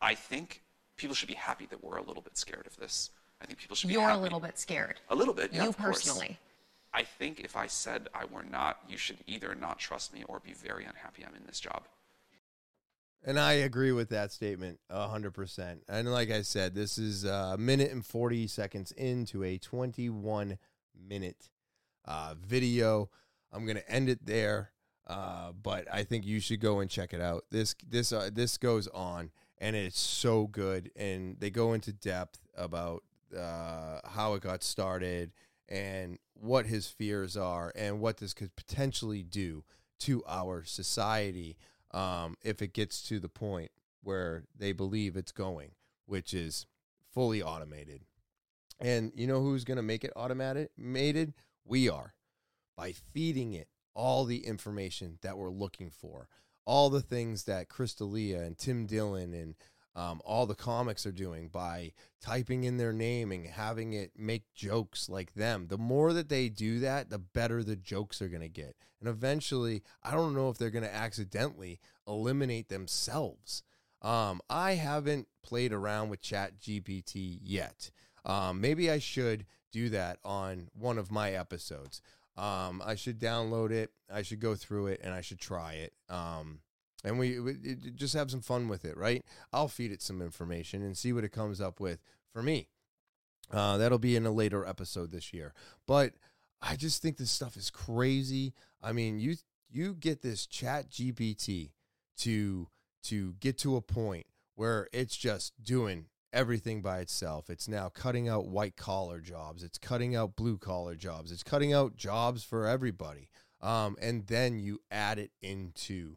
I 0.00 0.14
think 0.14 0.62
people 0.96 1.14
should 1.14 1.28
be 1.28 1.34
happy 1.34 1.66
that 1.66 1.84
we're 1.84 1.98
a 1.98 2.02
little 2.02 2.22
bit 2.22 2.36
scared 2.36 2.66
of 2.66 2.76
this. 2.76 3.10
I 3.44 3.46
think 3.46 3.58
people 3.58 3.76
should 3.76 3.88
be 3.88 3.92
You're 3.94 4.08
a 4.08 4.16
little 4.16 4.40
bit 4.40 4.58
scared. 4.58 5.00
A 5.10 5.14
little 5.14 5.34
bit, 5.34 5.52
yeah, 5.52 5.64
You 5.64 5.68
of 5.68 5.76
course. 5.76 6.02
personally. 6.02 6.38
I 6.94 7.02
think 7.02 7.40
if 7.40 7.56
I 7.56 7.66
said 7.66 8.08
I 8.14 8.24
were 8.24 8.42
not, 8.42 8.78
you 8.88 8.96
should 8.96 9.18
either 9.26 9.54
not 9.54 9.78
trust 9.78 10.14
me 10.14 10.24
or 10.26 10.40
be 10.40 10.54
very 10.54 10.84
unhappy 10.84 11.26
I'm 11.26 11.34
in 11.34 11.44
this 11.46 11.60
job. 11.60 11.82
And 13.22 13.38
I 13.38 13.52
agree 13.52 13.92
with 13.92 14.08
that 14.10 14.32
statement 14.32 14.80
a 14.88 15.08
100%. 15.08 15.80
And 15.88 16.10
like 16.10 16.30
I 16.30 16.40
said, 16.40 16.74
this 16.74 16.96
is 16.96 17.24
a 17.24 17.56
minute 17.58 17.90
and 17.90 18.04
40 18.04 18.46
seconds 18.46 18.92
into 18.92 19.44
a 19.44 19.58
21 19.58 20.56
minute 21.06 21.50
uh, 22.06 22.34
video. 22.40 23.10
I'm 23.52 23.66
going 23.66 23.76
to 23.76 23.90
end 23.90 24.08
it 24.08 24.24
there. 24.24 24.70
Uh, 25.06 25.52
but 25.52 25.86
I 25.92 26.02
think 26.02 26.24
you 26.24 26.40
should 26.40 26.60
go 26.60 26.80
and 26.80 26.88
check 26.88 27.12
it 27.12 27.20
out. 27.20 27.44
This 27.50 27.74
this 27.86 28.10
uh, 28.10 28.30
this 28.32 28.56
goes 28.56 28.88
on, 28.88 29.32
and 29.58 29.76
it's 29.76 30.00
so 30.00 30.46
good, 30.46 30.90
and 30.96 31.38
they 31.40 31.50
go 31.50 31.74
into 31.74 31.92
depth 31.92 32.40
about 32.56 33.02
uh, 33.34 34.00
how 34.08 34.34
it 34.34 34.42
got 34.42 34.62
started 34.62 35.32
and 35.68 36.18
what 36.34 36.66
his 36.66 36.86
fears 36.86 37.36
are, 37.36 37.72
and 37.74 38.00
what 38.00 38.18
this 38.18 38.34
could 38.34 38.54
potentially 38.54 39.22
do 39.22 39.64
to 40.00 40.22
our 40.28 40.62
society 40.64 41.56
um, 41.92 42.36
if 42.42 42.60
it 42.60 42.74
gets 42.74 43.02
to 43.08 43.18
the 43.18 43.28
point 43.28 43.70
where 44.02 44.44
they 44.56 44.72
believe 44.72 45.16
it's 45.16 45.32
going, 45.32 45.70
which 46.06 46.34
is 46.34 46.66
fully 47.12 47.42
automated. 47.42 48.02
And 48.80 49.12
you 49.14 49.26
know 49.26 49.40
who's 49.40 49.64
going 49.64 49.76
to 49.76 49.82
make 49.82 50.04
it 50.04 50.12
automated? 50.16 51.32
We 51.64 51.88
are 51.88 52.14
by 52.76 52.92
feeding 52.92 53.54
it 53.54 53.68
all 53.94 54.24
the 54.24 54.46
information 54.46 55.18
that 55.22 55.38
we're 55.38 55.50
looking 55.50 55.90
for, 55.90 56.28
all 56.66 56.90
the 56.90 57.00
things 57.00 57.44
that 57.44 57.68
Crystalia 57.68 58.44
and 58.44 58.58
Tim 58.58 58.86
Dillon 58.86 59.32
and 59.32 59.54
um, 59.96 60.20
all 60.24 60.46
the 60.46 60.54
comics 60.54 61.06
are 61.06 61.12
doing 61.12 61.48
by 61.48 61.92
typing 62.20 62.64
in 62.64 62.76
their 62.76 62.92
name 62.92 63.30
and 63.30 63.46
having 63.46 63.92
it 63.92 64.12
make 64.16 64.52
jokes 64.54 65.08
like 65.08 65.34
them. 65.34 65.68
The 65.68 65.78
more 65.78 66.12
that 66.12 66.28
they 66.28 66.48
do 66.48 66.80
that, 66.80 67.10
the 67.10 67.18
better 67.18 67.62
the 67.62 67.76
jokes 67.76 68.20
are 68.20 68.28
going 68.28 68.42
to 68.42 68.48
get. 68.48 68.74
And 69.00 69.08
eventually, 69.08 69.82
I 70.02 70.10
don't 70.10 70.34
know 70.34 70.48
if 70.48 70.58
they're 70.58 70.70
going 70.70 70.84
to 70.84 70.94
accidentally 70.94 71.78
eliminate 72.08 72.68
themselves. 72.68 73.62
Um, 74.02 74.40
I 74.50 74.74
haven't 74.74 75.28
played 75.42 75.72
around 75.72 76.08
with 76.08 76.20
Chat 76.20 76.58
GPT 76.58 77.38
yet. 77.42 77.90
Um, 78.24 78.60
maybe 78.60 78.90
I 78.90 78.98
should 78.98 79.46
do 79.70 79.88
that 79.90 80.18
on 80.24 80.68
one 80.74 80.98
of 80.98 81.10
my 81.10 81.32
episodes. 81.32 82.00
Um, 82.36 82.82
I 82.84 82.96
should 82.96 83.20
download 83.20 83.70
it. 83.70 83.90
I 84.12 84.22
should 84.22 84.40
go 84.40 84.54
through 84.56 84.88
it, 84.88 85.00
and 85.04 85.14
I 85.14 85.20
should 85.20 85.38
try 85.38 85.74
it. 85.74 85.92
Um, 86.08 86.60
and 87.04 87.18
we, 87.18 87.38
we 87.38 87.54
just 87.94 88.14
have 88.14 88.30
some 88.30 88.40
fun 88.40 88.68
with 88.68 88.84
it, 88.84 88.96
right? 88.96 89.24
I'll 89.52 89.68
feed 89.68 89.92
it 89.92 90.02
some 90.02 90.22
information 90.22 90.82
and 90.82 90.96
see 90.96 91.12
what 91.12 91.24
it 91.24 91.32
comes 91.32 91.60
up 91.60 91.78
with 91.80 92.00
for 92.32 92.42
me. 92.42 92.68
Uh, 93.50 93.76
that'll 93.76 93.98
be 93.98 94.16
in 94.16 94.26
a 94.26 94.30
later 94.32 94.66
episode 94.66 95.10
this 95.10 95.32
year. 95.32 95.52
But 95.86 96.14
I 96.62 96.76
just 96.76 97.02
think 97.02 97.18
this 97.18 97.30
stuff 97.30 97.56
is 97.56 97.70
crazy. 97.70 98.54
I 98.82 98.92
mean, 98.92 99.18
you 99.18 99.36
you 99.70 99.94
get 99.94 100.22
this 100.22 100.46
Chat 100.46 100.88
GPT 100.88 101.72
to 102.18 102.68
to 103.04 103.34
get 103.34 103.58
to 103.58 103.76
a 103.76 103.82
point 103.82 104.26
where 104.54 104.88
it's 104.92 105.16
just 105.16 105.52
doing 105.62 106.06
everything 106.32 106.80
by 106.80 107.00
itself. 107.00 107.50
It's 107.50 107.68
now 107.68 107.90
cutting 107.90 108.28
out 108.28 108.48
white 108.48 108.76
collar 108.76 109.20
jobs. 109.20 109.62
It's 109.62 109.78
cutting 109.78 110.16
out 110.16 110.36
blue 110.36 110.58
collar 110.58 110.94
jobs. 110.94 111.30
It's 111.30 111.42
cutting 111.42 111.72
out 111.72 111.96
jobs 111.96 112.42
for 112.42 112.66
everybody. 112.66 113.28
Um, 113.60 113.96
and 114.00 114.26
then 114.26 114.58
you 114.58 114.80
add 114.90 115.18
it 115.18 115.30
into 115.40 116.16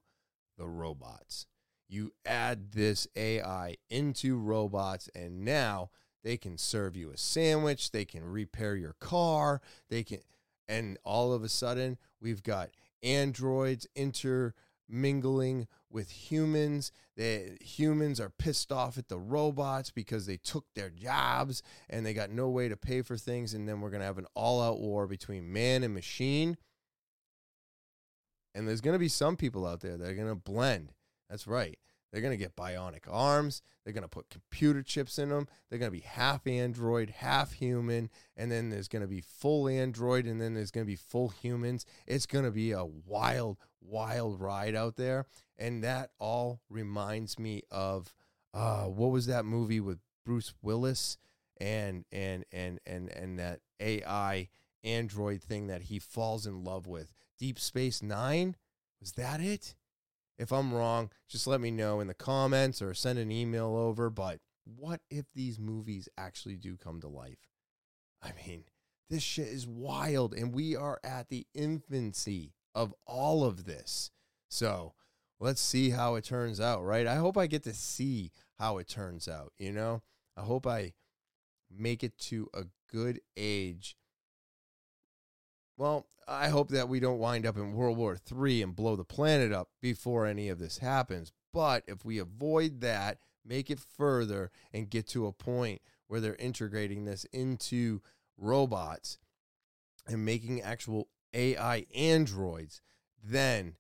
the 0.58 0.68
robots. 0.68 1.46
You 1.90 2.12
add 2.26 2.72
this 2.74 3.08
AI 3.16 3.78
into 3.90 4.38
robots, 4.38 5.10
and 5.16 5.46
now 5.46 5.90
they 6.24 6.38
can 6.38 6.58
serve 6.58 6.98
you 6.98 7.12
a 7.12 7.18
sandwich. 7.18 7.92
They 7.92 8.06
can 8.06 8.26
repair 8.26 8.76
your 8.76 8.96
car. 9.00 9.62
They 9.90 10.04
can, 10.04 10.20
and 10.68 10.98
all 11.06 11.32
of 11.32 11.44
a 11.44 11.50
sudden, 11.50 11.98
we've 12.20 12.44
got 12.44 12.70
androids 13.02 13.88
intermingling 13.96 15.68
with 15.90 16.10
humans. 16.10 16.92
The 17.16 17.58
humans 17.62 18.20
are 18.20 18.30
pissed 18.30 18.72
off 18.72 18.98
at 18.98 19.08
the 19.08 19.18
robots 19.18 19.92
because 19.92 20.26
they 20.26 20.38
took 20.38 20.66
their 20.76 20.90
jobs 20.90 21.64
and 21.90 22.06
they 22.06 22.14
got 22.14 22.30
no 22.30 22.50
way 22.50 22.68
to 22.68 22.76
pay 22.76 23.02
for 23.02 23.16
things. 23.16 23.54
And 23.54 23.68
then 23.68 23.80
we're 23.80 23.90
going 23.90 24.02
to 24.02 24.06
have 24.06 24.18
an 24.18 24.28
all 24.36 24.62
out 24.62 24.80
war 24.80 25.08
between 25.08 25.52
man 25.52 25.84
and 25.84 25.94
machine. 25.94 26.58
And 28.58 28.68
there's 28.68 28.82
going 28.82 28.96
to 28.96 29.00
be 29.00 29.08
some 29.08 29.38
people 29.38 29.68
out 29.68 29.82
there 29.82 29.98
that 29.98 30.10
are 30.10 30.16
going 30.16 30.28
to 30.28 30.36
blend. 30.36 30.92
That's 31.30 31.46
right. 31.46 31.78
They're 32.12 32.22
going 32.22 32.34
to 32.34 32.44
get 32.44 32.56
bionic 32.56 33.04
arms. 33.08 33.62
They're 33.84 33.94
going 33.94 34.02
to 34.02 34.08
put 34.08 34.32
computer 34.32 34.82
chips 34.82 35.20
in 35.20 35.30
them. 35.30 35.48
They're 35.70 35.78
going 35.78 35.92
to 35.92 35.98
be 35.98 36.04
half 36.04 36.48
android, 36.48 37.12
half 37.12 37.52
human. 37.52 38.10
And 38.36 38.52
then 38.52 38.72
there's 38.72 38.88
going 38.88 39.04
to 39.04 39.08
be 39.08 39.22
full 39.22 39.68
android. 39.68 40.26
And 40.26 40.42
then 40.42 40.56
there's 40.56 40.72
going 40.72 40.86
to 40.86 40.92
be 40.92 40.96
full 40.96 41.30
humans. 41.30 41.86
It's 42.08 42.26
going 42.26 42.46
to 42.46 42.52
be 42.52 42.72
a 42.72 42.84
wild, 42.84 43.58
wild 43.80 44.42
ride 44.42 44.74
out 44.74 44.96
there. 44.96 45.28
And 45.60 45.84
that 45.84 46.10
all 46.18 46.62
reminds 46.68 47.38
me 47.38 47.62
of 47.70 48.12
uh, 48.56 48.86
what 48.86 49.12
was 49.12 49.28
that 49.28 49.46
movie 49.46 49.82
with 49.82 50.00
Bruce 50.26 50.56
Willis 50.64 51.20
and 51.60 52.06
and 52.12 52.44
and 52.52 52.80
and 52.86 53.10
and 53.10 53.40
that 53.40 53.60
AI 53.80 54.50
android 54.84 55.42
thing 55.42 55.68
that 55.68 55.84
he 55.84 56.00
falls 56.00 56.46
in 56.46 56.64
love 56.64 56.88
with. 56.88 57.14
Deep 57.38 57.60
Space 57.60 58.02
Nine? 58.02 58.56
Was 59.00 59.14
that 59.14 59.40
it? 59.40 59.76
If 60.38 60.52
I'm 60.52 60.74
wrong, 60.74 61.12
just 61.28 61.48
let 61.48 61.62
me 61.62 61.72
know 61.72 62.00
in 62.00 62.08
the 62.08 62.14
comments 62.14 62.82
or 62.82 62.94
send 62.94 63.20
an 63.20 63.32
email 63.32 63.76
over. 63.76 64.10
But 64.10 64.40
what 64.64 65.02
if 65.10 65.26
these 65.34 65.60
movies 65.60 66.10
actually 66.18 66.58
do 66.58 66.78
come 66.78 67.02
to 67.02 67.08
life? 67.08 67.50
I 68.22 68.32
mean, 68.46 68.66
this 69.10 69.24
shit 69.24 69.48
is 69.48 69.68
wild, 69.68 70.34
and 70.34 70.54
we 70.54 70.76
are 70.76 71.00
at 71.04 71.30
the 71.30 71.48
infancy 71.54 72.54
of 72.76 72.94
all 73.06 73.44
of 73.44 73.66
this. 73.66 74.12
So 74.50 74.94
let's 75.40 75.62
see 75.62 75.92
how 75.92 76.16
it 76.16 76.24
turns 76.24 76.60
out, 76.60 76.84
right? 76.84 77.08
I 77.08 77.16
hope 77.16 77.38
I 77.38 77.48
get 77.48 77.64
to 77.64 77.74
see 77.74 78.32
how 78.60 78.78
it 78.78 78.88
turns 78.88 79.28
out, 79.28 79.54
you 79.58 79.72
know? 79.72 80.04
I 80.36 80.42
hope 80.42 80.68
I 80.68 80.94
make 81.70 82.04
it 82.04 82.18
to 82.18 82.50
a 82.54 82.66
good 82.92 83.22
age 83.36 83.96
well, 85.78 86.08
I 86.28 86.50
hope 86.50 86.70
that 86.70 86.90
we 86.90 87.00
don't 87.00 87.20
wind 87.20 87.46
up 87.46 87.56
in 87.56 87.74
World 87.74 87.98
War 87.98 88.18
III 88.30 88.64
and 88.64 88.76
blow 88.76 88.96
the 88.96 89.06
planet 89.06 89.54
up 89.54 89.70
before 89.82 90.26
any 90.26 90.50
of 90.50 90.60
this 90.60 90.80
happens. 90.80 91.32
But 91.54 91.84
if 91.88 92.04
we 92.04 92.18
avoid 92.18 92.82
that, 92.82 93.20
make 93.46 93.70
it 93.70 93.80
further, 93.80 94.52
and 94.74 94.90
get 94.90 95.08
to 95.10 95.28
a 95.28 95.32
point 95.32 95.82
where 96.08 96.20
they're 96.20 96.36
integrating 96.36 97.06
this 97.06 97.24
into 97.26 98.02
robots 98.38 99.20
and 100.06 100.26
making 100.26 100.62
actual 100.62 101.08
AI 101.34 101.86
androids, 101.96 102.82
then 103.24 103.76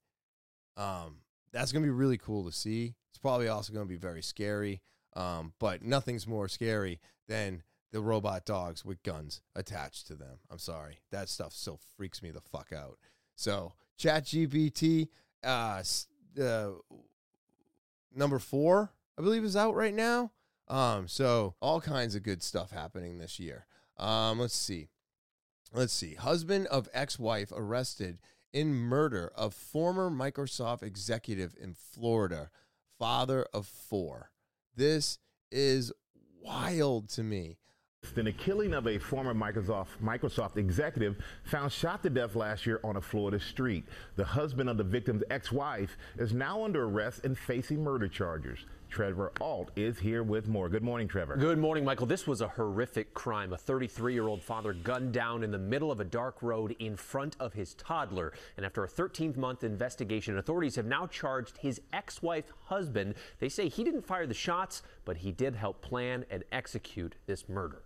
um, 0.78 1.18
that's 1.52 1.72
going 1.72 1.84
to 1.84 1.88
be 1.88 1.92
really 1.92 2.18
cool 2.18 2.46
to 2.46 2.52
see. 2.52 2.96
It's 3.10 3.18
probably 3.18 3.48
also 3.48 3.74
going 3.74 3.86
to 3.86 3.90
be 3.90 3.98
very 3.98 4.22
scary, 4.22 4.82
um, 5.16 5.54
but 5.60 5.84
nothing's 5.84 6.28
more 6.28 6.48
scary 6.48 7.00
than 7.28 7.64
the 7.92 8.02
robot 8.02 8.46
dogs 8.46 8.84
with 8.84 9.04
guns 9.04 9.42
attached 9.56 10.08
to 10.08 10.16
them. 10.16 10.40
I'm 10.52 10.60
sorry. 10.60 11.00
That 11.12 11.30
stuff 11.30 11.54
still 11.54 11.80
freaks 11.96 12.22
me 12.22 12.32
the 12.32 12.42
fuck 12.42 12.72
out. 12.74 12.98
So, 13.36 13.74
ChatGPT, 14.00 15.10
uh, 15.44 15.82
uh, 16.42 16.70
number 18.14 18.40
four, 18.40 18.92
I 19.18 19.22
believe, 19.22 19.44
is 19.44 19.56
out 19.56 19.76
right 19.76 19.94
now. 19.94 20.32
Um, 20.68 21.08
so 21.08 21.56
all 21.62 21.80
kinds 21.80 22.16
of 22.16 22.24
good 22.24 22.44
stuff 22.44 22.72
happening 22.72 23.18
this 23.18 23.40
year. 23.40 23.66
Um, 23.98 24.40
let's 24.40 24.56
see. 24.56 24.90
Let's 25.74 25.94
see. 25.94 26.16
Husband 26.16 26.68
of 26.68 26.90
ex-wife 26.94 27.52
arrested 27.56 28.20
in 28.54 28.74
murder 28.74 29.32
of 29.36 29.54
former 29.54 30.10
Microsoft 30.10 30.84
executive 30.84 31.56
in 31.60 31.74
Florida. 31.74 32.50
Father 32.98 33.46
of 33.54 33.68
four. 33.68 34.32
This 34.76 35.20
is 35.52 35.92
wild 36.42 37.10
to 37.10 37.24
me. 37.24 37.58
The 38.18 38.32
killing 38.32 38.74
of 38.74 38.88
a 38.88 38.98
former 38.98 39.34
Microsoft 39.34 39.90
Microsoft 40.04 40.58
executive 40.58 41.18
found 41.44 41.72
shot 41.72 42.02
to 42.02 42.10
death 42.10 42.36
last 42.36 42.66
year 42.66 42.80
on 42.84 42.96
a 42.96 43.02
Florida 43.02 43.40
street. 43.40 43.86
The 44.16 44.26
husband 44.26 44.70
of 44.70 44.78
the 44.78 44.84
victim's 44.84 45.24
ex-wife 45.30 45.98
is 46.18 46.34
now 46.34 46.64
under 46.64 46.86
arrest 46.86 47.26
and 47.26 47.38
facing 47.38 47.84
murder 47.84 48.08
charges. 48.08 48.60
Trevor 48.90 49.32
Ault 49.40 49.72
is 49.76 50.00
here 50.00 50.24
with 50.24 50.48
more. 50.48 50.70
Good 50.70 50.84
morning, 50.84 51.08
Trevor. 51.08 51.38
Good 51.38 51.58
morning, 51.58 51.86
Michael. 51.86 52.06
This 52.06 52.26
was 52.26 52.42
a 52.42 52.48
horrific 52.48 53.14
crime. 53.14 53.54
A 53.54 53.58
33 53.58 54.14
year 54.14 54.28
old 54.28 54.42
father 54.42 54.74
gunned 54.74 55.12
down 55.12 55.44
in 55.44 55.52
the 55.52 55.58
middle 55.58 55.92
of 55.92 56.00
a 56.00 56.06
dark 56.06 56.42
road 56.42 56.76
in 56.80 56.96
front 56.96 57.36
of 57.40 57.54
his 57.54 57.74
toddler. 57.76 58.34
And 58.56 58.66
after 58.66 58.84
a 58.84 58.88
13 58.88 59.34
month 59.38 59.64
investigation, 59.64 60.38
authorities 60.38 60.76
have 60.76 60.86
now 60.86 61.08
charged 61.08 61.58
his 61.58 61.82
ex 61.94 62.22
wife 62.22 62.52
husband. 62.66 63.16
They 63.40 63.50
say 63.50 63.70
he 63.70 63.84
didn't 63.84 64.06
fire 64.06 64.26
the 64.26 64.34
shots, 64.34 64.82
but 65.06 65.18
he 65.18 65.32
did 65.32 65.56
help 65.56 65.82
plan 65.82 66.26
and 66.30 66.44
execute 66.52 67.16
this 67.26 67.48
murder. 67.50 67.84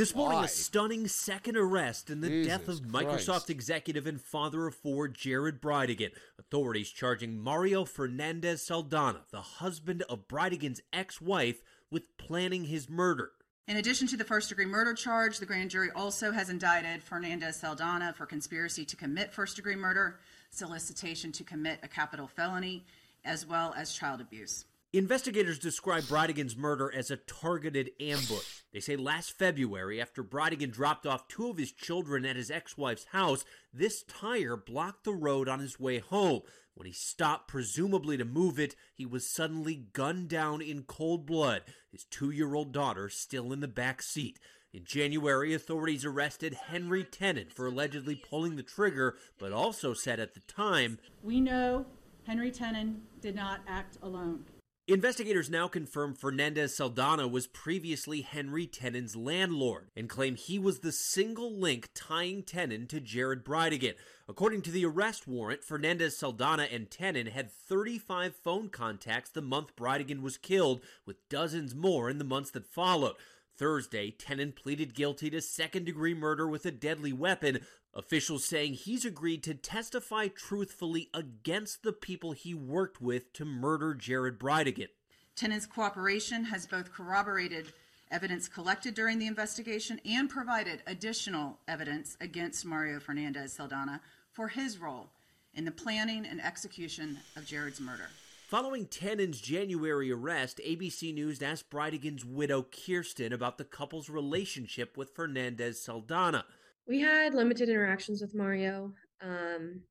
This 0.00 0.14
morning, 0.14 0.38
Why? 0.38 0.44
a 0.46 0.48
stunning 0.48 1.08
second 1.08 1.58
arrest 1.58 2.08
in 2.08 2.22
the 2.22 2.30
Jesus 2.30 2.46
death 2.46 2.68
of 2.70 2.90
Christ. 2.90 3.28
Microsoft 3.28 3.50
executive 3.50 4.06
and 4.06 4.18
father 4.18 4.66
of 4.66 4.74
four, 4.74 5.08
Jared 5.08 5.60
Bridegan. 5.60 6.12
Authorities 6.38 6.88
charging 6.88 7.38
Mario 7.38 7.84
Fernandez 7.84 8.62
Saldana, 8.62 9.20
the 9.30 9.42
husband 9.42 10.02
of 10.08 10.26
Bridegan's 10.26 10.80
ex 10.90 11.20
wife, 11.20 11.60
with 11.90 12.16
planning 12.16 12.64
his 12.64 12.88
murder. 12.88 13.32
In 13.68 13.76
addition 13.76 14.06
to 14.06 14.16
the 14.16 14.24
first 14.24 14.48
degree 14.48 14.64
murder 14.64 14.94
charge, 14.94 15.36
the 15.36 15.44
grand 15.44 15.68
jury 15.70 15.90
also 15.94 16.32
has 16.32 16.48
indicted 16.48 17.02
Fernandez 17.02 17.56
Saldana 17.56 18.14
for 18.16 18.24
conspiracy 18.24 18.86
to 18.86 18.96
commit 18.96 19.34
first 19.34 19.56
degree 19.56 19.76
murder, 19.76 20.18
solicitation 20.48 21.30
to 21.32 21.44
commit 21.44 21.78
a 21.82 21.88
capital 21.88 22.26
felony, 22.26 22.86
as 23.22 23.44
well 23.44 23.74
as 23.76 23.92
child 23.92 24.22
abuse. 24.22 24.64
Investigators 24.92 25.60
describe 25.60 26.08
Bridegan's 26.08 26.56
murder 26.56 26.92
as 26.92 27.12
a 27.12 27.16
targeted 27.16 27.90
ambush. 28.00 28.62
They 28.72 28.80
say 28.80 28.96
last 28.96 29.38
February, 29.38 30.00
after 30.00 30.24
Bridegan 30.24 30.72
dropped 30.72 31.06
off 31.06 31.28
two 31.28 31.48
of 31.48 31.58
his 31.58 31.70
children 31.70 32.26
at 32.26 32.34
his 32.34 32.50
ex 32.50 32.76
wife's 32.76 33.04
house, 33.12 33.44
this 33.72 34.02
tire 34.02 34.56
blocked 34.56 35.04
the 35.04 35.12
road 35.12 35.48
on 35.48 35.60
his 35.60 35.78
way 35.78 36.00
home. 36.00 36.40
When 36.74 36.88
he 36.88 36.92
stopped, 36.92 37.46
presumably 37.46 38.16
to 38.16 38.24
move 38.24 38.58
it, 38.58 38.74
he 38.92 39.06
was 39.06 39.30
suddenly 39.30 39.86
gunned 39.92 40.28
down 40.28 40.60
in 40.60 40.82
cold 40.82 41.24
blood, 41.24 41.62
his 41.92 42.02
two 42.02 42.32
year 42.32 42.56
old 42.56 42.72
daughter 42.72 43.08
still 43.08 43.52
in 43.52 43.60
the 43.60 43.68
back 43.68 44.02
seat. 44.02 44.40
In 44.72 44.84
January, 44.84 45.54
authorities 45.54 46.04
arrested 46.04 46.54
Henry 46.66 47.04
Tenon 47.04 47.50
for 47.50 47.66
allegedly 47.66 48.16
pulling 48.16 48.56
the 48.56 48.64
trigger, 48.64 49.16
but 49.38 49.52
also 49.52 49.94
said 49.94 50.18
at 50.18 50.34
the 50.34 50.40
time, 50.40 50.98
We 51.22 51.40
know 51.40 51.86
Henry 52.26 52.50
Tenon 52.50 53.02
did 53.20 53.36
not 53.36 53.60
act 53.68 53.96
alone. 54.02 54.46
Investigators 54.90 55.48
now 55.48 55.68
confirm 55.68 56.14
Fernandez 56.14 56.74
Saldana 56.74 57.28
was 57.28 57.46
previously 57.46 58.22
Henry 58.22 58.66
Tenon's 58.66 59.14
landlord 59.14 59.86
and 59.94 60.08
claim 60.08 60.34
he 60.34 60.58
was 60.58 60.80
the 60.80 60.90
single 60.90 61.56
link 61.56 61.90
tying 61.94 62.42
Tenon 62.42 62.88
to 62.88 62.98
Jared 62.98 63.44
Bridegan. 63.44 63.94
According 64.28 64.62
to 64.62 64.72
the 64.72 64.84
arrest 64.84 65.28
warrant, 65.28 65.62
Fernandez 65.62 66.18
Saldana 66.18 66.66
and 66.72 66.90
Tenon 66.90 67.28
had 67.28 67.52
35 67.52 68.34
phone 68.34 68.68
contacts 68.68 69.30
the 69.30 69.40
month 69.40 69.76
Bridegan 69.76 70.22
was 70.22 70.36
killed, 70.36 70.80
with 71.06 71.28
dozens 71.28 71.72
more 71.72 72.10
in 72.10 72.18
the 72.18 72.24
months 72.24 72.50
that 72.50 72.66
followed. 72.66 73.14
Thursday, 73.56 74.10
Tenon 74.10 74.50
pleaded 74.50 74.94
guilty 74.94 75.30
to 75.30 75.40
second 75.40 75.84
degree 75.84 76.14
murder 76.14 76.48
with 76.48 76.66
a 76.66 76.72
deadly 76.72 77.12
weapon, 77.12 77.60
officials 77.94 78.44
saying 78.44 78.74
he's 78.74 79.04
agreed 79.04 79.42
to 79.42 79.54
testify 79.54 80.28
truthfully 80.28 81.08
against 81.12 81.82
the 81.82 81.92
people 81.92 82.32
he 82.32 82.54
worked 82.54 83.00
with 83.00 83.32
to 83.32 83.44
murder 83.44 83.94
Jared 83.94 84.38
Bridegan. 84.38 84.88
Tenon's 85.34 85.66
cooperation 85.66 86.44
has 86.44 86.66
both 86.66 86.92
corroborated 86.92 87.72
evidence 88.10 88.48
collected 88.48 88.94
during 88.94 89.18
the 89.18 89.26
investigation 89.26 90.00
and 90.04 90.28
provided 90.28 90.82
additional 90.86 91.58
evidence 91.68 92.16
against 92.20 92.64
Mario 92.64 93.00
Fernandez 93.00 93.52
Saldana 93.52 94.00
for 94.32 94.48
his 94.48 94.78
role 94.78 95.08
in 95.54 95.64
the 95.64 95.70
planning 95.70 96.26
and 96.26 96.40
execution 96.40 97.18
of 97.36 97.46
Jared's 97.46 97.80
murder. 97.80 98.08
Following 98.48 98.86
Tenon's 98.86 99.40
January 99.40 100.10
arrest, 100.10 100.60
ABC 100.66 101.14
News 101.14 101.40
asked 101.40 101.70
Bridegan's 101.70 102.24
widow 102.24 102.64
Kirsten 102.64 103.32
about 103.32 103.58
the 103.58 103.64
couple's 103.64 104.10
relationship 104.10 104.96
with 104.96 105.14
Fernandez 105.14 105.80
Saldana. 105.80 106.44
We 106.90 106.98
had 106.98 107.34
limited 107.34 107.68
interactions 107.68 108.20
with 108.20 108.34
Mario. 108.34 108.92
Um, 109.22 109.82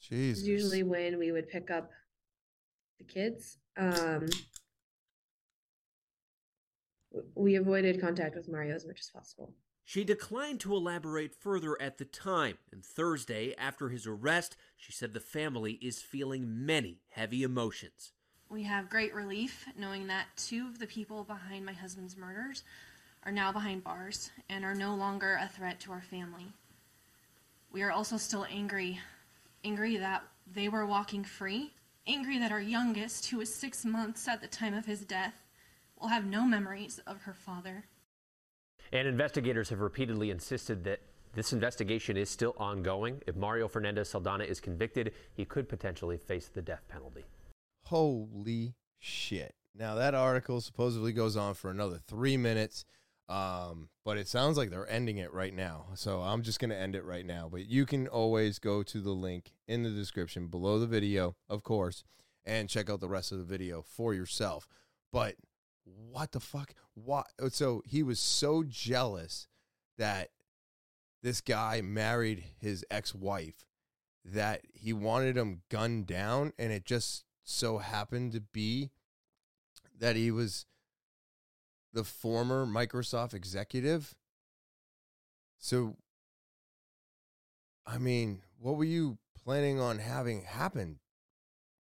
Jesus. 0.00 0.46
usually 0.46 0.82
when 0.82 1.18
we 1.18 1.30
would 1.30 1.50
pick 1.50 1.70
up 1.70 1.90
the 2.96 3.04
kids. 3.04 3.58
Um, 3.76 4.26
we 7.34 7.56
avoided 7.56 8.00
contact 8.00 8.36
with 8.36 8.48
Mario 8.48 8.74
as 8.74 8.86
much 8.86 9.00
as 9.00 9.10
possible. 9.10 9.52
She 9.84 10.02
declined 10.02 10.60
to 10.60 10.74
elaborate 10.74 11.34
further 11.34 11.80
at 11.80 11.98
the 11.98 12.06
time, 12.06 12.56
and 12.72 12.82
Thursday, 12.82 13.54
after 13.58 13.90
his 13.90 14.06
arrest, 14.06 14.56
she 14.78 14.92
said 14.92 15.12
the 15.12 15.20
family 15.20 15.72
is 15.82 16.00
feeling 16.00 16.64
many 16.64 17.00
heavy 17.10 17.42
emotions. 17.42 18.12
We 18.48 18.62
have 18.62 18.88
great 18.88 19.14
relief 19.14 19.66
knowing 19.78 20.06
that 20.06 20.28
two 20.36 20.68
of 20.68 20.78
the 20.78 20.86
people 20.86 21.22
behind 21.22 21.66
my 21.66 21.74
husband's 21.74 22.16
murders 22.16 22.62
are 23.26 23.32
now 23.32 23.50
behind 23.50 23.82
bars 23.82 24.30
and 24.48 24.64
are 24.64 24.74
no 24.74 24.94
longer 24.94 25.36
a 25.42 25.48
threat 25.48 25.80
to 25.80 25.90
our 25.90 26.00
family. 26.00 26.46
We 27.72 27.82
are 27.82 27.90
also 27.90 28.16
still 28.16 28.46
angry. 28.48 29.00
Angry 29.64 29.96
that 29.96 30.22
they 30.54 30.68
were 30.68 30.86
walking 30.86 31.24
free. 31.24 31.72
Angry 32.06 32.38
that 32.38 32.52
our 32.52 32.60
youngest, 32.60 33.26
who 33.26 33.38
was 33.38 33.52
six 33.52 33.84
months 33.84 34.28
at 34.28 34.40
the 34.40 34.46
time 34.46 34.74
of 34.74 34.86
his 34.86 35.00
death, 35.00 35.42
will 36.00 36.06
have 36.06 36.24
no 36.24 36.46
memories 36.46 37.00
of 37.04 37.22
her 37.22 37.34
father. 37.34 37.86
And 38.92 39.08
investigators 39.08 39.70
have 39.70 39.80
repeatedly 39.80 40.30
insisted 40.30 40.84
that 40.84 41.00
this 41.34 41.52
investigation 41.52 42.16
is 42.16 42.30
still 42.30 42.54
ongoing. 42.58 43.20
If 43.26 43.34
Mario 43.34 43.66
Fernandez 43.66 44.08
Saldana 44.08 44.44
is 44.44 44.60
convicted, 44.60 45.12
he 45.34 45.44
could 45.44 45.68
potentially 45.68 46.16
face 46.16 46.48
the 46.48 46.62
death 46.62 46.84
penalty. 46.88 47.24
Holy 47.86 48.74
shit. 49.00 49.56
Now, 49.74 49.96
that 49.96 50.14
article 50.14 50.60
supposedly 50.60 51.12
goes 51.12 51.36
on 51.36 51.54
for 51.54 51.70
another 51.70 51.98
three 52.06 52.36
minutes, 52.36 52.84
um, 53.28 53.88
but 54.04 54.18
it 54.18 54.28
sounds 54.28 54.56
like 54.56 54.70
they're 54.70 54.88
ending 54.88 55.18
it 55.18 55.32
right 55.32 55.54
now. 55.54 55.86
So 55.94 56.20
I'm 56.20 56.42
just 56.42 56.60
going 56.60 56.70
to 56.70 56.78
end 56.78 56.94
it 56.94 57.04
right 57.04 57.26
now. 57.26 57.48
But 57.50 57.66
you 57.66 57.84
can 57.84 58.06
always 58.06 58.58
go 58.58 58.82
to 58.84 59.00
the 59.00 59.10
link 59.10 59.52
in 59.66 59.82
the 59.82 59.90
description 59.90 60.46
below 60.46 60.78
the 60.78 60.86
video, 60.86 61.34
of 61.48 61.62
course, 61.62 62.04
and 62.44 62.68
check 62.68 62.88
out 62.88 63.00
the 63.00 63.08
rest 63.08 63.32
of 63.32 63.38
the 63.38 63.44
video 63.44 63.82
for 63.82 64.14
yourself. 64.14 64.68
But 65.12 65.34
what 65.84 66.32
the 66.32 66.40
fuck? 66.40 66.74
What? 66.94 67.26
So 67.50 67.82
he 67.84 68.02
was 68.02 68.20
so 68.20 68.62
jealous 68.62 69.48
that 69.98 70.30
this 71.22 71.40
guy 71.40 71.80
married 71.80 72.44
his 72.60 72.84
ex 72.90 73.14
wife 73.14 73.66
that 74.24 74.62
he 74.72 74.92
wanted 74.92 75.36
him 75.36 75.62
gunned 75.68 76.06
down, 76.06 76.52
and 76.58 76.72
it 76.72 76.84
just 76.84 77.24
so 77.44 77.78
happened 77.78 78.32
to 78.32 78.40
be 78.40 78.90
that 79.98 80.16
he 80.16 80.30
was 80.30 80.66
the 81.96 82.04
former 82.04 82.66
Microsoft 82.66 83.32
executive. 83.32 84.14
So, 85.58 85.96
I 87.86 87.96
mean, 87.96 88.42
what 88.58 88.76
were 88.76 88.84
you 88.84 89.16
planning 89.42 89.80
on 89.80 89.98
having 89.98 90.42
happen? 90.42 91.00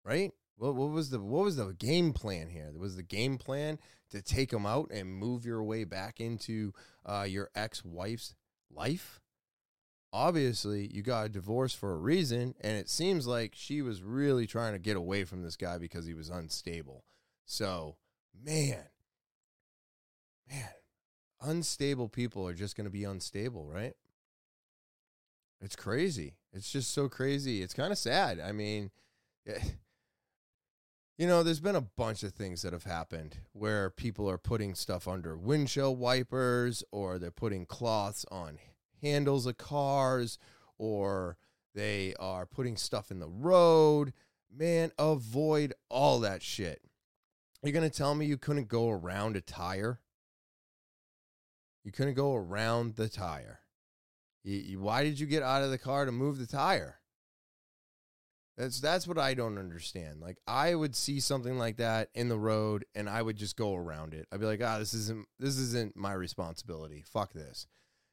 Right? 0.02 0.32
What, 0.56 0.74
what 0.74 0.88
was 0.90 1.10
the 1.10 1.20
what 1.20 1.44
was 1.44 1.56
the 1.56 1.74
game 1.74 2.14
plan 2.14 2.48
here? 2.48 2.72
Was 2.74 2.96
the 2.96 3.02
game 3.02 3.36
plan 3.36 3.78
to 4.10 4.22
take 4.22 4.52
him 4.52 4.64
out 4.64 4.90
and 4.90 5.06
move 5.06 5.44
your 5.44 5.62
way 5.62 5.84
back 5.84 6.18
into 6.18 6.72
uh, 7.04 7.26
your 7.28 7.50
ex 7.54 7.84
wife's 7.84 8.34
life? 8.74 9.20
Obviously, 10.14 10.90
you 10.92 11.02
got 11.02 11.26
a 11.26 11.28
divorce 11.28 11.74
for 11.74 11.92
a 11.92 11.98
reason, 11.98 12.54
and 12.62 12.78
it 12.78 12.88
seems 12.88 13.26
like 13.26 13.52
she 13.54 13.82
was 13.82 14.02
really 14.02 14.46
trying 14.46 14.72
to 14.72 14.78
get 14.78 14.96
away 14.96 15.24
from 15.24 15.42
this 15.42 15.56
guy 15.56 15.76
because 15.76 16.06
he 16.06 16.14
was 16.14 16.30
unstable. 16.30 17.04
So, 17.44 17.96
man, 18.42 18.86
man, 20.50 20.68
unstable 21.40 22.08
people 22.08 22.46
are 22.46 22.54
just 22.54 22.76
going 22.76 22.84
to 22.84 22.90
be 22.90 23.04
unstable, 23.04 23.68
right? 23.68 23.94
It's 25.60 25.76
crazy. 25.76 26.36
It's 26.52 26.70
just 26.70 26.92
so 26.92 27.08
crazy. 27.08 27.62
It's 27.62 27.74
kind 27.74 27.92
of 27.92 27.98
sad. 27.98 28.40
I 28.40 28.52
mean, 28.52 28.90
eh, 29.46 29.60
you 31.18 31.26
know, 31.26 31.42
there's 31.42 31.60
been 31.60 31.76
a 31.76 31.82
bunch 31.82 32.22
of 32.22 32.32
things 32.32 32.62
that 32.62 32.72
have 32.72 32.84
happened 32.84 33.36
where 33.52 33.90
people 33.90 34.28
are 34.28 34.38
putting 34.38 34.74
stuff 34.74 35.06
under 35.06 35.36
windshield 35.36 35.98
wipers 35.98 36.82
or 36.90 37.18
they're 37.18 37.30
putting 37.30 37.66
cloths 37.66 38.24
on 38.30 38.58
handles 39.02 39.46
of 39.46 39.58
cars 39.58 40.38
or 40.78 41.36
they 41.74 42.14
are 42.18 42.46
putting 42.46 42.76
stuff 42.76 43.10
in 43.10 43.20
the 43.20 43.28
road. 43.28 44.14
Man, 44.50 44.92
avoid 44.98 45.74
all 45.90 46.20
that 46.20 46.42
shit. 46.42 46.80
You're 47.62 47.72
going 47.72 47.88
to 47.88 47.96
tell 47.96 48.14
me 48.14 48.24
you 48.24 48.38
couldn't 48.38 48.68
go 48.68 48.88
around 48.88 49.36
a 49.36 49.42
tire? 49.42 50.00
You 51.85 51.93
couldn't 51.93 52.14
go 52.14 52.35
around 52.35 52.97
the 52.97 53.09
tire. 53.09 53.61
You, 54.43 54.57
you, 54.57 54.81
why 54.81 55.03
did 55.05 55.19
you 55.19 55.27
get 55.27 55.43
out 55.43 55.62
of 55.62 55.71
the 55.71 55.79
car 55.79 56.05
to 56.05 56.12
move 56.12 56.38
the 56.38 56.47
tire? 56.47 56.97
That's 58.57 58.81
that's 58.81 59.07
what 59.07 59.19
I 59.19 59.33
don't 59.33 59.57
understand. 59.57 60.21
Like 60.21 60.37
I 60.47 60.75
would 60.75 60.95
see 60.95 61.19
something 61.19 61.57
like 61.57 61.79
that 61.79 62.11
in 62.14 62.29
the 62.29 62.38
road 62.38 62.85
and 62.95 63.09
I 63.09 63.23
would 63.23 63.37
just 63.37 63.57
go 63.57 63.75
around 63.75 64.12
it. 64.12 64.27
I'd 64.31 64.40
be 64.40 64.45
like, 64.45 64.62
"Ah, 64.62 64.79
this 64.79 64.93
isn't 64.93 65.27
this 65.38 65.57
isn't 65.57 65.97
my 65.97 66.12
responsibility. 66.12 67.03
Fuck 67.11 67.33
this." 67.33 67.66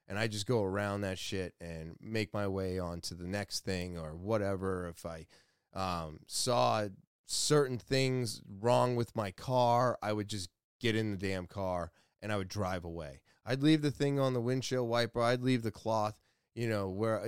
And 0.08 0.18
I 0.18 0.28
just 0.28 0.48
go 0.48 0.64
around 0.64 1.02
that 1.02 1.20
shit 1.20 1.54
and 1.60 1.98
make 2.00 2.34
my 2.34 2.48
way 2.48 2.80
on 2.80 3.02
to 3.02 3.14
the 3.14 3.28
next 3.28 3.66
thing 3.66 3.98
or 3.98 4.16
whatever. 4.16 4.88
If 4.88 5.06
I 5.06 5.26
um, 5.74 6.22
saw 6.28 6.88
certain 7.26 7.78
things 7.78 8.42
wrong 8.62 8.96
with 8.96 9.18
my 9.18 9.32
car, 9.32 9.98
I 10.02 10.14
would 10.14 10.30
just 10.30 10.50
get 10.80 10.96
in 10.96 11.12
the 11.12 11.18
damn 11.18 11.46
car 11.46 11.92
and 12.22 12.32
I 12.32 12.38
would 12.38 12.48
drive 12.48 12.86
away. 12.86 13.20
I'd 13.48 13.64
leave 13.64 13.82
the 13.82 13.92
thing 13.92 14.20
on 14.20 14.34
the 14.34 14.42
windshield 14.42 14.90
wiper. 14.90 15.22
I'd 15.22 15.42
leave 15.42 15.64
the 15.64 15.72
cloth, 15.72 16.16
you 16.54 16.68
know, 16.68 16.90
where 16.90 17.26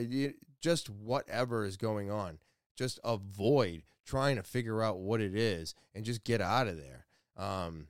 just 0.59 0.89
whatever 0.89 1.65
is 1.65 1.77
going 1.77 2.11
on. 2.11 2.39
Just 2.75 2.99
avoid 3.05 3.83
trying 4.05 4.35
to 4.35 4.43
figure 4.43 4.83
out 4.83 4.99
what 4.99 5.21
it 5.21 5.33
is 5.33 5.75
and 5.95 6.03
just 6.03 6.25
get 6.25 6.41
out 6.41 6.67
of 6.67 6.77
there. 6.77 7.05
Um, 7.37 7.87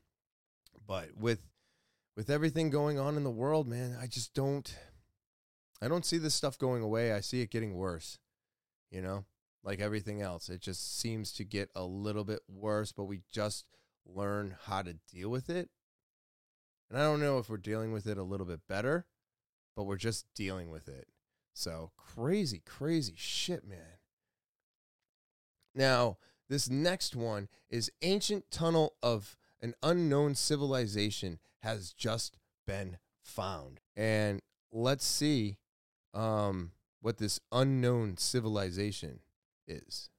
but 0.86 1.10
with 1.18 1.42
with 2.16 2.30
everything 2.30 2.70
going 2.70 3.00
on 3.00 3.18
in 3.18 3.24
the 3.24 3.32
world, 3.32 3.68
man, 3.68 3.98
I 4.00 4.06
just 4.06 4.36
don't 4.36 4.76
I 5.82 5.88
don't 5.88 6.06
see 6.06 6.20
this 6.20 6.36
stuff 6.36 6.60
going 6.60 6.84
away. 6.84 7.14
I 7.14 7.22
see 7.22 7.42
it 7.42 7.50
getting 7.50 7.74
worse. 7.74 8.20
You 8.92 9.02
know, 9.02 9.26
like 9.64 9.80
everything 9.80 10.22
else, 10.22 10.50
it 10.50 10.62
just 10.62 11.00
seems 11.00 11.32
to 11.34 11.44
get 11.44 11.72
a 11.76 11.84
little 11.84 12.24
bit 12.24 12.42
worse, 12.48 12.92
but 12.92 13.06
we 13.06 13.22
just 13.32 13.66
learn 14.06 14.56
how 14.66 14.84
to 14.84 14.98
deal 15.12 15.30
with 15.30 15.50
it 15.50 15.70
And 16.90 17.00
I 17.00 17.04
don't 17.04 17.20
know 17.20 17.38
if 17.38 17.50
we're 17.50 17.58
dealing 17.58 17.92
with 17.92 18.08
it 18.08 18.18
a 18.18 18.24
little 18.24 18.46
bit 18.46 18.62
better, 18.68 19.06
but 19.76 19.84
we're 19.84 19.98
just 19.98 20.26
dealing 20.36 20.70
with 20.70 20.88
it. 20.88 21.08
So 21.54 21.92
crazy, 21.98 22.62
crazy 22.66 23.14
shit, 23.16 23.68
man. 23.68 24.00
Now, 25.76 26.18
this 26.50 26.70
next 26.70 27.16
one 27.16 27.48
is 27.70 27.92
ancient 28.02 28.50
tunnel 28.50 28.96
of 29.04 29.38
an 29.62 29.76
unknown 29.84 30.36
civilization 30.36 31.40
has 31.60 31.94
just 31.94 32.38
been 32.66 32.98
found. 33.22 33.82
And 33.96 34.42
let's 34.72 35.06
see 35.06 35.58
um, 36.14 36.72
what 37.02 37.18
this 37.18 37.40
unknown 37.52 38.18
civilization 38.18 39.20
is. 39.68 40.10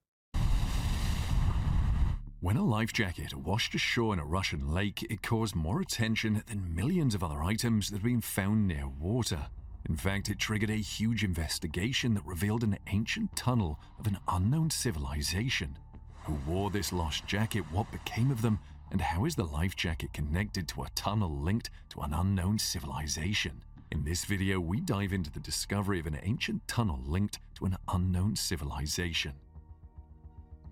When 2.41 2.57
a 2.57 2.63
life 2.63 2.91
jacket 2.91 3.35
washed 3.35 3.75
ashore 3.75 4.13
in 4.13 4.19
a 4.19 4.25
Russian 4.25 4.73
lake, 4.73 5.03
it 5.11 5.21
caused 5.21 5.55
more 5.55 5.79
attention 5.79 6.43
than 6.47 6.73
millions 6.73 7.13
of 7.13 7.23
other 7.23 7.43
items 7.43 7.91
that 7.91 7.97
had 7.97 8.03
been 8.03 8.19
found 8.19 8.67
near 8.67 8.87
water. 8.87 9.45
In 9.87 9.95
fact, 9.95 10.27
it 10.27 10.39
triggered 10.39 10.71
a 10.71 10.77
huge 10.77 11.23
investigation 11.23 12.15
that 12.15 12.25
revealed 12.25 12.63
an 12.63 12.79
ancient 12.87 13.35
tunnel 13.35 13.79
of 13.99 14.07
an 14.07 14.17
unknown 14.27 14.71
civilization. 14.71 15.77
Who 16.23 16.33
wore 16.47 16.71
this 16.71 16.91
lost 16.91 17.27
jacket? 17.27 17.63
What 17.71 17.91
became 17.91 18.31
of 18.31 18.41
them? 18.41 18.57
And 18.89 19.01
how 19.01 19.25
is 19.25 19.35
the 19.35 19.45
life 19.45 19.75
jacket 19.75 20.11
connected 20.11 20.67
to 20.69 20.81
a 20.81 20.89
tunnel 20.95 21.29
linked 21.29 21.69
to 21.89 22.01
an 22.01 22.11
unknown 22.11 22.57
civilization? 22.57 23.63
In 23.91 24.03
this 24.03 24.25
video, 24.25 24.59
we 24.59 24.79
dive 24.79 25.13
into 25.13 25.29
the 25.29 25.39
discovery 25.39 25.99
of 25.99 26.07
an 26.07 26.17
ancient 26.23 26.67
tunnel 26.67 27.03
linked 27.05 27.37
to 27.59 27.65
an 27.65 27.77
unknown 27.87 28.35
civilization. 28.35 29.33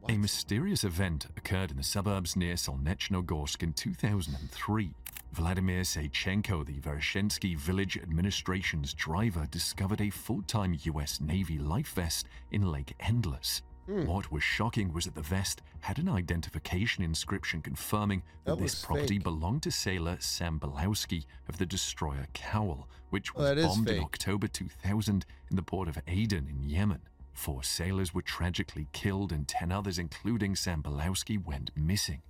A 0.07 0.17
mysterious 0.17 0.83
event 0.83 1.27
occurred 1.37 1.71
in 1.71 1.77
the 1.77 1.83
suburbs 1.83 2.35
near 2.35 2.55
Solnechnogorsk 2.55 3.61
in 3.61 3.73
2003. 3.73 4.91
Vladimir 5.33 5.81
Sechenko, 5.81 6.65
the 6.65 6.79
Vereshensky 6.79 7.55
Village 7.55 7.97
Administration's 7.97 8.93
driver, 8.93 9.45
discovered 9.51 10.01
a 10.01 10.09
full-time 10.09 10.75
US 10.83 11.21
Navy 11.21 11.59
life 11.59 11.89
vest 11.93 12.27
in 12.51 12.71
Lake 12.71 12.95
Endless. 12.99 13.61
Hmm. 13.85 14.05
What 14.05 14.31
was 14.31 14.41
shocking 14.41 14.93
was 14.93 15.05
that 15.05 15.15
the 15.15 15.21
vest 15.21 15.61
had 15.81 15.99
an 15.99 16.09
identification 16.09 17.03
inscription 17.03 17.61
confirming 17.61 18.23
that, 18.45 18.57
That 18.57 18.63
this 18.63 18.83
property 18.83 19.15
fake. 19.15 19.23
belonged 19.23 19.63
to 19.63 19.71
sailor 19.71 20.17
Sam 20.19 20.59
Belowski 20.59 21.25
of 21.47 21.57
the 21.57 21.65
destroyer 21.65 22.27
Cole, 22.33 22.87
which 23.09 23.35
was 23.35 23.63
bombed 23.63 23.89
in. 23.89 23.99
October 24.03 24.47
2000 24.47 25.25
in 25.49 25.55
the 25.55 25.61
port 25.61 25.87
of 25.87 25.99
Aden 26.07 26.47
in 26.47 26.67
Yemen. 26.69 27.01
Four 27.39 27.63
sailors 27.63 28.13
were 28.13 28.21
tragically 28.21 28.89
killed 28.91 29.31
and 29.31 29.47
10 29.47 29.71
others, 29.71 29.97
including 29.97 30.57
Sam 30.57 30.83
Belowski, 30.83 31.41
went 31.41 31.71
missing. 31.73 32.21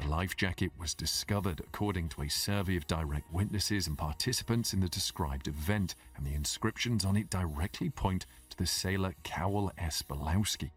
The 0.00 0.08
life 0.08 0.38
jacket 0.38 0.72
was 0.78 0.94
discovered 0.94 1.60
according 1.60 2.08
to 2.08 2.22
a 2.22 2.30
survey 2.30 2.76
of 2.76 2.86
direct 2.86 3.30
witnesses 3.30 3.86
and 3.86 3.98
participants 3.98 4.72
in 4.72 4.80
the 4.80 4.88
described 4.88 5.48
event, 5.48 5.96
and 6.16 6.26
the 6.26 6.32
inscriptions 6.32 7.04
on 7.04 7.14
it 7.14 7.28
directly 7.28 7.90
point 7.90 8.24
to 8.48 8.56
the 8.56 8.64
sailor 8.64 9.14
Cole 9.22 9.70
S. 9.76 10.00
Belowski. 10.00 10.70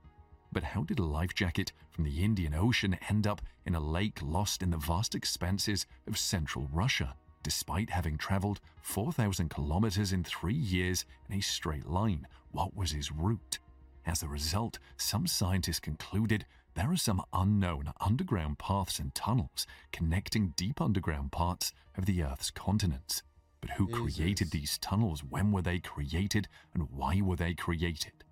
But 0.51 0.63
how 0.63 0.83
did 0.83 0.99
a 0.99 1.05
life 1.05 1.33
jacket 1.33 1.71
from 1.89 2.03
the 2.03 2.25
Indian 2.25 2.55
Ocean 2.55 2.97
end 3.07 3.25
up 3.25 3.41
in 3.65 3.73
a 3.73 3.79
lake 3.79 4.19
lost 4.21 4.61
in 4.61 4.71
the 4.71 4.77
vast 4.77 5.15
expanses 5.15 5.85
of 6.05 6.17
central 6.17 6.67
Russia, 6.73 7.15
despite 7.41 7.91
having 7.91 8.17
traveled 8.17 8.59
4,000 8.81 9.47
kilometers 9.49 10.11
in 10.11 10.25
three 10.25 10.53
years 10.53 11.05
in 11.29 11.38
a 11.38 11.41
straight 11.41 11.88
line? 11.88 12.27
What 12.51 12.75
was 12.75 12.91
his 12.91 13.13
route? 13.13 13.59
As 14.08 14.24
a 14.24 14.28
result, 14.30 14.80
some 14.95 15.28
scientists 15.28 15.82
concluded 15.82 16.45
there 16.76 16.89
are 16.89 16.97
some 16.97 17.22
unknown 17.34 17.91
underground 17.99 18.58
paths 18.58 18.99
and 18.99 19.14
tunnels 19.14 19.68
connecting 19.91 20.53
deep 20.55 20.80
underground 20.80 21.34
parts 21.34 21.74
of 21.97 22.05
the 22.05 22.24
Earth's 22.24 22.49
continents. 22.49 23.22
But 23.60 23.72
who 23.72 23.86
created 23.88 24.51
these 24.51 24.78
tunnels? 24.78 25.26
When 25.26 25.51
were 25.51 25.62
they 25.62 25.80
created? 25.80 26.47
And 26.74 26.89
why 26.89 27.20
were 27.20 27.36
they 27.36 27.53
created? 27.53 28.24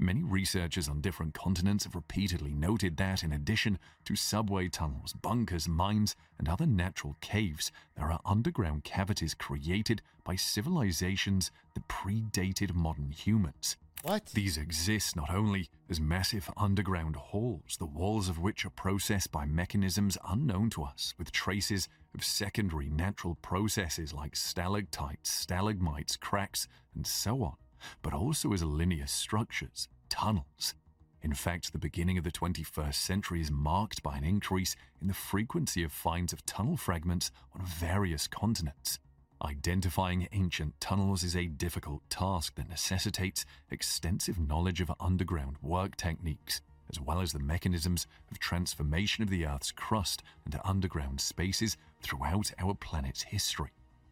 Many 0.00 0.24
researchers 0.24 0.88
on 0.88 1.00
different 1.00 1.34
continents 1.34 1.84
have 1.84 1.94
repeatedly 1.94 2.52
noted 2.52 2.96
that, 2.96 3.22
in 3.22 3.32
addition 3.32 3.78
to 4.06 4.16
subway 4.16 4.68
tunnels, 4.68 5.12
bunkers, 5.12 5.68
mines, 5.68 6.16
and 6.40 6.48
other 6.48 6.66
natural 6.66 7.16
caves, 7.20 7.70
there 7.96 8.10
are 8.10 8.20
underground 8.24 8.82
cavities 8.82 9.34
created 9.34 10.02
by 10.24 10.34
civilizations 10.34 11.52
that 11.74 11.86
predated 11.86 12.74
modern 12.74 13.12
humans. 13.12 13.76
What? 14.02 14.26
These 14.32 14.56
exist 14.56 15.14
not 15.14 15.28
only 15.30 15.68
as 15.90 16.00
massive 16.00 16.50
underground 16.56 17.16
halls, 17.16 17.76
the 17.78 17.84
walls 17.84 18.30
of 18.30 18.38
which 18.38 18.64
are 18.64 18.70
processed 18.70 19.30
by 19.30 19.44
mechanisms 19.44 20.16
unknown 20.26 20.70
to 20.70 20.84
us, 20.84 21.14
with 21.18 21.32
traces 21.32 21.86
of 22.14 22.24
secondary 22.24 22.88
natural 22.88 23.34
processes 23.42 24.14
like 24.14 24.36
stalactites, 24.36 25.30
stalagmites, 25.30 26.16
cracks, 26.16 26.66
and 26.94 27.06
so 27.06 27.42
on, 27.42 27.56
but 28.00 28.14
also 28.14 28.54
as 28.54 28.62
linear 28.62 29.06
structures, 29.06 29.86
tunnels. 30.08 30.74
In 31.22 31.34
fact, 31.34 31.72
the 31.72 31.78
beginning 31.78 32.16
of 32.16 32.24
the 32.24 32.32
21st 32.32 32.94
century 32.94 33.42
is 33.42 33.50
marked 33.50 34.02
by 34.02 34.16
an 34.16 34.24
increase 34.24 34.76
in 35.02 35.08
the 35.08 35.14
frequency 35.14 35.82
of 35.82 35.92
finds 35.92 36.32
of 36.32 36.46
tunnel 36.46 36.78
fragments 36.78 37.30
on 37.54 37.66
various 37.66 38.26
continents. 38.26 38.98
Identifying 39.42 40.28
ancient 40.32 40.78
tunnels 40.80 41.22
is 41.22 41.34
a 41.34 41.46
difficult 41.46 42.02
task 42.10 42.56
that 42.56 42.68
necessitates 42.68 43.46
extensive 43.70 44.38
knowledge 44.38 44.82
of 44.82 44.92
underground 45.00 45.56
work 45.62 45.96
techniques, 45.96 46.60
as 46.90 47.00
well 47.00 47.22
as 47.22 47.32
the 47.32 47.38
mechanisms 47.38 48.06
of 48.30 48.38
transformation 48.38 49.22
of 49.22 49.30
the 49.30 49.46
Earth's 49.46 49.72
crust 49.72 50.22
into 50.44 50.60
underground 50.68 51.22
spaces 51.22 51.78
throughout 52.02 52.52
our 52.58 52.74
planet's 52.74 53.22
history. 53.22 53.70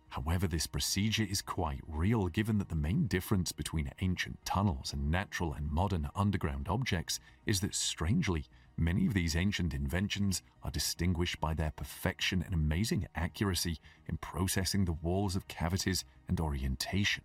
However, 0.08 0.46
this 0.46 0.66
procedure 0.66 1.26
is 1.28 1.42
quite 1.42 1.80
real 1.86 2.28
given 2.28 2.56
that 2.56 2.70
the 2.70 2.74
main 2.74 3.06
difference 3.06 3.52
between 3.52 3.92
ancient 4.00 4.38
tunnels 4.46 4.94
and 4.94 5.10
natural 5.10 5.52
and 5.52 5.70
modern 5.70 6.08
underground 6.16 6.68
objects 6.70 7.20
is 7.44 7.60
that, 7.60 7.74
strangely, 7.74 8.46
many 8.78 9.06
of 9.06 9.14
these 9.14 9.36
ancient 9.36 9.74
inventions 9.74 10.42
are 10.62 10.70
distinguished 10.70 11.40
by 11.40 11.54
their 11.54 11.72
perfection 11.72 12.42
and 12.42 12.54
amazing 12.54 13.06
accuracy 13.14 13.78
in 14.08 14.16
processing 14.18 14.84
the 14.84 14.92
walls 14.92 15.36
of 15.36 15.48
cavities 15.48 16.04
and 16.28 16.40
orientation. 16.40 17.24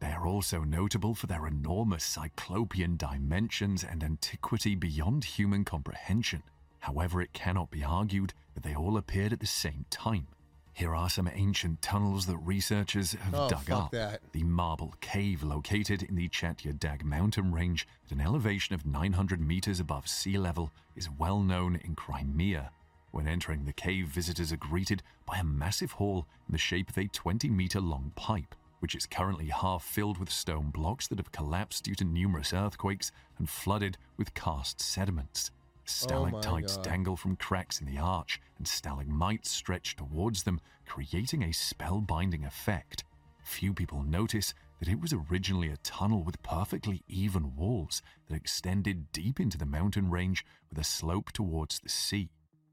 They 0.00 0.12
are 0.12 0.26
also 0.26 0.64
notable 0.64 1.14
for 1.14 1.26
their 1.26 1.46
enormous 1.46 2.04
cyclopean 2.04 2.96
dimensions 2.96 3.84
and 3.84 4.02
antiquity 4.02 4.74
beyond 4.74 5.24
human 5.24 5.64
comprehension. 5.64 6.42
However, 6.80 7.22
it 7.22 7.32
cannot 7.32 7.70
be 7.70 7.84
argued 7.84 8.34
that 8.54 8.64
they 8.64 8.74
all 8.74 8.96
appeared 8.96 9.32
at 9.32 9.40
the 9.40 9.46
same 9.46 9.84
time. 9.90 10.26
Here 10.74 10.94
are 10.94 11.10
some 11.10 11.28
ancient 11.32 11.82
tunnels 11.82 12.26
that 12.26 12.38
researchers 12.38 13.12
have 13.12 13.34
Oh, 13.34 13.48
dug 13.48 13.64
fuck 13.64 13.84
up. 13.84 13.90
that. 13.92 14.20
The 14.32 14.42
Marble 14.42 14.94
Cave, 15.00 15.42
located 15.42 16.02
in 16.02 16.14
the 16.14 16.28
Chatyr-Dag 16.28 17.04
mountain 17.04 17.52
range 17.52 17.86
at 18.06 18.12
an 18.12 18.20
elevation 18.22 18.74
of 18.74 18.86
900 18.86 19.40
meters 19.40 19.80
above 19.80 20.08
sea 20.08 20.38
level, 20.38 20.70
is 20.96 21.10
well 21.10 21.40
known 21.40 21.76
in 21.76 21.94
Crimea. 21.94 22.70
When 23.10 23.28
entering 23.28 23.66
the 23.66 23.74
cave, 23.74 24.06
visitors 24.08 24.50
are 24.50 24.56
greeted 24.56 25.02
by 25.26 25.36
a 25.38 25.44
massive 25.44 25.92
hall 25.92 26.26
in 26.48 26.52
the 26.52 26.58
shape 26.58 26.88
of 26.88 26.96
a 26.96 27.06
20 27.06 27.50
meter 27.50 27.80
long 27.80 28.12
pipe, 28.16 28.54
which 28.80 28.94
is 28.94 29.04
currently 29.06 29.48
half 29.48 29.84
filled 29.84 30.16
with 30.16 30.30
stone 30.30 30.70
blocks 30.70 31.06
that 31.08 31.18
have 31.18 31.32
collapsed 31.32 31.84
due 31.84 31.94
to 31.96 32.04
numerous 32.04 32.54
earthquakes 32.54 33.12
and 33.38 33.50
flooded 33.50 33.98
with 34.16 34.32
karst 34.32 34.80
sediments. 34.80 35.50
Oh 35.82 35.86
Stalactites 35.86 36.76
God. 36.76 36.84
dangle 36.84 37.16
from 37.16 37.36
cracks 37.36 37.80
in 37.80 37.86
the 37.86 37.98
arch, 37.98 38.40
and 38.56 38.66
stalagmites 38.66 39.50
stretch 39.50 39.96
towards 39.96 40.44
them, 40.44 40.60
creating 40.86 41.42
a 41.42 41.48
spellbinding 41.48 42.46
effect. 42.46 43.04
Few 43.42 43.74
people 43.74 44.02
notice 44.02 44.54
that 44.78 44.88
it 44.88 45.00
was 45.00 45.12
originally 45.12 45.68
a 45.68 45.76
tunnel 45.78 46.22
with 46.22 46.42
perfectly 46.42 47.02
even 47.08 47.56
walls 47.56 48.02
that 48.28 48.36
extended 48.36 49.10
deep 49.12 49.40
into 49.40 49.58
the 49.58 49.66
mountain 49.66 50.10
range 50.10 50.44
with 50.70 50.78
a 50.78 50.84
slope 50.84 51.32
towards 51.32 51.80
the 51.80 51.88
sea. 51.88 52.30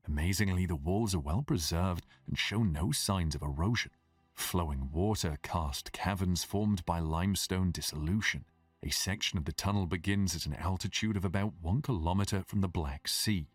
Amazingly, 0.07 0.66
the 0.66 0.76
walls 0.76 1.14
are 1.14 1.20
well 1.20 1.43
preserved 1.43 2.05
and 2.28 2.38
show 2.38 2.64
no 2.64 2.91
signs 2.91 3.36
of 3.36 3.41
erosion. 3.41 3.91
Flowing 4.34 4.89
water 4.91 5.38
karst 5.43 5.91
caverns 5.91 6.43
formed 6.43 6.86
by 6.86 6.99
limestone 6.99 7.72
dissolution. 7.72 8.45
A 8.82 8.91
section 8.91 9.38
of 9.38 9.43
the 9.43 9.51
tunnel 9.51 9.86
begins 9.88 10.38
at 10.38 10.45
an 10.45 10.53
altitude 10.53 11.17
of 11.17 11.25
about 11.25 11.51
one 11.61 11.82
kilometer 11.82 12.43
from 12.47 12.61
the 12.61 12.69
Black 12.69 13.09
Sea. 13.09 13.49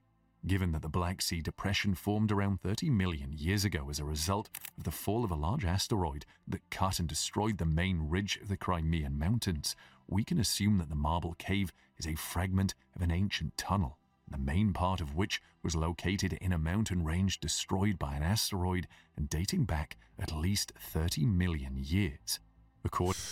Given 0.46 0.72
that 0.72 0.82
the 0.82 0.90
Black 0.90 1.22
Sea 1.22 1.40
depression 1.40 1.94
formed 1.94 2.30
around 2.30 2.60
30 2.60 2.90
million 2.90 3.32
years 3.32 3.64
ago 3.64 3.88
as 3.88 3.98
a 3.98 4.04
result 4.04 4.50
of 4.76 4.84
the 4.84 4.90
fall 4.90 5.24
of 5.24 5.30
a 5.30 5.34
large 5.34 5.64
asteroid 5.64 6.26
that 6.46 6.68
cut 6.68 6.98
and 6.98 7.08
destroyed 7.08 7.56
the 7.56 7.64
main 7.64 8.10
ridge 8.10 8.36
of 8.36 8.48
the 8.48 8.58
Crimean 8.58 9.18
Mountains, 9.18 9.74
we 10.06 10.24
can 10.24 10.38
assume 10.38 10.76
that 10.76 10.90
the 10.90 10.94
Marble 10.94 11.32
Cave 11.38 11.72
is 11.96 12.06
a 12.06 12.16
fragment 12.16 12.74
of 12.94 13.00
an 13.00 13.10
ancient 13.10 13.56
tunnel, 13.56 13.96
the 14.30 14.36
main 14.36 14.74
part 14.74 15.00
of 15.00 15.14
which 15.14 15.40
was 15.62 15.74
located 15.74 16.34
in 16.34 16.52
a 16.52 16.58
mountain 16.58 17.02
range 17.02 17.40
destroyed 17.40 17.98
by 17.98 18.14
an 18.14 18.22
asteroid 18.22 18.86
and 19.16 19.30
dating 19.30 19.64
back 19.64 19.96
at 20.18 20.36
least 20.36 20.74
30 20.78 21.24
million 21.24 21.78
years. 21.78 22.40
According 22.84 23.22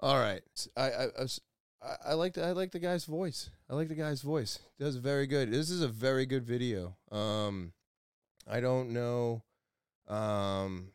All 0.00 0.16
right. 0.18 0.42
I 0.76 0.82
I, 0.90 1.04
I, 1.04 1.22
was- 1.22 1.40
I- 1.82 2.10
I 2.10 2.14
like 2.14 2.34
the, 2.34 2.44
I 2.44 2.52
like 2.52 2.72
the 2.72 2.78
guy's 2.78 3.04
voice. 3.04 3.50
I 3.70 3.74
like 3.74 3.88
the 3.88 3.94
guy's 3.94 4.22
voice. 4.22 4.58
Does 4.78 4.96
very 4.96 5.26
good. 5.26 5.50
This 5.52 5.70
is 5.70 5.82
a 5.82 5.88
very 5.88 6.26
good 6.26 6.44
video. 6.44 6.96
Um, 7.10 7.72
I 8.46 8.60
don't 8.60 8.90
know, 8.90 9.42
um, 10.08 10.92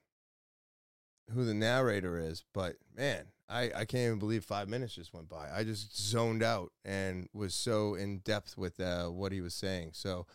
who 1.32 1.46
the 1.46 1.54
narrator 1.54 2.18
is, 2.18 2.44
but 2.54 2.76
man, 2.96 3.26
I, 3.48 3.64
I 3.76 3.86
can't 3.86 4.08
even 4.08 4.20
believe 4.20 4.44
five 4.44 4.68
minutes 4.68 4.96
just 4.96 5.14
went 5.14 5.30
by. 5.30 5.48
I 5.54 5.64
just 5.64 5.98
zoned 5.98 6.44
out 6.44 6.72
and 6.84 7.28
was 7.34 7.54
so 7.56 7.96
in 7.96 8.20
depth 8.20 8.58
with 8.58 8.80
uh, 8.80 9.08
what 9.08 9.32
he 9.32 9.40
was 9.42 9.54
saying. 9.54 9.92
So 9.94 10.26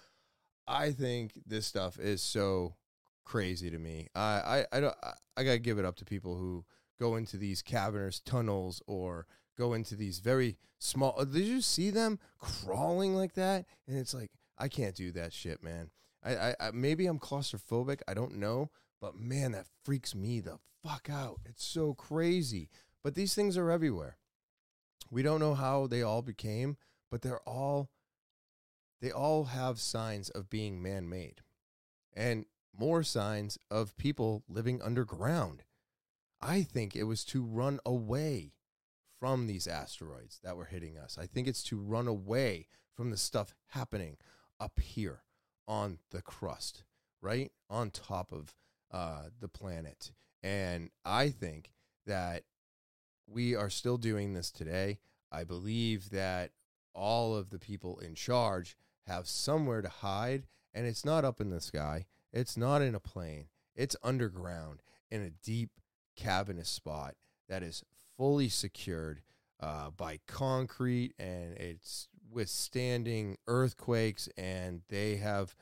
I 0.67 0.93
think 0.93 1.33
this 1.47 1.67
stuff 1.67 1.99
is 1.99 2.23
so 2.23 2.75
crazy 3.25 3.71
to 3.71 3.79
me. 3.79 4.09
I 4.15 4.21
I, 4.73 4.77
I 4.77 4.81
don't 4.81 4.95
I, 5.03 5.13
I 5.37 5.45
gotta 5.45 5.59
give 5.59 5.79
it 5.79 5.85
up 5.85 5.97
to 5.97 6.05
people 6.05 6.37
who 6.37 6.65
go 6.99 7.17
into 7.17 7.37
these 7.37 7.63
cavernous 7.63 8.21
tunnels 8.21 8.83
or 8.87 9.27
go 9.57 9.73
into 9.75 9.97
these 9.97 10.19
very 10.19 10.57
small. 10.79 11.15
uh, 11.19 11.25
Did 11.25 11.45
you 11.45 11.61
see 11.61 11.91
them 11.91 12.19
crawling 12.39 13.15
like 13.15 13.35
that? 13.35 13.67
And 13.87 13.99
it's 13.99 14.15
like 14.15 14.31
I 14.59 14.69
can't 14.69 14.95
do 14.95 15.13
that 15.13 15.33
shit, 15.33 15.63
man. 15.63 15.91
I, 16.25 16.37
I, 16.37 16.55
I 16.61 16.71
maybe 16.73 17.07
I'm 17.07 17.19
claustrophobic. 17.19 18.01
I 18.09 18.15
don't 18.15 18.37
know, 18.37 18.71
but 19.01 19.17
man, 19.17 19.53
that 19.53 19.67
freaks 19.85 20.15
me 20.15 20.41
the 20.41 20.59
fuck 20.83 21.09
out. 21.11 21.41
It's 21.45 21.65
so 21.65 21.95
crazy. 21.95 22.69
But 23.05 23.15
these 23.15 23.35
things 23.35 23.57
are 23.57 23.71
everywhere. 23.71 24.17
We 25.11 25.23
don't 25.23 25.41
know 25.41 25.55
how 25.55 25.87
they 25.87 26.03
all 26.03 26.23
became, 26.23 26.77
but 27.11 27.23
they're 27.23 27.41
all 27.47 27.91
they 29.01 29.13
all 29.13 29.45
have 29.45 29.79
signs 29.79 30.29
of 30.31 30.51
being 30.51 30.83
man-made. 30.83 31.43
And 32.15 32.47
more 32.77 33.05
signs 33.05 33.59
of 33.71 33.97
people 33.97 34.43
living 34.49 34.83
underground. 34.83 35.63
I 36.41 36.63
think 36.63 36.95
it 36.95 37.05
was 37.05 37.25
to 37.27 37.43
run 37.43 37.81
away 37.85 38.53
from 39.19 39.47
these 39.47 39.67
asteroids 39.67 40.41
that 40.45 40.57
were 40.57 40.67
hitting 40.67 40.97
us. 40.97 41.19
I 41.21 41.27
think 41.27 41.49
it's 41.49 41.63
to 41.65 41.79
run 41.79 42.07
away 42.07 42.67
from 42.95 43.11
the 43.11 43.17
stuff 43.17 43.55
happening 43.69 44.17
up 44.61 44.79
here 44.81 45.23
on 45.67 45.99
the 46.11 46.23
crust, 46.23 46.85
right? 47.21 47.51
On 47.69 47.91
top 47.91 48.33
of 48.33 48.55
uh, 48.93 49.25
the 49.41 49.49
planet. 49.49 50.13
And 50.43 50.91
I 51.05 51.31
think 51.31 51.73
that 52.07 52.45
we 53.27 53.55
are 53.55 53.71
still 53.71 53.99
doing 53.99 54.35
this 54.35 54.51
today. 54.51 54.99
I 55.31 55.45
believe 55.45 56.11
that 56.11 56.53
all 56.95 57.37
of 57.37 57.51
the 57.51 57.59
people 57.59 57.99
in 57.99 58.15
charge 58.15 58.77
have 59.07 59.29
somewhere 59.29 59.83
to 59.83 59.89
hide, 59.89 60.47
and 60.73 60.87
it's 60.87 61.05
not 61.05 61.25
up 61.25 61.41
in 61.41 61.51
the 61.51 61.61
sky. 61.61 62.07
It's 62.33 62.57
not 62.57 62.83
in 62.83 62.95
a 62.95 63.01
plane. 63.01 63.47
It's 63.75 63.97
underground 64.03 64.83
in 65.11 65.23
a 65.23 65.31
deep 65.31 65.71
cavernous 66.19 66.69
spot 66.69 67.15
that 67.49 67.63
is 67.63 67.85
fully 68.17 68.49
secured 68.49 69.23
uh, 69.61 69.91
by 69.91 70.19
concrete 70.27 71.15
and 71.19 71.55
it's 71.57 72.09
withstanding 72.31 73.37
earthquakes. 73.47 74.29
And 74.37 74.83
they 74.89 75.17
have, 75.17 75.55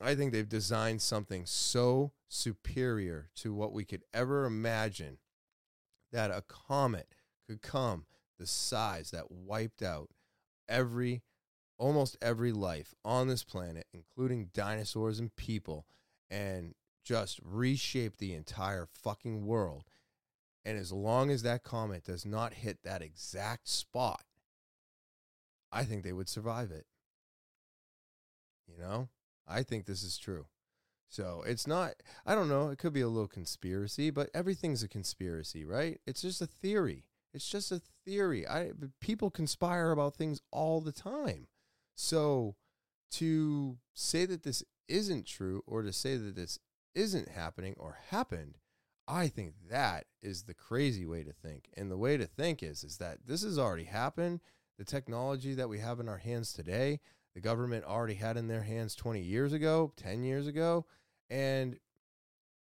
I 0.00 0.14
think 0.14 0.32
they've 0.32 0.48
designed 0.48 1.02
something 1.02 1.46
so 1.46 2.12
superior 2.28 3.30
to 3.36 3.54
what 3.54 3.72
we 3.72 3.84
could 3.84 4.04
ever 4.12 4.44
imagine 4.44 5.18
that 6.12 6.30
a 6.30 6.44
comet 6.46 7.14
could 7.48 7.62
come 7.62 8.04
the 8.38 8.46
size 8.46 9.10
that 9.10 9.30
wiped 9.30 9.82
out 9.82 10.10
every 10.68 11.22
almost 11.78 12.16
every 12.20 12.52
life 12.52 12.94
on 13.04 13.26
this 13.26 13.42
planet 13.42 13.86
including 13.92 14.50
dinosaurs 14.54 15.18
and 15.18 15.34
people 15.34 15.86
and 16.30 16.74
just 17.10 17.40
reshape 17.42 18.18
the 18.18 18.32
entire 18.34 18.86
fucking 18.86 19.44
world 19.44 19.82
and 20.64 20.78
as 20.78 20.92
long 20.92 21.28
as 21.28 21.42
that 21.42 21.64
comet 21.64 22.04
does 22.04 22.24
not 22.24 22.54
hit 22.54 22.78
that 22.84 23.02
exact 23.02 23.66
spot 23.68 24.22
i 25.72 25.82
think 25.82 26.04
they 26.04 26.12
would 26.12 26.28
survive 26.28 26.70
it 26.70 26.86
you 28.68 28.80
know 28.80 29.08
i 29.48 29.60
think 29.60 29.86
this 29.86 30.04
is 30.04 30.16
true 30.18 30.46
so 31.12 31.42
it's 31.44 31.66
not, 31.66 31.94
I 32.24 32.36
don't 32.36 32.48
know, 32.48 32.68
it 32.68 32.78
could 32.78 32.92
be 32.92 33.00
a 33.00 33.08
little 33.08 33.26
conspiracy, 33.26 34.10
but 34.10 34.30
everything's 34.32 34.84
a 34.84 34.88
conspiracy, 34.88 35.64
right? 35.64 36.00
It's 36.06 36.22
just 36.22 36.40
a 36.40 36.46
theory. 36.46 37.04
It's 37.34 37.48
just 37.48 37.72
a 37.72 37.82
theory. 38.06 38.46
I 38.46 38.70
people 39.00 39.28
conspire 39.28 39.90
about 39.90 40.14
things 40.14 40.40
all 40.52 40.80
the 40.80 40.92
time. 40.92 41.48
So 41.96 42.54
to 43.12 43.78
say 43.92 44.24
that 44.24 44.44
this 44.44 44.62
isn't 44.88 45.26
true 45.26 45.64
or 45.66 45.82
to 45.82 45.92
say 45.92 46.16
that 46.16 46.36
this 46.36 46.60
isn't 46.94 47.28
happening 47.28 47.74
or 47.78 47.98
happened, 48.10 48.58
I 49.06 49.28
think 49.28 49.54
that 49.70 50.06
is 50.22 50.44
the 50.44 50.54
crazy 50.54 51.04
way 51.04 51.24
to 51.24 51.32
think. 51.32 51.68
And 51.76 51.90
the 51.90 51.98
way 51.98 52.16
to 52.16 52.26
think 52.26 52.62
is 52.62 52.84
is 52.84 52.98
that 52.98 53.18
this 53.26 53.42
has 53.42 53.58
already 53.58 53.84
happened. 53.84 54.40
The 54.78 54.84
technology 54.84 55.54
that 55.54 55.68
we 55.68 55.78
have 55.80 56.00
in 56.00 56.08
our 56.08 56.18
hands 56.18 56.52
today, 56.52 57.00
the 57.34 57.40
government 57.40 57.84
already 57.84 58.14
had 58.14 58.36
in 58.36 58.48
their 58.48 58.62
hands 58.62 58.94
20 58.94 59.20
years 59.20 59.52
ago, 59.52 59.92
10 59.96 60.22
years 60.22 60.46
ago. 60.46 60.86
And 61.28 61.78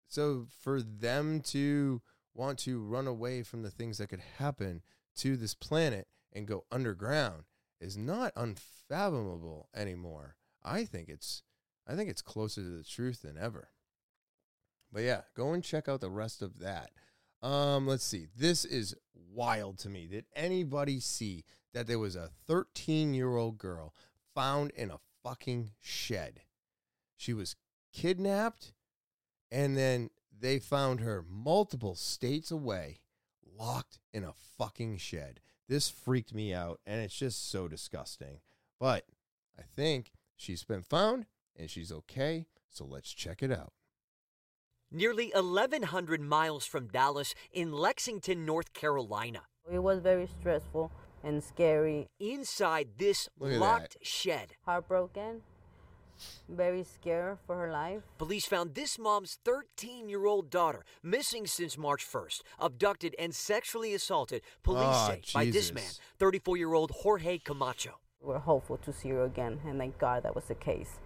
so 0.08 0.48
for 0.62 0.82
them 0.82 1.42
to 1.42 2.02
want 2.34 2.60
to 2.60 2.82
run 2.82 3.08
away 3.08 3.44
from 3.44 3.64
the 3.64 3.72
things 3.72 3.98
that 3.98 4.10
could 4.10 4.24
happen 4.38 4.82
to 5.18 5.38
this 5.38 5.54
planet 5.54 6.08
and 6.32 6.48
go 6.48 6.66
underground 6.72 7.44
is 7.80 7.98
not 7.98 8.34
unfathomable 8.36 9.70
anymore. 9.76 10.36
I 10.64 10.86
think 10.86 11.10
it's 11.10 11.44
I 11.88 11.96
think 11.96 12.10
it's 12.10 12.22
closer 12.22 12.62
to 12.62 12.70
the 12.70 12.84
truth 12.84 13.22
than 13.22 13.38
ever. 13.38 13.70
But 14.94 15.04
yeah, 15.04 15.22
go 15.36 15.54
and 15.54 15.64
check 15.64 15.90
out 15.90 16.02
the 16.02 16.10
rest 16.10 16.44
of 16.44 16.60
that. 16.60 16.92
Um, 17.42 17.88
let's 17.88 18.06
see. 18.06 18.28
This 18.38 18.64
is 18.64 18.96
wild 19.34 19.80
to 19.80 19.90
me. 19.90 20.06
Did 20.06 20.26
anybody 20.36 21.00
see 21.00 21.44
that 21.74 21.88
there 21.88 22.00
was 22.00 22.16
a 22.16 22.30
13 22.48 23.14
year 23.14 23.36
old 23.36 23.58
girl 23.58 23.94
found 24.36 24.72
in 24.76 24.92
a 24.92 25.00
fucking 25.24 25.72
shed? 25.82 26.42
She 27.18 27.34
was 27.34 27.56
kidnapped 27.92 28.74
and 29.52 29.76
then 29.76 30.12
they 30.38 30.60
found 30.60 31.00
her 31.00 31.26
multiple 31.28 31.96
states 31.96 32.52
away, 32.52 33.00
locked 33.58 34.00
in 34.14 34.24
a 34.24 34.34
fucking 34.58 34.98
shed. 34.98 35.40
This 35.68 35.90
freaked 35.90 36.34
me 36.36 36.54
out 36.54 36.80
and 36.86 37.02
it's 37.02 37.18
just 37.18 37.50
so 37.50 37.68
disgusting. 37.68 38.42
But 38.80 39.06
I 39.58 39.64
think 39.76 40.12
she's 40.36 40.64
been 40.64 40.84
found 40.84 41.26
and 41.56 41.70
she's 41.70 41.92
okay. 41.92 42.46
So 42.70 42.86
let's 42.86 43.12
check 43.12 43.42
it 43.42 43.52
out. 43.52 43.74
Nearly 44.96 45.32
1,100 45.34 46.22
miles 46.22 46.68
from 46.68 46.88
Dallas 46.88 47.34
in 47.52 47.72
Lexington, 47.72 48.46
North 48.46 48.74
Carolina. 48.74 49.42
It 49.72 49.80
was 49.82 50.00
very 50.02 50.28
stressful 50.40 50.92
and 51.24 51.44
scary. 51.44 52.10
Inside 52.20 52.90
this 53.00 53.28
Look 53.40 53.54
at 53.54 53.60
locked 53.60 53.98
shed, 54.04 54.54
Heartbroken, 54.66 55.42
very 56.48 56.84
scared 56.84 57.40
for 57.48 57.56
her 57.56 57.72
life. 57.72 58.04
police 58.20 58.46
found 58.46 58.76
this 58.76 59.00
mom's 59.00 59.40
13 59.44 60.10
year 60.10 60.28
old 60.28 60.52
daughter 60.52 60.86
missing 61.02 61.48
since 61.48 61.76
March 61.76 62.06
1st, 62.06 62.42
abducted 62.60 63.16
and 63.18 63.34
sexually 63.34 63.96
assaulted, 63.96 64.44
police 64.62 64.84
Ah, 64.86 65.08
say, 65.08 65.22
by 65.34 65.46
this 65.50 65.74
man, 65.74 65.90
34 66.20 66.58
year 66.58 66.74
old 66.76 66.92
Jorge 66.92 67.40
Camacho. 67.40 67.98
We're 68.22 68.38
hopeful 68.38 68.78
to 68.78 68.94
see 68.94 69.10
her 69.10 69.24
again, 69.24 69.60
and 69.66 69.80
thank 69.80 69.98
God 69.98 70.22
that 70.22 70.36
was 70.36 70.46
the 70.46 70.56
case. 70.56 71.00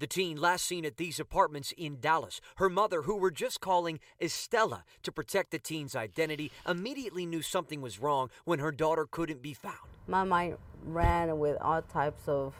The 0.00 0.06
teen 0.06 0.38
last 0.40 0.64
seen 0.64 0.86
at 0.86 0.96
these 0.96 1.20
apartments 1.20 1.74
in 1.76 2.00
Dallas. 2.00 2.40
Her 2.56 2.70
mother, 2.70 3.02
who 3.02 3.16
we're 3.16 3.30
just 3.30 3.60
calling 3.60 4.00
Estella 4.18 4.84
to 5.02 5.12
protect 5.12 5.50
the 5.50 5.58
teen's 5.58 5.94
identity, 5.94 6.52
immediately 6.66 7.26
knew 7.26 7.42
something 7.42 7.82
was 7.82 8.00
wrong 8.00 8.30
when 8.46 8.60
her 8.60 8.72
daughter 8.72 9.06
couldn't 9.10 9.42
be 9.42 9.52
found. 9.52 9.76
My 10.08 10.24
mind 10.24 10.56
ran 10.86 11.38
with 11.38 11.58
all 11.60 11.82
types 11.82 12.22
of, 12.28 12.54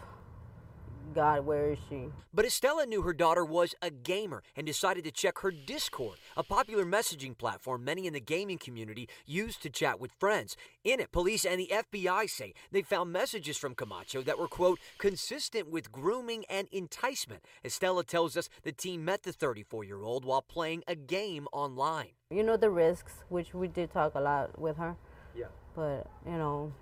God, 1.15 1.45
where 1.45 1.73
is 1.73 1.79
she? 1.89 2.07
But 2.33 2.45
Estella 2.45 2.87
knew 2.87 3.03
her 3.03 3.13
daughter 3.13 3.45
was 3.45 3.75
a 3.83 3.91
gamer 3.91 4.43
and 4.55 4.67
decided 4.67 5.05
to 5.05 5.11
check 5.11 5.39
her 5.39 5.51
Discord, 5.51 6.19
a 6.37 6.43
popular 6.43 6.85
messaging 6.85 7.37
platform 7.37 7.85
many 7.85 8.07
in 8.07 8.13
the 8.13 8.21
gaming 8.21 8.59
community 8.59 9.09
use 9.27 9.57
to 9.59 9.71
chat 9.71 9.99
with 9.99 10.13
friends. 10.19 10.57
In 10.85 11.01
it, 11.01 11.11
police 11.11 11.45
and 11.45 11.61
the 11.61 11.73
FBI 11.73 12.31
say 12.31 12.55
they 12.71 12.83
found 12.83 13.13
messages 13.13 13.57
from 13.57 13.75
Camacho 13.75 14.23
that 14.23 14.39
were, 14.39 14.49
quote, 14.49 14.79
consistent 14.99 15.69
with 15.69 15.91
grooming 15.91 16.45
and 16.49 16.69
enticement. 16.71 17.45
Estella 17.65 18.05
tells 18.05 18.37
us 18.37 18.49
the 18.63 18.73
teen 18.73 19.05
met 19.05 19.25
the 19.25 19.33
34 19.33 19.85
year 19.85 20.03
old 20.03 20.25
while 20.25 20.43
playing 20.43 20.85
a 20.87 20.95
game 20.95 21.49
online. 21.53 22.11
You 22.31 22.45
know 22.45 22.57
the 22.57 22.71
risks, 22.71 23.13
which 23.29 23.55
we 23.55 23.67
did 23.67 23.93
talk 23.93 24.15
a 24.15 24.21
lot 24.21 24.61
with 24.61 24.77
her. 24.77 24.97
Yeah. 25.35 25.47
But, 25.75 26.07
you 26.25 26.39
know, 26.39 26.73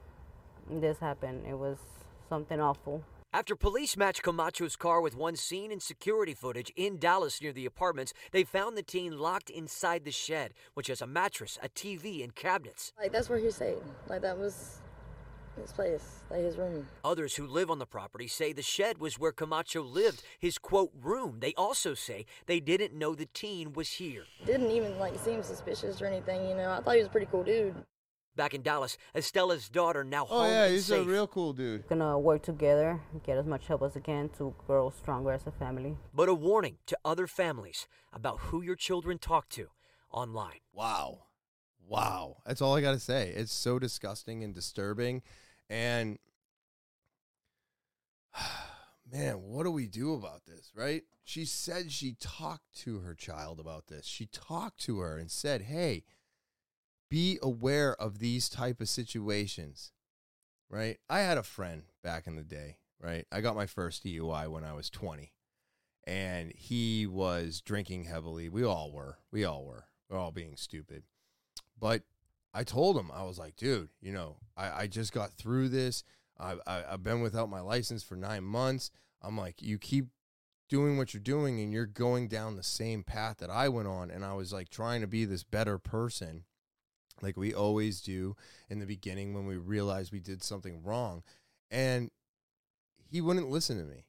this 0.71 0.99
happened. 0.99 1.47
It 1.49 1.57
was 1.59 1.79
something 2.29 2.61
awful. 2.61 3.03
After 3.39 3.55
police 3.55 3.97
matched 3.97 4.25
Camacho's 4.25 4.75
car 4.75 5.01
with 5.01 5.15
one 5.15 5.37
seen 5.37 5.71
in 5.71 5.79
security 5.79 6.35
footage 6.35 6.73
in 6.75 6.99
Dallas 6.99 7.41
near 7.41 7.53
the 7.53 7.67
apartments, 7.67 8.13
they 8.33 8.43
found 8.43 8.77
the 8.77 8.83
teen 8.83 9.17
locked 9.17 9.49
inside 9.49 10.05
the 10.05 10.11
shed, 10.11 10.55
which 10.75 10.89
has 10.89 11.01
a 11.01 11.07
mattress, 11.07 11.57
a 11.63 11.69
TV, 11.69 12.25
and 12.25 12.35
cabinets. 12.35 12.93
Like 13.01 13.13
that's 13.13 13.29
where 13.29 13.39
he 13.39 13.49
stayed. 13.53 13.79
Like 14.09 14.23
that 14.23 14.37
was 14.37 14.81
his 15.57 15.71
place, 15.71 16.25
like 16.33 16.41
his 16.41 16.57
room. 16.57 16.89
Others 17.05 17.37
who 17.37 17.47
live 17.47 17.71
on 17.71 17.79
the 17.79 17.87
property 17.87 18.27
say 18.27 18.53
the 18.53 18.61
shed 18.61 18.99
was 18.99 19.21
where 19.21 19.31
Camacho 19.31 19.83
lived, 19.83 20.25
his 20.41 20.59
quote 20.59 20.91
room. 21.01 21.39
They 21.39 21.55
also 21.55 21.95
say 21.95 22.27
they 22.47 22.59
didn't 22.59 22.93
know 22.93 23.15
the 23.15 23.27
teen 23.27 23.73
was 23.73 23.89
here. 23.89 24.25
Didn't 24.47 24.73
even 24.73 24.99
like 24.99 25.17
seem 25.17 25.45
suspicious 25.45 26.03
or 26.03 26.07
anything, 26.07 26.49
you 26.49 26.57
know. 26.57 26.73
I 26.73 26.81
thought 26.81 26.95
he 26.95 26.99
was 26.99 27.07
a 27.07 27.11
pretty 27.11 27.29
cool 27.31 27.45
dude. 27.45 27.77
Back 28.39 28.55
in 28.55 28.63
Dallas, 28.63 28.97
Estella's 29.17 29.69
daughter 29.69 30.05
now 30.05 30.25
Oh 30.31 30.39
home 30.43 30.51
yeah, 30.53 30.65
and 30.67 30.75
he's 30.75 30.87
safe. 30.87 31.05
a 31.05 31.11
real 31.11 31.27
cool 31.27 31.53
dude. 31.53 31.89
Gonna 31.89 32.17
work 32.17 32.45
together, 32.45 33.01
get 33.27 33.37
as 33.37 33.47
much 33.47 33.67
help 33.67 33.83
as 33.83 33.97
we 33.97 34.01
can 34.01 34.29
to 34.39 34.55
grow 34.65 34.91
stronger 34.91 35.33
as 35.33 35.45
a 35.49 35.51
family. 35.51 35.97
But 36.15 36.29
a 36.29 36.35
warning 36.35 36.77
to 36.87 36.97
other 37.05 37.27
families 37.27 37.89
about 38.13 38.39
who 38.39 38.63
your 38.63 38.77
children 38.77 39.19
talk 39.19 39.49
to 39.51 39.71
online. 40.13 40.61
Wow. 40.73 41.25
Wow. 41.85 42.37
That's 42.47 42.63
all 42.63 42.77
I 42.77 42.81
got 42.81 42.93
to 42.93 43.01
say. 43.01 43.33
It's 43.35 43.53
so 43.53 43.81
disgusting 43.81 44.45
and 44.45 44.55
disturbing. 44.55 45.23
And 45.69 46.21
man, 49.13 49.43
what 49.43 49.65
do 49.65 49.73
we 49.73 49.89
do 49.89 50.15
about 50.15 50.47
this, 50.47 50.71
right? 50.77 51.03
She 51.25 51.45
said 51.45 51.91
she 51.91 52.15
talked 52.21 52.73
to 52.83 53.01
her 53.01 53.17
child 53.17 53.59
about 53.59 53.89
this. 53.89 54.07
She 54.07 54.27
talked 54.27 54.79
to 54.83 55.01
her 55.01 55.19
and 55.19 55.29
said, 55.29 55.63
"Hey, 55.63 56.05
be 57.09 57.39
aware 57.43 57.95
of 58.01 58.19
these 58.19 58.49
type 58.49 58.81
of 58.81 58.89
situations." 58.89 59.93
Right? 60.71 60.99
I 61.09 61.21
had 61.21 61.39
a 61.39 61.43
friend 61.43 61.85
back 62.03 62.27
in 62.27 62.37
the 62.37 62.43
day, 62.43 62.77
right? 63.01 63.27
I 63.33 63.41
got 63.41 63.57
my 63.57 63.67
first 63.67 64.05
DUI 64.05 64.49
when 64.49 64.65
I 64.65 64.75
was 64.75 64.91
20. 64.91 65.33
And 66.07 66.53
he 66.55 67.07
was 67.07 67.61
drinking 67.61 68.05
heavily. 68.05 68.49
We 68.49 68.65
all 68.65 68.93
were. 68.93 69.19
We 69.31 69.45
all 69.45 69.65
were. 69.65 69.87
We're 70.09 70.19
all 70.19 70.31
being 70.31 70.57
stupid. 70.57 71.05
But 71.79 72.03
I 72.55 72.65
told 72.65 72.97
him, 72.97 73.11
I 73.13 73.25
was 73.25 73.39
like, 73.39 73.57
dude, 73.57 73.91
you 74.01 74.13
know, 74.13 74.37
I, 74.57 74.83
I 74.83 74.87
just 74.87 75.13
got 75.13 75.33
through 75.33 75.69
this. 75.69 76.05
I, 76.39 76.57
I, 76.67 76.85
I've 76.93 77.03
been 77.03 77.21
without 77.21 77.51
my 77.51 77.61
license 77.61 78.03
for 78.03 78.17
nine 78.17 78.45
months. 78.45 78.91
I'm 79.23 79.37
like, 79.37 79.61
you 79.61 79.79
keep 79.79 80.07
doing 80.69 80.97
what 80.97 81.13
you're 81.13 81.21
doing 81.21 81.61
and 81.61 81.73
you're 81.73 81.87
going 81.87 82.29
down 82.29 82.57
the 82.57 82.63
same 82.63 83.03
path 83.03 83.39
that 83.39 83.51
I 83.51 83.69
went 83.69 83.89
on. 83.89 84.11
And 84.11 84.25
I 84.25 84.35
was 84.35 84.53
like 84.53 84.71
trying 84.71 85.01
to 85.01 85.07
be 85.07 85.25
this 85.25 85.45
better 85.45 85.79
person, 85.79 86.45
like 87.23 87.37
we 87.37 87.55
always 87.55 88.01
do 88.01 88.37
in 88.69 88.79
the 88.79 88.87
beginning 88.87 89.35
when 89.35 89.47
we 89.47 89.57
realize 89.57 90.13
we 90.13 90.21
did 90.21 90.43
something 90.43 90.83
wrong. 90.83 91.23
And 91.71 92.11
he 93.11 93.21
wouldn't 93.21 93.51
listen 93.51 93.79
to 93.79 93.85
me. 93.85 94.05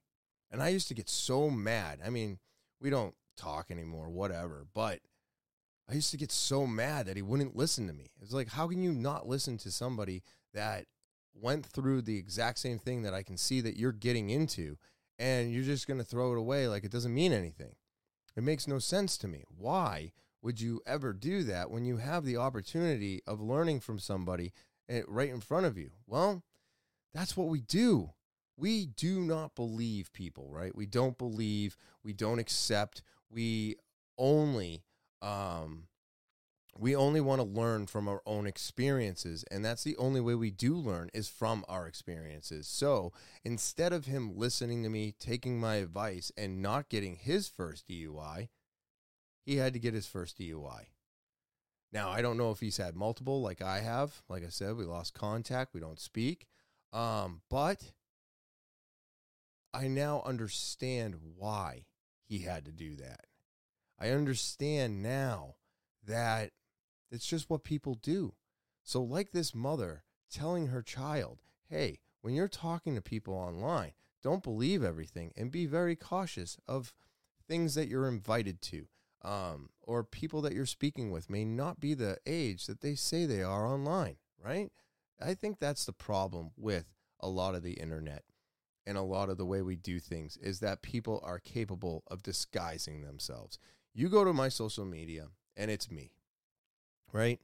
And 0.51 0.61
I 0.61 0.69
used 0.69 0.87
to 0.87 0.93
get 0.93 1.09
so 1.09 1.49
mad. 1.49 1.99
I 2.05 2.09
mean, 2.09 2.39
we 2.81 2.89
don't 2.89 3.15
talk 3.37 3.71
anymore, 3.71 4.09
whatever. 4.09 4.65
But 4.73 4.99
I 5.89 5.93
used 5.93 6.11
to 6.11 6.17
get 6.17 6.31
so 6.31 6.67
mad 6.67 7.05
that 7.07 7.15
he 7.15 7.21
wouldn't 7.21 7.55
listen 7.55 7.87
to 7.87 7.93
me. 7.93 8.11
It's 8.21 8.33
like, 8.33 8.49
how 8.49 8.67
can 8.67 8.81
you 8.81 8.91
not 8.91 9.27
listen 9.27 9.57
to 9.59 9.71
somebody 9.71 10.23
that 10.53 10.85
went 11.33 11.65
through 11.65 12.01
the 12.01 12.17
exact 12.17 12.59
same 12.59 12.79
thing 12.79 13.03
that 13.03 13.13
I 13.13 13.23
can 13.23 13.37
see 13.37 13.61
that 13.61 13.77
you're 13.77 13.91
getting 13.91 14.29
into 14.29 14.77
and 15.17 15.51
you're 15.51 15.63
just 15.63 15.87
going 15.87 15.99
to 15.99 16.03
throw 16.03 16.31
it 16.31 16.37
away 16.37 16.67
like 16.67 16.83
it 16.83 16.91
doesn't 16.91 17.13
mean 17.13 17.33
anything? 17.33 17.75
It 18.35 18.43
makes 18.43 18.67
no 18.67 18.79
sense 18.79 19.17
to 19.17 19.27
me. 19.27 19.43
Why 19.57 20.11
would 20.41 20.61
you 20.61 20.81
ever 20.85 21.13
do 21.13 21.43
that 21.43 21.69
when 21.69 21.85
you 21.85 21.97
have 21.97 22.25
the 22.25 22.37
opportunity 22.37 23.21
of 23.27 23.41
learning 23.41 23.79
from 23.81 23.99
somebody 23.99 24.53
eh, 24.87 25.01
right 25.07 25.29
in 25.29 25.41
front 25.41 25.65
of 25.65 25.77
you? 25.77 25.91
Well, 26.07 26.43
that's 27.13 27.35
what 27.35 27.47
we 27.47 27.61
do. 27.61 28.11
We 28.57 28.85
do 28.85 29.21
not 29.21 29.55
believe 29.55 30.11
people, 30.13 30.49
right? 30.51 30.75
We 30.75 30.85
don't 30.85 31.17
believe, 31.17 31.77
we 32.03 32.13
don't 32.13 32.39
accept, 32.39 33.01
we 33.29 33.75
only 34.17 34.83
um 35.21 35.85
we 36.77 36.95
only 36.95 37.19
want 37.19 37.41
to 37.41 37.47
learn 37.47 37.87
from 37.87 38.07
our 38.07 38.21
own 38.25 38.45
experiences 38.47 39.43
and 39.51 39.63
that's 39.63 39.83
the 39.83 39.97
only 39.97 40.21
way 40.21 40.35
we 40.35 40.51
do 40.51 40.75
learn 40.75 41.09
is 41.13 41.27
from 41.27 41.63
our 41.67 41.87
experiences 41.87 42.67
so 42.67 43.11
instead 43.43 43.91
of 43.91 44.05
him 44.05 44.37
listening 44.37 44.83
to 44.83 44.89
me 44.89 45.13
taking 45.19 45.59
my 45.59 45.75
advice 45.75 46.31
and 46.37 46.61
not 46.61 46.89
getting 46.89 47.15
his 47.15 47.47
first 47.47 47.87
dui 47.87 48.47
he 49.45 49.57
had 49.57 49.73
to 49.73 49.79
get 49.79 49.93
his 49.93 50.07
first 50.07 50.37
dui 50.37 50.85
now 51.91 52.09
i 52.09 52.21
don't 52.21 52.37
know 52.37 52.51
if 52.51 52.59
he's 52.59 52.77
had 52.77 52.95
multiple 52.95 53.41
like 53.41 53.61
i 53.61 53.79
have 53.79 54.21
like 54.29 54.43
i 54.43 54.49
said 54.49 54.75
we 54.75 54.85
lost 54.85 55.13
contact 55.13 55.73
we 55.73 55.79
don't 55.79 55.99
speak 55.99 56.47
um 56.93 57.41
but 57.49 57.93
i 59.73 59.87
now 59.87 60.21
understand 60.25 61.15
why 61.37 61.85
he 62.27 62.39
had 62.39 62.65
to 62.65 62.71
do 62.71 62.95
that 62.95 63.25
I 63.99 64.11
understand 64.11 65.03
now 65.03 65.55
that 66.05 66.51
it's 67.11 67.25
just 67.25 67.49
what 67.49 67.63
people 67.63 67.95
do. 67.95 68.33
So, 68.81 69.01
like 69.03 69.31
this 69.31 69.53
mother 69.53 70.03
telling 70.31 70.67
her 70.67 70.81
child, 70.81 71.41
hey, 71.69 71.99
when 72.21 72.33
you're 72.33 72.47
talking 72.47 72.95
to 72.95 73.01
people 73.01 73.33
online, 73.33 73.91
don't 74.23 74.43
believe 74.43 74.83
everything 74.83 75.33
and 75.35 75.51
be 75.51 75.65
very 75.65 75.95
cautious 75.95 76.57
of 76.67 76.93
things 77.47 77.75
that 77.75 77.87
you're 77.87 78.07
invited 78.07 78.61
to. 78.61 78.87
Um, 79.21 79.69
or 79.81 80.03
people 80.03 80.41
that 80.43 80.53
you're 80.53 80.65
speaking 80.65 81.11
with 81.11 81.29
may 81.29 81.43
not 81.43 81.79
be 81.79 81.93
the 81.93 82.17
age 82.25 82.67
that 82.67 82.81
they 82.81 82.95
say 82.95 83.25
they 83.25 83.43
are 83.43 83.67
online, 83.67 84.15
right? 84.43 84.71
I 85.21 85.33
think 85.33 85.59
that's 85.59 85.85
the 85.85 85.93
problem 85.93 86.51
with 86.55 86.85
a 87.19 87.27
lot 87.27 87.55
of 87.55 87.63
the 87.63 87.73
internet 87.73 88.23
and 88.85 88.97
a 88.97 89.01
lot 89.01 89.29
of 89.29 89.37
the 89.37 89.45
way 89.45 89.61
we 89.61 89.75
do 89.75 89.99
things 89.99 90.37
is 90.37 90.61
that 90.61 90.81
people 90.81 91.21
are 91.23 91.39
capable 91.39 92.03
of 92.07 92.23
disguising 92.23 93.01
themselves. 93.01 93.59
You 93.93 94.09
go 94.09 94.23
to 94.23 94.33
my 94.33 94.49
social 94.49 94.85
media 94.85 95.27
and 95.57 95.69
it's 95.69 95.91
me, 95.91 96.13
right? 97.11 97.39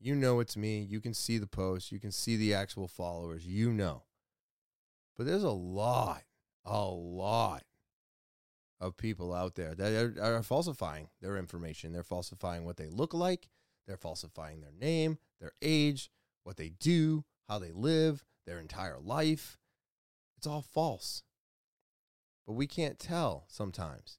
You 0.00 0.14
know 0.14 0.40
it's 0.40 0.56
me. 0.56 0.80
You 0.80 1.00
can 1.00 1.14
see 1.14 1.38
the 1.38 1.46
posts, 1.46 1.92
you 1.92 2.00
can 2.00 2.10
see 2.10 2.36
the 2.36 2.54
actual 2.54 2.88
followers, 2.88 3.46
you 3.46 3.72
know. 3.72 4.02
But 5.16 5.26
there's 5.26 5.44
a 5.44 5.50
lot, 5.50 6.24
a 6.64 6.84
lot 6.84 7.62
of 8.80 8.96
people 8.96 9.34
out 9.34 9.54
there 9.54 9.74
that 9.74 9.92
are, 9.92 10.36
are 10.36 10.42
falsifying 10.42 11.08
their 11.20 11.36
information. 11.36 11.92
They're 11.92 12.02
falsifying 12.02 12.64
what 12.64 12.76
they 12.76 12.88
look 12.88 13.12
like, 13.12 13.48
they're 13.86 13.96
falsifying 13.96 14.60
their 14.60 14.72
name, 14.78 15.18
their 15.40 15.52
age, 15.60 16.10
what 16.44 16.56
they 16.56 16.70
do, 16.70 17.24
how 17.48 17.58
they 17.58 17.72
live, 17.72 18.24
their 18.46 18.58
entire 18.58 18.98
life. 18.98 19.58
It's 20.36 20.46
all 20.46 20.62
false. 20.62 21.22
But 22.46 22.54
we 22.54 22.66
can't 22.66 22.98
tell 22.98 23.44
sometimes. 23.48 24.18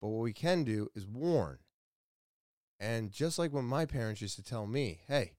But 0.00 0.08
what 0.08 0.22
we 0.22 0.32
can 0.32 0.64
do 0.64 0.88
is 0.94 1.06
warn. 1.06 1.58
And 2.80 3.12
just 3.12 3.38
like 3.38 3.52
when 3.52 3.64
my 3.64 3.84
parents 3.84 4.20
used 4.20 4.36
to 4.36 4.42
tell 4.42 4.66
me, 4.66 5.00
hey, 5.06 5.34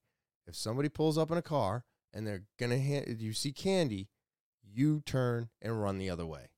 if 0.46 0.54
somebody 0.54 0.88
pulls 0.88 1.18
up 1.18 1.30
in 1.30 1.36
a 1.36 1.42
car 1.42 1.84
and 2.12 2.26
they're 2.26 2.44
going 2.58 2.70
to 2.70 2.78
hand, 2.78 3.20
you 3.20 3.32
see 3.32 3.52
candy, 3.52 4.08
you 4.62 5.02
turn 5.04 5.50
and 5.60 5.82
run 5.82 5.98
the 5.98 6.08
other 6.08 6.24
way. 6.24 6.48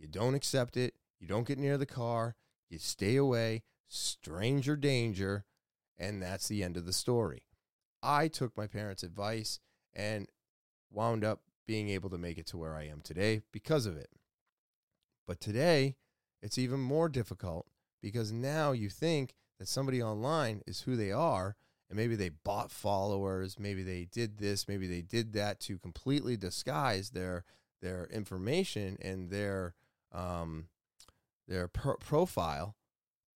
You 0.00 0.08
don't 0.08 0.34
accept 0.34 0.76
it. 0.76 0.94
You 1.18 1.28
don't 1.28 1.46
get 1.46 1.58
near 1.58 1.76
the 1.76 1.86
car. 1.86 2.34
You 2.70 2.78
stay 2.78 3.16
away. 3.16 3.62
Stranger 3.86 4.74
danger. 4.74 5.44
And 5.98 6.22
that's 6.22 6.48
the 6.48 6.62
end 6.62 6.78
of 6.78 6.86
the 6.86 6.92
story. 6.92 7.42
I 8.02 8.28
took 8.28 8.56
my 8.56 8.66
parents' 8.66 9.02
advice 9.02 9.60
and 9.92 10.26
wound 10.90 11.22
up 11.22 11.42
being 11.66 11.90
able 11.90 12.08
to 12.10 12.18
make 12.18 12.38
it 12.38 12.46
to 12.46 12.56
where 12.56 12.74
I 12.74 12.86
am 12.86 13.02
today 13.02 13.42
because 13.52 13.84
of 13.84 13.96
it. 13.98 14.08
But 15.26 15.38
today, 15.38 15.96
it's 16.42 16.56
even 16.56 16.80
more 16.80 17.10
difficult 17.10 17.66
because 18.00 18.32
now 18.32 18.72
you 18.72 18.88
think 18.88 19.34
that 19.58 19.68
somebody 19.68 20.02
online 20.02 20.62
is 20.66 20.80
who 20.80 20.96
they 20.96 21.12
are 21.12 21.56
and 21.90 21.96
maybe 21.98 22.16
they 22.16 22.30
bought 22.30 22.70
followers 22.70 23.58
maybe 23.58 23.82
they 23.82 24.06
did 24.10 24.38
this 24.38 24.66
maybe 24.66 24.86
they 24.86 25.02
did 25.02 25.32
that 25.34 25.60
to 25.60 25.78
completely 25.78 26.36
disguise 26.36 27.10
their 27.10 27.44
their 27.82 28.06
information 28.06 28.96
and 29.02 29.30
their 29.30 29.74
um 30.12 30.66
their 31.48 31.68
pro- 31.68 31.96
profile 31.96 32.76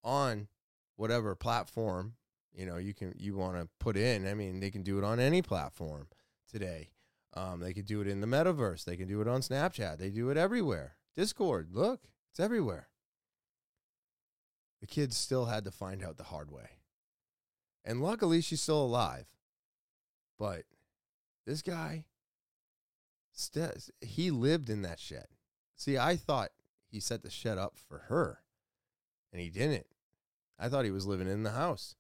on 0.03 0.49
whatever 0.97 1.35
platform 1.35 2.15
you 2.53 2.67
know 2.67 2.77
you 2.77 2.95
can 2.95 3.15
you 3.19 3.37
want 3.37 3.57
to 3.57 3.69
put 3.81 3.97
in 3.97 4.27
i 4.27 4.35
mean 4.35 4.61
they 4.61 4.71
can 4.71 4.83
do 4.83 4.99
it 4.99 5.05
on 5.05 5.19
any 5.19 5.43
platform 5.43 6.07
today 6.51 6.91
um, 7.37 7.59
they 7.59 7.73
could 7.73 7.87
do 7.87 8.01
it 8.01 8.07
in 8.07 8.21
the 8.21 8.27
metaverse 8.27 8.85
they 8.85 8.97
can 8.97 9.09
do 9.09 9.21
it 9.21 9.29
on 9.29 9.41
snapchat 9.41 9.99
they 9.99 10.11
do 10.11 10.31
it 10.31 10.37
everywhere 10.37 10.97
discord 11.17 11.69
look 11.73 12.03
it's 12.31 12.41
everywhere 12.41 12.89
the 14.85 14.89
kids 14.89 15.17
still 15.17 15.47
had 15.47 15.65
to 15.65 15.71
find 15.71 16.05
out 16.05 16.19
the 16.19 16.25
hard 16.25 16.51
way. 16.51 16.69
And 17.87 18.03
luckily, 18.03 18.43
she's 18.43 18.61
still 18.61 18.85
alive. 18.85 19.25
But 20.39 20.65
this 21.47 21.63
guy, 21.63 22.05
he 24.03 24.31
lived 24.31 24.69
in 24.69 24.83
that 24.83 25.01
shed. 25.01 25.29
See, 25.75 25.97
I 25.97 26.17
thought 26.17 26.51
he 26.95 27.01
set 27.01 27.23
the 27.23 27.31
shed 27.31 27.59
up 27.59 27.75
for 27.77 28.05
her, 28.09 28.39
and 29.33 29.43
he 29.43 29.51
didn't. 29.51 29.87
I 30.59 30.69
thought 30.69 30.85
he 30.85 30.93
was 30.93 31.07
living 31.07 31.29
in 31.29 31.43
the 31.43 31.51
house. 31.51 31.97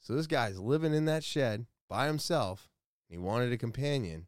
So 0.00 0.14
this 0.14 0.26
guy's 0.26 0.58
living 0.58 0.94
in 0.94 1.04
that 1.04 1.22
shed 1.22 1.66
by 1.86 2.06
himself, 2.06 2.70
he 3.10 3.18
wanted 3.18 3.52
a 3.52 3.58
companion, 3.58 4.26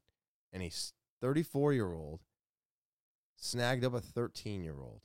and 0.53 0.63
he's 0.63 0.93
34 1.23 1.73
year 1.73 1.95
old 1.95 2.21
snagged 3.37 3.83
up 3.83 3.95
a 3.95 4.01
13 4.01 4.63
year 4.63 4.77
old. 4.79 5.01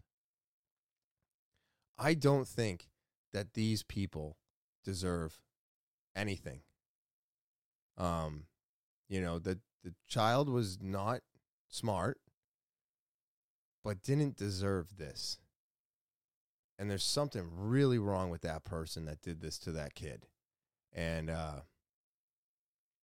I 1.98 2.14
don't 2.14 2.48
think 2.48 2.90
that 3.32 3.54
these 3.54 3.84
people 3.84 4.36
deserve 4.84 5.40
anything. 6.14 6.62
Um, 7.98 8.48
you 9.08 9.22
know, 9.22 9.40
the 9.40 9.60
the 9.82 9.94
child 10.10 10.50
was 10.50 10.78
not 10.82 11.22
smart, 11.70 12.20
but 13.84 14.04
didn't 14.04 14.38
deserve 14.38 14.98
this. 14.98 15.40
And 16.78 16.90
there's 16.90 17.04
something 17.04 17.50
really 17.54 18.00
wrong 18.00 18.30
with 18.30 18.42
that 18.42 18.64
person 18.64 19.06
that 19.06 19.22
did 19.22 19.42
this 19.42 19.58
to 19.60 19.72
that 19.74 19.96
kid. 19.96 20.28
And 20.94 21.30
uh 21.30 21.62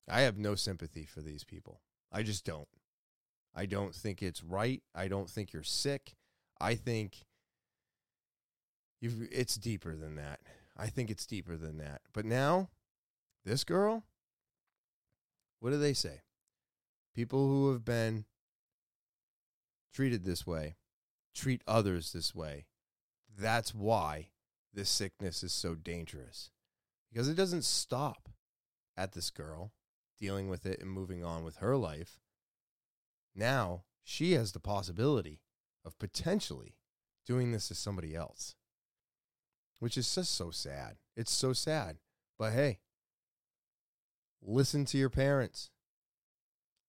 I 0.09 0.21
have 0.21 0.39
no 0.39 0.55
sympathy 0.55 1.05
for 1.05 1.21
these 1.21 1.45
people. 1.45 1.81
I 2.13 2.23
just 2.23 2.45
don't. 2.45 2.69
I 3.55 3.67
don't 3.67 3.95
think 3.95 4.23
it's 4.23 4.43
right. 4.45 4.83
I 4.95 5.09
don't 5.09 5.29
think 5.29 5.53
you're 5.53 5.63
sick. 5.63 6.15
I 6.61 6.75
think 6.75 7.25
you've, 9.01 9.29
it's 9.33 9.57
deeper 9.57 9.97
than 9.97 10.15
that. 10.17 10.41
I 10.77 10.89
think 10.89 11.11
it's 11.11 11.27
deeper 11.27 11.57
than 11.57 11.79
that. 11.79 12.03
But 12.13 12.27
now, 12.27 12.69
this 13.45 13.65
girl, 13.65 14.05
what 15.61 15.71
do 15.71 15.79
they 15.79 15.95
say? 15.95 16.23
People 17.15 17.49
who 17.49 17.73
have 17.73 17.85
been 17.85 18.27
treated 19.97 20.25
this 20.25 20.47
way 20.47 20.77
treat 21.37 21.63
others 21.67 22.13
this 22.13 22.35
way. 22.35 22.67
That's 23.39 23.75
why 23.75 24.31
this 24.73 24.89
sickness 24.89 25.43
is 25.43 25.53
so 25.53 25.75
dangerous. 25.75 26.51
Because 27.13 27.29
it 27.29 27.35
doesn't 27.35 27.65
stop 27.65 28.29
at 28.97 29.13
this 29.13 29.31
girl 29.31 29.73
dealing 30.19 30.49
with 30.49 30.65
it 30.67 30.81
and 30.81 30.91
moving 30.91 31.23
on 31.23 31.45
with 31.45 31.57
her 31.57 31.77
life. 31.77 32.19
Now 33.35 33.85
she 34.03 34.33
has 34.33 34.53
the 34.53 34.61
possibility 34.61 35.41
of 35.85 35.99
potentially 35.99 36.77
doing 37.27 37.53
this 37.53 37.69
to 37.69 37.75
somebody 37.75 38.15
else, 38.15 38.55
which 39.79 39.99
is 39.99 40.13
just 40.13 40.35
so 40.35 40.51
sad. 40.51 40.97
It's 41.17 41.33
so 41.33 41.53
sad. 41.53 41.99
But 42.39 42.53
hey, 42.53 42.81
listen 44.43 44.85
to 44.87 44.99
your 44.99 45.11
parents. 45.11 45.71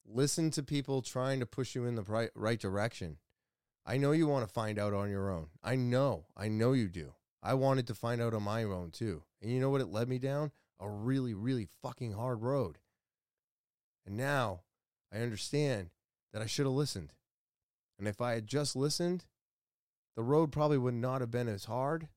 Listen 0.10 0.52
to 0.52 0.64
people 0.64 1.02
trying 1.02 1.42
to 1.42 1.46
push 1.46 1.76
you 1.76 1.84
in 1.84 1.96
the 1.96 2.02
right, 2.04 2.30
right 2.34 2.60
direction. 2.60 3.18
I 3.86 3.98
know 3.98 4.12
you 4.12 4.28
want 4.28 4.48
to 4.48 4.54
find 4.54 4.80
out 4.80 4.94
on 4.94 5.10
your 5.10 5.30
own. 5.30 5.48
I 5.62 5.76
know. 5.76 6.26
I 6.36 6.48
know 6.48 6.72
you 6.72 6.88
do. 6.88 7.14
I 7.44 7.56
wanted 7.56 7.88
to 7.88 7.94
find 7.94 8.22
out 8.22 8.34
on 8.34 8.44
my 8.44 8.64
own 8.64 8.92
too. 8.92 9.24
And 9.42 9.52
you 9.52 9.60
know 9.60 9.70
what 9.70 9.82
it 9.82 9.92
led 9.92 10.08
me 10.08 10.18
down? 10.18 10.52
A 10.80 10.90
really, 10.90 11.34
really 11.34 11.68
fucking 11.82 12.14
hard 12.14 12.42
road. 12.42 12.78
And 14.06 14.16
now 14.16 14.62
I 15.14 15.20
understand 15.20 15.90
that 16.32 16.42
I 16.42 16.46
should 16.46 16.66
have 16.66 16.74
listened. 16.74 17.12
And 18.00 18.08
if 18.08 18.22
I 18.22 18.34
had 18.34 18.48
just 18.48 18.76
listened, 18.76 19.26
the 20.16 20.24
road 20.24 20.52
probably 20.52 20.78
would 20.78 20.94
not 20.94 21.20
have 21.22 21.32
been 21.32 21.48
as 21.50 21.66
hard, 21.66 22.08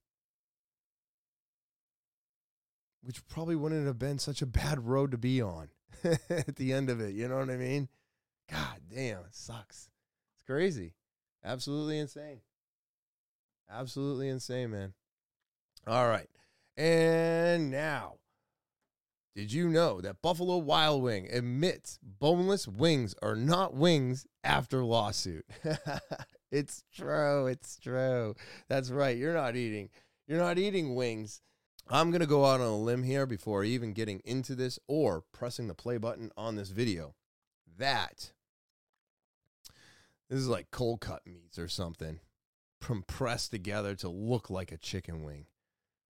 which 3.02 3.26
probably 3.26 3.56
wouldn't 3.56 3.86
have 3.86 3.98
been 3.98 4.18
such 4.18 4.42
a 4.42 4.46
bad 4.46 4.86
road 4.86 5.10
to 5.10 5.18
be 5.18 5.42
on 5.42 5.70
at 6.30 6.56
the 6.56 6.72
end 6.72 6.90
of 6.90 7.00
it. 7.00 7.14
You 7.14 7.28
know 7.28 7.38
what 7.38 7.50
I 7.50 7.56
mean? 7.56 7.88
God 8.50 8.80
damn, 8.92 9.20
it 9.20 9.34
sucks. 9.34 9.88
It's 10.34 10.42
crazy. 10.46 10.94
Absolutely 11.44 11.98
insane. 11.98 12.40
Absolutely 13.70 14.28
insane, 14.28 14.70
man. 14.70 14.94
All 15.86 16.08
right. 16.08 16.28
And 16.76 17.70
now, 17.70 18.14
did 19.34 19.52
you 19.52 19.68
know 19.68 20.00
that 20.00 20.22
Buffalo 20.22 20.58
Wild 20.58 21.02
Wing 21.02 21.28
admits 21.30 21.98
boneless 22.02 22.66
wings 22.66 23.14
are 23.22 23.36
not 23.36 23.74
wings 23.74 24.26
after 24.42 24.84
lawsuit? 24.84 25.44
it's 26.50 26.82
true. 26.92 27.46
It's 27.46 27.78
true. 27.78 28.34
That's 28.68 28.90
right. 28.90 29.16
You're 29.16 29.34
not 29.34 29.56
eating. 29.56 29.90
You're 30.26 30.40
not 30.40 30.58
eating 30.58 30.94
wings. 30.94 31.42
I'm 31.92 32.12
going 32.12 32.20
to 32.20 32.26
go 32.26 32.44
out 32.44 32.60
on 32.60 32.68
a 32.68 32.76
limb 32.76 33.02
here 33.02 33.26
before 33.26 33.64
even 33.64 33.92
getting 33.92 34.20
into 34.24 34.54
this 34.54 34.78
or 34.86 35.24
pressing 35.32 35.66
the 35.66 35.74
play 35.74 35.98
button 35.98 36.30
on 36.36 36.54
this 36.54 36.70
video. 36.70 37.16
That 37.78 38.30
this 40.28 40.38
is 40.38 40.46
like 40.46 40.70
cold 40.70 41.00
cut 41.00 41.26
meats 41.26 41.58
or 41.58 41.66
something 41.66 42.20
compressed 42.80 43.50
together 43.50 43.96
to 43.96 44.08
look 44.08 44.50
like 44.50 44.70
a 44.70 44.78
chicken 44.78 45.24
wing. 45.24 45.46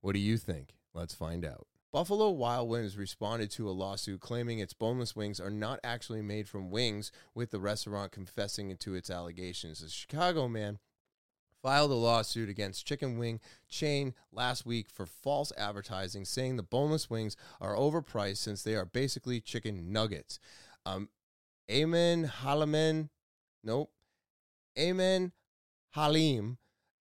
What 0.02 0.12
do 0.12 0.18
you 0.18 0.36
think? 0.36 0.74
Let's 0.92 1.14
find 1.14 1.46
out. 1.46 1.66
Buffalo 1.92 2.28
Wild 2.28 2.68
Wings 2.68 2.98
responded 2.98 3.50
to 3.52 3.68
a 3.68 3.72
lawsuit 3.72 4.20
claiming 4.20 4.58
its 4.58 4.74
boneless 4.74 5.16
wings 5.16 5.40
are 5.40 5.50
not 5.50 5.80
actually 5.82 6.22
made 6.22 6.48
from 6.48 6.70
wings, 6.70 7.10
with 7.34 7.50
the 7.50 7.58
restaurant 7.58 8.12
confessing 8.12 8.76
to 8.76 8.94
its 8.94 9.10
allegations. 9.10 9.80
The 9.80 9.88
Chicago 9.88 10.46
man 10.46 10.78
filed 11.62 11.90
a 11.90 11.94
lawsuit 11.94 12.48
against 12.48 12.86
Chicken 12.86 13.18
Wing 13.18 13.40
chain 13.68 14.14
last 14.32 14.64
week 14.64 14.88
for 14.90 15.06
false 15.06 15.52
advertising, 15.56 16.24
saying 16.24 16.56
the 16.56 16.62
boneless 16.62 17.10
wings 17.10 17.36
are 17.60 17.74
overpriced 17.74 18.38
since 18.38 18.62
they 18.62 18.74
are 18.74 18.84
basically 18.84 19.40
chicken 19.40 19.92
nuggets. 19.92 20.38
Um, 20.86 21.08
Aimen 21.68 22.26
Halaman, 22.42 23.10
nope, 23.62 23.90
Aimen 24.76 25.32
Halim 25.90 26.58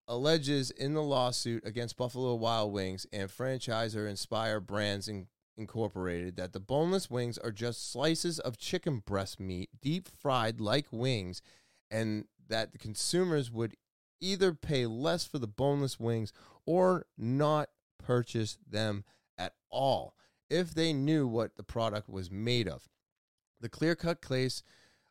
alleges 0.07 0.71
in 0.71 0.93
the 0.93 1.01
lawsuit 1.01 1.65
against 1.65 1.97
Buffalo 1.97 2.35
Wild 2.35 2.73
Wings 2.73 3.07
and 3.11 3.29
franchisor 3.29 4.09
Inspire 4.09 4.59
Brands 4.59 5.09
Incorporated 5.55 6.35
that 6.37 6.51
the 6.51 6.59
boneless 6.59 7.11
wings 7.11 7.37
are 7.37 7.51
just 7.51 7.91
slices 7.91 8.39
of 8.39 8.57
chicken 8.57 9.03
breast 9.05 9.39
meat, 9.39 9.69
deep 9.81 10.09
fried 10.09 10.59
like 10.59 10.87
wings, 10.91 11.43
and 11.91 12.25
that 12.49 12.71
the 12.71 12.79
consumers 12.79 13.51
would 13.51 13.75
either 14.23 14.53
pay 14.53 14.85
less 14.85 15.25
for 15.25 15.37
the 15.37 15.47
boneless 15.47 15.99
wings 15.99 16.31
or 16.65 17.05
not 17.17 17.69
purchase 17.99 18.57
them 18.69 19.03
at 19.37 19.53
all 19.69 20.15
if 20.49 20.73
they 20.73 20.93
knew 20.93 21.27
what 21.27 21.55
the 21.55 21.63
product 21.63 22.09
was 22.09 22.31
made 22.31 22.67
of. 22.67 22.89
The 23.59 23.69
clear 23.69 23.95
cut 23.95 24.21
case 24.21 24.63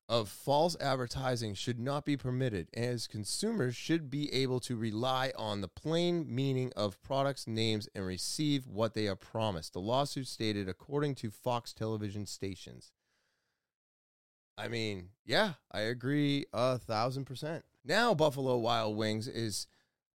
of 0.08 0.28
false 0.28 0.76
advertising 0.80 1.54
should 1.54 1.78
not 1.78 2.04
be 2.04 2.16
permitted, 2.16 2.68
as 2.74 3.06
consumers 3.06 3.74
should 3.74 4.10
be 4.10 4.32
able 4.32 4.60
to 4.60 4.76
rely 4.76 5.32
on 5.36 5.60
the 5.60 5.68
plain 5.68 6.26
meaning 6.28 6.70
of 6.76 7.00
products' 7.02 7.46
names 7.46 7.88
and 7.94 8.04
receive 8.04 8.66
what 8.66 8.94
they 8.94 9.08
are 9.08 9.16
promised. 9.16 9.72
The 9.72 9.80
lawsuit 9.80 10.26
stated, 10.26 10.68
according 10.68 11.14
to 11.16 11.30
Fox 11.30 11.72
television 11.72 12.26
stations. 12.26 12.92
I 14.58 14.68
mean, 14.68 15.10
yeah, 15.24 15.54
I 15.70 15.80
agree 15.80 16.44
a 16.52 16.78
thousand 16.78 17.24
percent. 17.24 17.64
Now, 17.85 18.14
Buffalo 18.14 18.59
Wild 18.59 18.97
Wings 18.97 19.26
is 19.26 19.66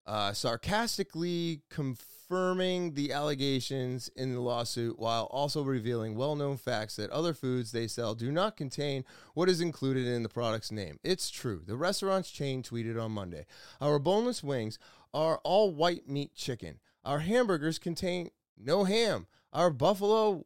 uh, 0.07 0.33
sarcastically 0.33 1.63
confirming 1.69 2.95
the 2.95 3.13
allegations 3.13 4.09
in 4.15 4.33
the 4.33 4.41
lawsuit 4.41 4.99
while 4.99 5.25
also 5.25 5.63
revealing 5.63 6.15
well 6.15 6.37
known 6.37 6.57
facts 6.57 6.97
that 6.97 7.11
other 7.11 7.35
foods 7.35 7.73
they 7.73 7.89
sell 7.89 8.15
do 8.15 8.31
not 8.31 8.57
contain 8.57 9.05
what 9.35 9.49
is 9.49 9.61
included 9.61 10.07
in 10.07 10.23
the 10.23 10.29
product's 10.29 10.71
name. 10.71 10.99
It's 11.03 11.29
true. 11.29 11.63
The 11.67 11.77
restaurant's 11.77 12.31
chain 12.31 12.63
tweeted 12.63 13.03
on 13.03 13.13
Monday 13.13 13.47
Our 13.81 13.99
boneless 13.99 14.45
wings 14.45 14.79
are 15.13 15.41
all 15.43 15.75
white 15.75 16.09
meat 16.09 16.35
chicken. 16.35 16.79
Our 17.05 17.21
hamburgers 17.21 17.79
contain 17.79 18.31
no 18.57 18.85
ham. 18.85 19.27
Our 19.53 19.71
buffalo 19.71 20.45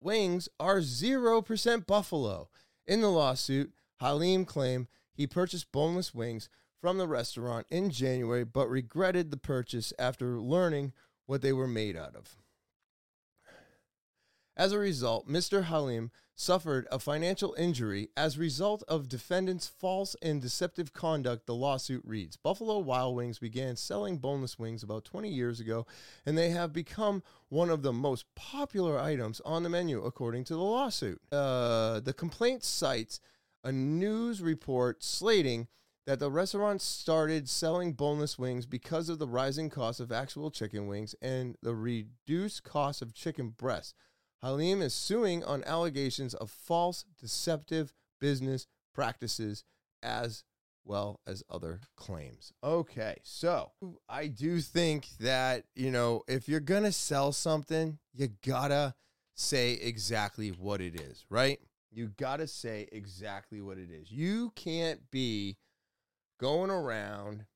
wings 0.00 0.48
are 0.58 0.78
0% 0.78 1.86
buffalo. 1.86 2.48
In 2.86 3.00
the 3.00 3.10
lawsuit, 3.10 3.72
Halim 4.00 4.44
claimed 4.44 4.86
he 5.16 5.26
purchased 5.26 5.72
boneless 5.72 6.14
wings 6.14 6.48
from 6.80 6.98
the 6.98 7.08
restaurant 7.08 7.66
in 7.70 7.90
January, 7.90 8.44
but 8.44 8.68
regretted 8.68 9.30
the 9.30 9.36
purchase 9.36 9.92
after 9.98 10.38
learning 10.38 10.92
what 11.26 11.42
they 11.42 11.52
were 11.52 11.66
made 11.66 11.96
out 11.96 12.14
of. 12.14 12.36
As 14.56 14.72
a 14.72 14.78
result, 14.78 15.28
Mr. 15.28 15.64
Halim 15.64 16.10
suffered 16.34 16.86
a 16.90 16.98
financial 16.98 17.54
injury 17.58 18.08
as 18.16 18.36
a 18.36 18.40
result 18.40 18.82
of 18.88 19.08
defendant's 19.08 19.66
false 19.66 20.16
and 20.22 20.40
deceptive 20.40 20.92
conduct, 20.92 21.46
the 21.46 21.54
lawsuit 21.54 22.02
reads. 22.06 22.36
Buffalo 22.36 22.78
Wild 22.78 23.16
Wings 23.16 23.38
began 23.38 23.76
selling 23.76 24.18
boneless 24.18 24.58
wings 24.58 24.82
about 24.82 25.04
20 25.04 25.28
years 25.28 25.60
ago, 25.60 25.86
and 26.24 26.38
they 26.38 26.50
have 26.50 26.72
become 26.72 27.22
one 27.48 27.68
of 27.68 27.82
the 27.82 27.92
most 27.92 28.24
popular 28.34 28.98
items 28.98 29.40
on 29.44 29.62
the 29.62 29.68
menu, 29.68 30.02
according 30.02 30.44
to 30.44 30.54
the 30.54 30.62
lawsuit. 30.62 31.20
Uh, 31.30 32.00
the 32.00 32.14
complaint 32.14 32.64
cites 32.64 33.20
a 33.66 33.72
news 33.72 34.40
report 34.40 35.02
slating 35.02 35.66
that 36.06 36.20
the 36.20 36.30
restaurant 36.30 36.80
started 36.80 37.48
selling 37.48 37.92
boneless 37.92 38.38
wings 38.38 38.64
because 38.64 39.08
of 39.08 39.18
the 39.18 39.26
rising 39.26 39.68
cost 39.68 39.98
of 39.98 40.12
actual 40.12 40.52
chicken 40.52 40.86
wings 40.86 41.16
and 41.20 41.56
the 41.62 41.74
reduced 41.74 42.62
cost 42.62 43.02
of 43.02 43.12
chicken 43.12 43.48
breasts. 43.48 43.92
Halim 44.40 44.80
is 44.80 44.94
suing 44.94 45.42
on 45.42 45.64
allegations 45.64 46.32
of 46.32 46.48
false, 46.48 47.04
deceptive 47.18 47.92
business 48.20 48.68
practices 48.94 49.64
as 50.00 50.44
well 50.84 51.18
as 51.26 51.42
other 51.50 51.80
claims. 51.96 52.52
Okay, 52.62 53.16
so 53.24 53.72
I 54.08 54.28
do 54.28 54.60
think 54.60 55.08
that, 55.18 55.64
you 55.74 55.90
know, 55.90 56.22
if 56.28 56.48
you're 56.48 56.60
to 56.84 56.92
sell 56.92 57.32
something, 57.32 57.98
you 58.14 58.28
gotta 58.46 58.94
say 59.34 59.72
exactly 59.72 60.50
what 60.50 60.80
it 60.80 61.00
is, 61.00 61.24
right? 61.28 61.58
You 61.96 62.12
gotta 62.18 62.46
say 62.46 62.88
exactly 62.92 63.62
what 63.62 63.78
it 63.78 63.90
is. 63.90 64.12
You 64.12 64.52
can't 64.54 65.10
be 65.10 65.56
going 66.38 66.70
around 66.70 67.46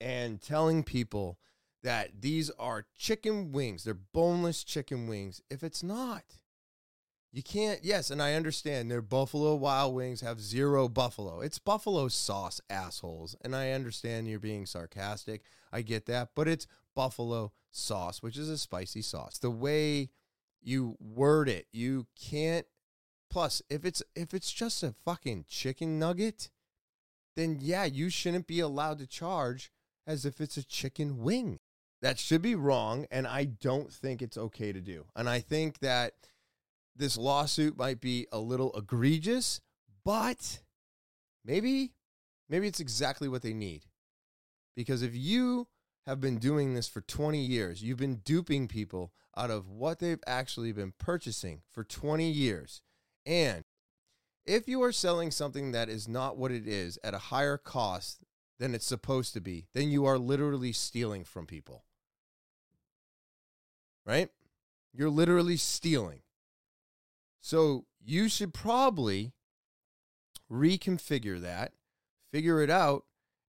and 0.00 0.40
telling 0.40 0.82
people 0.82 1.38
that 1.82 2.22
these 2.22 2.48
are 2.58 2.86
chicken 2.98 3.52
wings. 3.52 3.84
They're 3.84 3.92
boneless 3.92 4.64
chicken 4.64 5.06
wings. 5.06 5.42
If 5.50 5.62
it's 5.62 5.82
not, 5.82 6.38
you 7.34 7.42
can't. 7.42 7.80
Yes, 7.84 8.10
and 8.10 8.22
I 8.22 8.32
understand 8.32 8.90
their 8.90 9.02
Buffalo 9.02 9.54
Wild 9.56 9.94
Wings 9.94 10.22
have 10.22 10.40
zero 10.40 10.88
buffalo. 10.88 11.42
It's 11.42 11.58
buffalo 11.58 12.08
sauce, 12.08 12.62
assholes. 12.70 13.36
And 13.44 13.54
I 13.54 13.72
understand 13.72 14.26
you're 14.26 14.38
being 14.38 14.64
sarcastic. 14.64 15.42
I 15.70 15.82
get 15.82 16.06
that. 16.06 16.30
But 16.34 16.48
it's 16.48 16.66
buffalo 16.94 17.52
sauce, 17.70 18.22
which 18.22 18.38
is 18.38 18.48
a 18.48 18.56
spicy 18.56 19.02
sauce. 19.02 19.36
The 19.36 19.50
way 19.50 20.08
you 20.62 20.96
word 20.98 21.50
it, 21.50 21.66
you 21.72 22.06
can't 22.18 22.66
Plus, 23.34 23.60
if 23.68 23.84
it's 23.84 24.00
if 24.14 24.32
it's 24.32 24.52
just 24.52 24.84
a 24.84 24.94
fucking 25.04 25.46
chicken 25.48 25.98
nugget, 25.98 26.50
then 27.34 27.58
yeah, 27.60 27.82
you 27.82 28.08
shouldn't 28.08 28.46
be 28.46 28.60
allowed 28.60 29.00
to 29.00 29.08
charge 29.08 29.72
as 30.06 30.24
if 30.24 30.40
it's 30.40 30.56
a 30.56 30.64
chicken 30.64 31.18
wing. 31.18 31.58
That 32.00 32.20
should 32.20 32.42
be 32.42 32.54
wrong, 32.54 33.06
and 33.10 33.26
I 33.26 33.46
don't 33.46 33.92
think 33.92 34.22
it's 34.22 34.38
okay 34.38 34.72
to 34.72 34.80
do. 34.80 35.06
And 35.16 35.28
I 35.28 35.40
think 35.40 35.80
that 35.80 36.12
this 36.94 37.16
lawsuit 37.16 37.76
might 37.76 38.00
be 38.00 38.28
a 38.30 38.38
little 38.38 38.72
egregious, 38.72 39.60
but 40.04 40.60
maybe 41.44 41.90
maybe 42.48 42.68
it's 42.68 42.78
exactly 42.78 43.26
what 43.26 43.42
they 43.42 43.52
need. 43.52 43.86
Because 44.76 45.02
if 45.02 45.16
you 45.16 45.66
have 46.06 46.20
been 46.20 46.38
doing 46.38 46.74
this 46.74 46.86
for 46.86 47.00
20 47.00 47.40
years, 47.40 47.82
you've 47.82 47.98
been 47.98 48.20
duping 48.24 48.68
people 48.68 49.12
out 49.36 49.50
of 49.50 49.68
what 49.68 49.98
they've 49.98 50.22
actually 50.24 50.70
been 50.70 50.92
purchasing 51.00 51.62
for 51.72 51.82
20 51.82 52.30
years. 52.30 52.80
And 53.26 53.62
if 54.46 54.68
you 54.68 54.82
are 54.82 54.92
selling 54.92 55.30
something 55.30 55.72
that 55.72 55.88
is 55.88 56.06
not 56.06 56.36
what 56.36 56.50
it 56.50 56.66
is 56.66 56.98
at 57.02 57.14
a 57.14 57.18
higher 57.18 57.56
cost 57.56 58.24
than 58.58 58.74
it's 58.74 58.86
supposed 58.86 59.32
to 59.34 59.40
be, 59.40 59.66
then 59.72 59.90
you 59.90 60.04
are 60.04 60.18
literally 60.18 60.72
stealing 60.72 61.24
from 61.24 61.46
people. 61.46 61.84
Right? 64.06 64.28
You're 64.92 65.10
literally 65.10 65.56
stealing. 65.56 66.20
So 67.40 67.86
you 68.04 68.28
should 68.28 68.52
probably 68.52 69.32
reconfigure 70.50 71.40
that, 71.40 71.72
figure 72.32 72.60
it 72.62 72.70
out, 72.70 73.04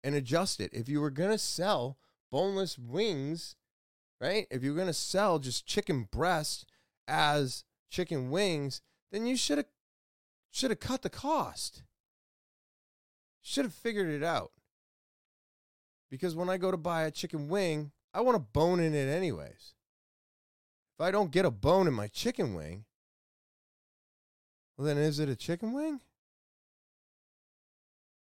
and 0.03 0.15
adjust 0.15 0.59
it. 0.59 0.71
If 0.73 0.87
you 0.87 1.01
were 1.01 1.09
going 1.09 1.31
to 1.31 1.37
sell 1.37 1.97
boneless 2.31 2.77
wings, 2.77 3.55
right? 4.21 4.47
If 4.49 4.63
you're 4.63 4.75
going 4.75 4.87
to 4.87 4.93
sell 4.93 5.39
just 5.39 5.65
chicken 5.65 6.07
breast 6.11 6.65
as 7.07 7.63
chicken 7.89 8.29
wings, 8.29 8.81
then 9.13 9.27
you 9.27 9.37
should 9.37 9.59
have 9.59 9.67
should 10.49 10.71
have 10.71 10.79
cut 10.79 11.03
the 11.03 11.09
cost. 11.09 11.83
Should 13.41 13.65
have 13.65 13.73
figured 13.73 14.09
it 14.09 14.23
out. 14.23 14.51
Because 16.09 16.35
when 16.35 16.49
I 16.49 16.57
go 16.57 16.71
to 16.71 16.77
buy 16.77 17.03
a 17.03 17.11
chicken 17.11 17.47
wing, 17.47 17.91
I 18.13 18.21
want 18.21 18.37
a 18.37 18.39
bone 18.39 18.79
in 18.79 18.93
it 18.93 19.07
anyways. 19.07 19.75
If 20.95 21.01
I 21.01 21.11
don't 21.11 21.31
get 21.31 21.45
a 21.45 21.51
bone 21.51 21.87
in 21.87 21.93
my 21.93 22.07
chicken 22.07 22.53
wing, 22.53 22.85
well 24.77 24.85
then 24.85 24.97
is 24.97 25.19
it 25.19 25.29
a 25.29 25.35
chicken 25.35 25.73
wing? 25.73 26.01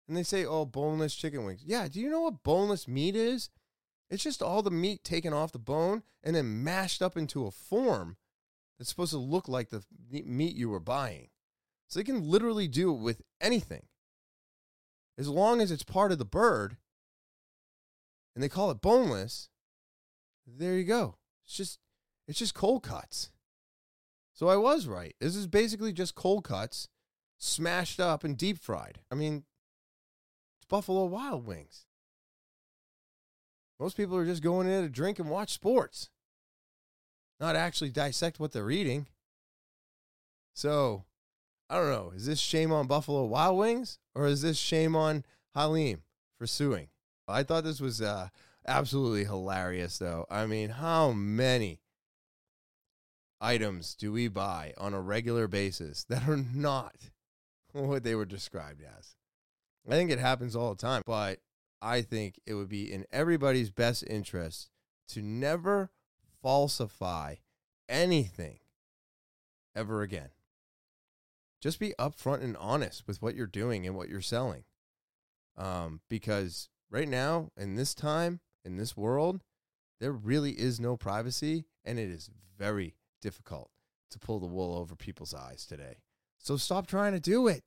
And 0.08 0.18
they 0.18 0.24
say, 0.24 0.46
oh, 0.46 0.66
boneless 0.66 1.16
chicken 1.16 1.46
wings. 1.46 1.62
Yeah, 1.66 1.88
do 1.88 2.00
you 2.00 2.10
know 2.10 2.22
what 2.22 2.44
boneless 2.44 2.88
meat 2.88 3.16
is? 3.16 3.50
It's 4.10 4.24
just 4.24 4.42
all 4.42 4.62
the 4.62 4.72
meat 4.72 5.04
taken 5.04 5.34
off 5.34 5.54
the 5.54 5.60
bone 5.60 6.04
and 6.22 6.36
then 6.36 6.64
mashed 6.64 7.02
up 7.02 7.16
into 7.16 7.46
a 7.46 7.52
form 7.52 8.18
that's 8.78 8.90
supposed 8.90 9.12
to 9.12 9.18
look 9.18 9.48
like 9.48 9.70
the 9.70 9.84
meat 10.10 10.56
you 10.56 10.70
were 10.70 10.80
buying. 10.80 11.30
So 11.88 12.00
they 12.00 12.04
can 12.04 12.28
literally 12.28 12.68
do 12.68 12.92
it 12.94 13.00
with 13.00 13.22
anything. 13.40 13.84
As 15.18 15.28
long 15.28 15.62
as 15.62 15.72
it's 15.72 15.84
part 15.84 16.12
of 16.12 16.18
the 16.18 16.26
bird 16.26 16.78
and 18.34 18.44
they 18.44 18.50
call 18.50 18.72
it 18.72 18.82
boneless, 18.82 19.50
there 20.48 20.76
you 20.76 20.84
go. 20.84 21.18
It's 21.46 21.56
just 21.56 21.80
it's 22.28 22.40
just 22.40 22.56
cold 22.56 22.84
cuts. 22.84 23.32
So 24.34 24.48
I 24.48 24.56
was 24.56 24.88
right. 24.88 25.16
This 25.20 25.36
is 25.36 25.46
basically 25.46 25.94
just 25.94 26.16
cold 26.16 26.44
cuts 26.44 26.88
smashed 27.38 28.00
up 28.00 28.24
and 28.24 28.38
deep 28.38 28.58
fried. 28.58 29.02
I 29.12 29.16
mean, 29.16 29.44
it's 30.58 30.66
Buffalo 30.68 31.06
Wild 31.06 31.46
Wings. 31.46 31.86
Most 33.80 33.98
people 33.98 34.18
are 34.18 34.26
just 34.26 34.42
going 34.42 34.68
in 34.68 34.82
to 34.82 34.90
drink 34.90 35.20
and 35.20 35.30
watch 35.30 35.52
sports, 35.52 36.10
not 37.44 37.56
actually 37.58 37.90
dissect 37.90 38.40
what 38.40 38.54
they're 38.54 38.72
eating. 38.72 39.06
So, 40.56 41.04
I 41.70 41.76
don't 41.76 41.92
know. 41.92 42.14
Is 42.16 42.26
this 42.26 42.40
shame 42.40 42.72
on 42.72 42.88
Buffalo 42.88 43.26
Wild 43.26 43.58
Wings 43.58 44.00
or 44.16 44.28
is 44.28 44.42
this 44.42 44.58
shame 44.58 44.96
on 44.96 45.26
Halim 45.54 46.04
for 46.38 46.48
suing? 46.48 46.88
I 47.28 47.44
thought 47.44 47.66
this 47.66 47.82
was 47.82 48.02
uh, 48.02 48.30
absolutely 48.66 49.26
hilarious, 49.26 49.98
though. 49.98 50.26
I 50.32 50.46
mean, 50.46 50.70
how 50.70 51.12
many 51.12 51.82
items 53.42 53.94
do 53.94 54.14
we 54.14 54.30
buy 54.30 54.74
on 54.78 54.94
a 54.94 55.02
regular 55.02 55.50
basis 55.50 56.06
that 56.06 56.30
are 56.30 56.38
not 56.38 56.96
what 57.74 58.04
they 58.04 58.16
were 58.16 58.26
described 58.26 58.82
as? 58.82 59.16
I 59.86 59.92
think 59.92 60.12
it 60.12 60.20
happens 60.20 60.56
all 60.56 60.74
the 60.74 60.82
time, 60.82 61.02
but 61.06 61.40
I 61.82 62.04
think 62.04 62.40
it 62.46 62.54
would 62.54 62.70
be 62.70 62.90
in 62.90 63.06
everybody's 63.12 63.70
best 63.70 64.06
interest 64.08 64.70
to 65.10 65.22
never 65.22 65.92
falsify 66.44 67.36
anything 67.90 68.60
ever 69.76 70.02
again. 70.04 70.30
Just 71.62 71.80
be 71.80 71.94
upfront 71.98 72.44
and 72.44 72.58
honest 72.58 73.08
with 73.08 73.22
what 73.22 73.36
you're 73.36 73.48
doing 73.48 73.88
and 73.88 73.96
what 73.96 74.10
you're 74.10 74.22
selling. 74.22 74.66
Um, 75.58 76.02
because 76.10 76.70
right 76.92 77.08
now, 77.08 77.50
in 77.58 77.76
this 77.76 77.94
time, 77.94 78.42
in 78.66 78.76
this 78.76 78.98
world, 78.98 79.42
there 80.02 80.12
really 80.12 80.52
is 80.52 80.80
no 80.80 80.98
privacy, 80.98 81.66
and 81.86 81.98
it 81.98 82.10
is 82.10 82.30
very 82.58 82.96
difficult 83.22 83.70
to 84.12 84.20
pull 84.20 84.40
the 84.40 84.46
wool 84.46 84.78
over 84.78 84.96
people's 84.96 85.34
eyes 85.34 85.66
today. 85.66 86.00
So 86.38 86.58
stop 86.58 86.88
trying 86.88 87.14
to 87.14 87.20
do 87.22 87.48
it. 87.48 87.64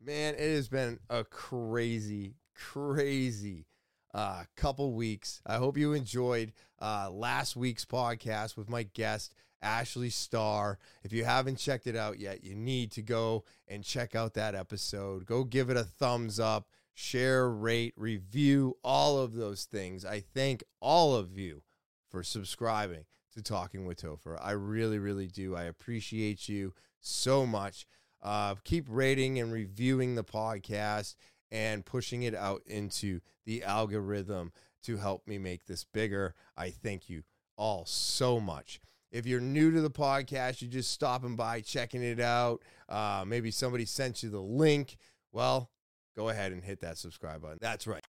Man, 0.00 0.34
it 0.34 0.54
has 0.54 0.68
been 0.68 0.98
a 1.10 1.24
crazy, 1.24 2.36
crazy 2.54 3.66
uh, 4.14 4.44
couple 4.56 4.92
weeks. 4.92 5.42
I 5.44 5.56
hope 5.56 5.76
you 5.76 5.92
enjoyed 5.92 6.52
uh, 6.80 7.10
last 7.10 7.56
week's 7.56 7.84
podcast 7.84 8.56
with 8.56 8.70
my 8.70 8.84
guest, 8.84 9.34
Ashley 9.60 10.10
Starr. 10.10 10.78
If 11.02 11.12
you 11.12 11.24
haven't 11.24 11.58
checked 11.58 11.88
it 11.88 11.96
out 11.96 12.20
yet, 12.20 12.44
you 12.44 12.54
need 12.54 12.92
to 12.92 13.02
go 13.02 13.44
and 13.66 13.82
check 13.82 14.14
out 14.14 14.34
that 14.34 14.54
episode. 14.54 15.26
Go 15.26 15.42
give 15.42 15.68
it 15.68 15.76
a 15.76 15.82
thumbs 15.82 16.38
up, 16.38 16.68
share, 16.94 17.50
rate, 17.50 17.94
review, 17.96 18.76
all 18.84 19.18
of 19.18 19.34
those 19.34 19.64
things. 19.64 20.04
I 20.04 20.20
thank 20.20 20.62
all 20.80 21.16
of 21.16 21.36
you 21.36 21.62
for 22.08 22.22
subscribing 22.22 23.06
to 23.34 23.42
Talking 23.42 23.84
with 23.84 24.00
Topher. 24.00 24.38
I 24.40 24.52
really, 24.52 25.00
really 25.00 25.26
do. 25.26 25.56
I 25.56 25.64
appreciate 25.64 26.48
you 26.48 26.72
so 27.00 27.44
much. 27.44 27.84
Uh, 28.22 28.54
keep 28.64 28.86
rating 28.88 29.40
and 29.40 29.52
reviewing 29.52 30.14
the 30.14 30.24
podcast 30.24 31.16
and 31.54 31.86
pushing 31.86 32.24
it 32.24 32.34
out 32.34 32.62
into 32.66 33.20
the 33.46 33.62
algorithm 33.62 34.52
to 34.82 34.96
help 34.96 35.26
me 35.28 35.38
make 35.38 35.66
this 35.66 35.84
bigger. 35.84 36.34
I 36.56 36.70
thank 36.70 37.08
you 37.08 37.22
all 37.56 37.86
so 37.86 38.40
much. 38.40 38.80
If 39.12 39.24
you're 39.24 39.40
new 39.40 39.70
to 39.70 39.80
the 39.80 39.90
podcast, 39.90 40.60
you're 40.60 40.70
just 40.70 40.90
stopping 40.90 41.36
by, 41.36 41.60
checking 41.60 42.02
it 42.02 42.18
out. 42.18 42.62
Uh, 42.88 43.24
maybe 43.24 43.52
somebody 43.52 43.84
sent 43.84 44.24
you 44.24 44.30
the 44.30 44.40
link. 44.40 44.96
Well, 45.30 45.70
go 46.16 46.28
ahead 46.28 46.50
and 46.50 46.64
hit 46.64 46.80
that 46.80 46.98
subscribe 46.98 47.40
button. 47.40 47.58
That's 47.60 47.86
right. 47.86 48.04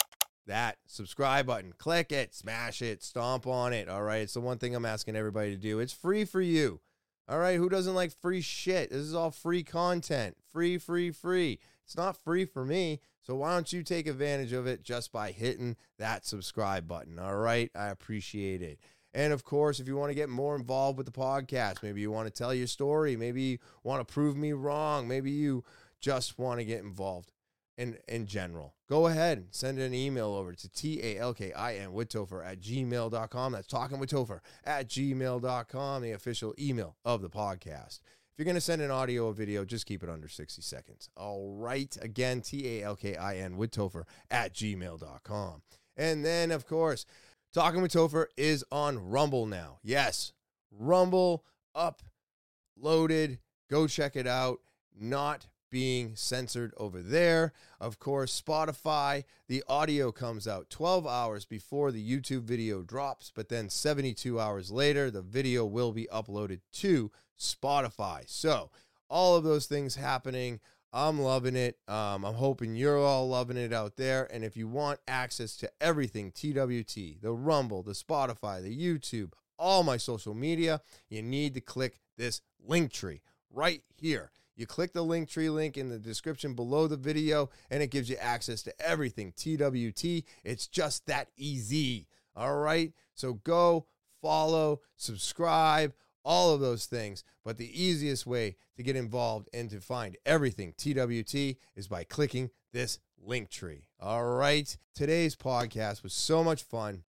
That 0.47 0.79
subscribe 0.87 1.47
button. 1.47 1.73
Click 1.77 2.13
it, 2.13 2.37
smash 2.37 2.81
it, 2.81 3.03
stomp 3.03 3.49
on 3.49 3.73
it. 3.73 3.89
All 3.89 4.05
right. 4.05 4.23
It's 4.23 4.35
the 4.35 4.41
one 4.41 4.59
thing 4.59 4.77
I'm 4.77 4.87
asking 4.87 5.17
everybody 5.17 5.51
to 5.51 5.61
do. 5.61 5.81
It's 5.81 5.93
free 5.93 6.25
for 6.25 6.41
you. 6.41 6.81
All 7.29 7.39
right, 7.39 7.57
who 7.57 7.69
doesn't 7.69 7.95
like 7.95 8.13
free 8.21 8.41
shit? 8.41 8.91
This 8.91 8.99
is 8.99 9.15
all 9.15 9.31
free 9.31 9.63
content. 9.63 10.37
Free, 10.53 10.77
free, 10.77 11.13
free. 11.13 11.61
It's 11.85 11.97
not 11.97 12.17
free 12.17 12.45
for 12.45 12.65
me. 12.65 13.01
So 13.23 13.37
why 13.37 13.55
don't 13.55 13.73
you 13.73 13.83
take 13.83 14.07
advantage 14.07 14.53
of 14.53 14.67
it 14.67 14.83
just 14.83 15.13
by 15.13 15.31
hitting 15.31 15.77
that 15.99 16.27
subscribe 16.27 16.89
button? 16.89 17.19
All 17.19 17.37
right, 17.37 17.71
I 17.75 17.89
appreciate 17.89 18.63
it. 18.63 18.81
And 19.15 19.33
of 19.33 19.45
course, 19.45 19.79
if 19.79 19.87
you 19.87 19.97
want 19.97 20.11
to 20.11 20.15
get 20.15 20.29
more 20.29 20.57
involved 20.57 20.97
with 20.97 21.07
the 21.07 21.13
podcast, 21.13 21.83
maybe 21.83 22.01
you 22.01 22.11
want 22.11 22.27
to 22.27 22.33
tell 22.33 22.55
your 22.55 22.67
story, 22.67 23.17
maybe 23.17 23.43
you 23.43 23.59
want 23.85 24.07
to 24.07 24.13
prove 24.13 24.37
me 24.37 24.53
wrong, 24.53 25.07
maybe 25.07 25.31
you 25.31 25.65
just 26.01 26.39
want 26.39 26.61
to 26.61 26.65
get 26.65 26.83
involved 26.83 27.31
in, 27.79 27.99
in 28.09 28.27
general, 28.27 28.75
go 28.89 29.07
ahead 29.07 29.39
and 29.39 29.47
send 29.51 29.79
an 29.79 29.95
email 29.95 30.35
over 30.35 30.53
to 30.53 30.69
T-A-L-K-I-N 30.69 31.93
with 31.93 32.09
Topher 32.09 32.45
at 32.45 32.61
gmail.com. 32.61 33.53
That's 33.53 33.67
talking 33.67 33.99
with 33.99 34.11
Topher 34.11 34.41
at 34.65 34.89
gmail.com, 34.89 36.03
the 36.03 36.13
official 36.13 36.55
email 36.59 36.97
of 37.05 37.23
the 37.23 37.31
podcast. 37.31 38.01
If 38.33 38.39
you're 38.39 38.45
going 38.45 38.55
to 38.55 38.61
send 38.61 38.83
an 38.83 38.91
audio 38.91 39.27
or 39.27 39.33
video, 39.33 39.65
just 39.65 39.87
keep 39.87 40.03
it 40.03 40.09
under 40.09 40.29
60 40.29 40.63
seconds. 40.63 41.11
All 41.17 41.55
right. 41.55 41.97
Again, 42.01 42.41
T-A-L-K-I-N 42.41 43.57
with 43.57 43.73
Topher 43.73 44.05
at 44.31 44.55
gmail.com. 44.55 45.63
And 45.97 46.25
then, 46.25 46.51
of 46.51 46.67
course, 46.67 47.05
Talking 47.53 47.83
with 47.83 47.93
Topher 47.93 48.29
is 48.35 48.65
on 48.73 49.11
Rumble 49.11 49.45
now. 49.45 49.79
Yes, 49.83 50.33
Rumble 50.71 51.45
uploaded. 51.77 53.41
Go 53.69 53.87
check 53.87 54.17
it 54.17 54.27
out. 54.27 54.61
Not 54.99 55.49
being 55.71 56.17
censored 56.17 56.73
over 56.79 57.03
there. 57.03 57.53
Of 57.79 57.99
course, 57.99 58.41
Spotify, 58.41 59.25
the 59.49 59.63
audio 59.69 60.13
comes 60.13 60.49
out 60.49 60.71
12 60.71 61.07
hours 61.07 61.45
before 61.45 61.93
the 61.93 62.03
YouTube 62.03 62.45
video 62.45 62.83
drops, 62.83 63.31
but 63.35 63.51
then 63.51 63.69
72 63.69 64.41
hours 64.41 64.71
later, 64.71 65.11
the 65.11 65.23
video 65.23 65.67
will 65.67 65.93
be 65.93 66.09
uploaded 66.11 66.61
to 66.75 67.11
Spotify. 67.43 68.23
So, 68.27 68.71
all 69.09 69.37
of 69.37 69.45
those 69.45 69.67
things 69.67 69.97
happening. 69.97 70.61
I'm 70.93 71.21
loving 71.21 71.57
it. 71.57 71.79
Um, 71.89 72.25
I'm 72.25 72.35
hoping 72.35 72.75
you're 72.75 72.99
all 72.99 73.29
loving 73.29 73.57
it 73.57 73.73
out 73.73 73.97
there. 73.97 74.29
And 74.33 74.45
if 74.45 74.57
you 74.57 74.69
want 74.69 75.01
access 75.09 75.57
to 75.59 75.71
everything 75.81 76.33
TWT, 76.33 77.21
the 77.21 77.33
Rumble, 77.33 77.83
the 77.83 77.93
Spotify, 77.93 78.63
the 78.63 78.77
YouTube, 78.77 79.33
all 79.59 79.83
my 79.83 79.97
social 79.97 80.35
media, 80.35 80.81
you 81.09 81.23
need 81.23 81.55
to 81.55 81.61
click 81.61 82.01
this 82.19 82.43
link 82.67 82.93
tree 82.93 83.23
right 83.51 83.83
here. 83.95 84.31
You 84.55 84.67
click 84.67 84.93
the 84.93 85.03
link 85.03 85.29
tree 85.29 85.49
link 85.49 85.79
in 85.79 85.89
the 85.89 85.99
description 85.99 86.55
below 86.55 86.87
the 86.87 86.97
video, 86.97 87.49
and 87.71 87.83
it 87.83 87.91
gives 87.91 88.11
you 88.11 88.17
access 88.17 88.63
to 88.63 88.75
everything 88.81 89.33
TWT. 89.33 90.25
It's 90.45 90.67
just 90.67 91.07
that 91.07 91.29
easy. 91.37 92.07
All 92.37 92.57
right. 92.57 92.93
So 93.15 93.35
go 93.35 93.87
follow, 94.21 94.81
subscribe, 94.97 95.95
all 96.25 96.55
of 96.55 96.61
those 96.61 96.87
things. 96.87 97.25
But 97.45 97.59
the 97.59 97.83
easiest 97.83 98.27
way 98.27 98.57
to 98.77 98.83
get 98.83 98.97
involved 98.97 99.49
and 99.53 99.71
to 99.71 99.81
find 99.81 100.17
everything 100.25 100.75
TWT 100.77 101.57
is 101.77 101.89
by 101.89 102.05
clicking 102.05 102.51
this 102.73 102.99
link 103.25 103.51
tree. 103.51 103.87
All 104.01 104.25
right. 104.25 104.77
Today's 104.95 105.37
podcast 105.37 106.03
was 106.03 106.13
so 106.13 106.43
much 106.43 106.63
fun. 106.63 107.05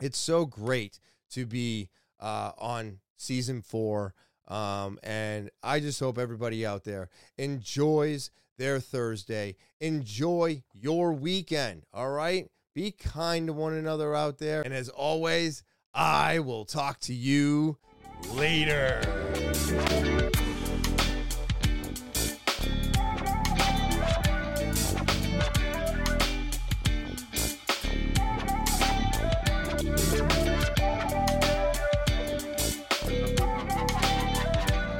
It's 0.00 0.18
so 0.18 0.46
great 0.46 1.00
to 1.30 1.46
be 1.46 1.90
uh, 2.20 2.52
on 2.58 2.98
season 3.16 3.62
four. 3.62 4.14
Um, 4.46 4.98
and 5.02 5.50
I 5.62 5.80
just 5.80 6.00
hope 6.00 6.18
everybody 6.18 6.64
out 6.64 6.84
there 6.84 7.10
enjoys 7.36 8.30
their 8.56 8.80
Thursday. 8.80 9.56
Enjoy 9.80 10.62
your 10.72 11.12
weekend. 11.12 11.84
All 11.92 12.10
right. 12.10 12.50
Be 12.74 12.92
kind 12.92 13.48
to 13.48 13.52
one 13.52 13.74
another 13.74 14.14
out 14.14 14.38
there. 14.38 14.62
And 14.62 14.72
as 14.72 14.88
always, 14.88 15.64
I 15.92 16.38
will 16.38 16.64
talk 16.64 17.00
to 17.00 17.14
you 17.14 17.76
later. 18.34 19.00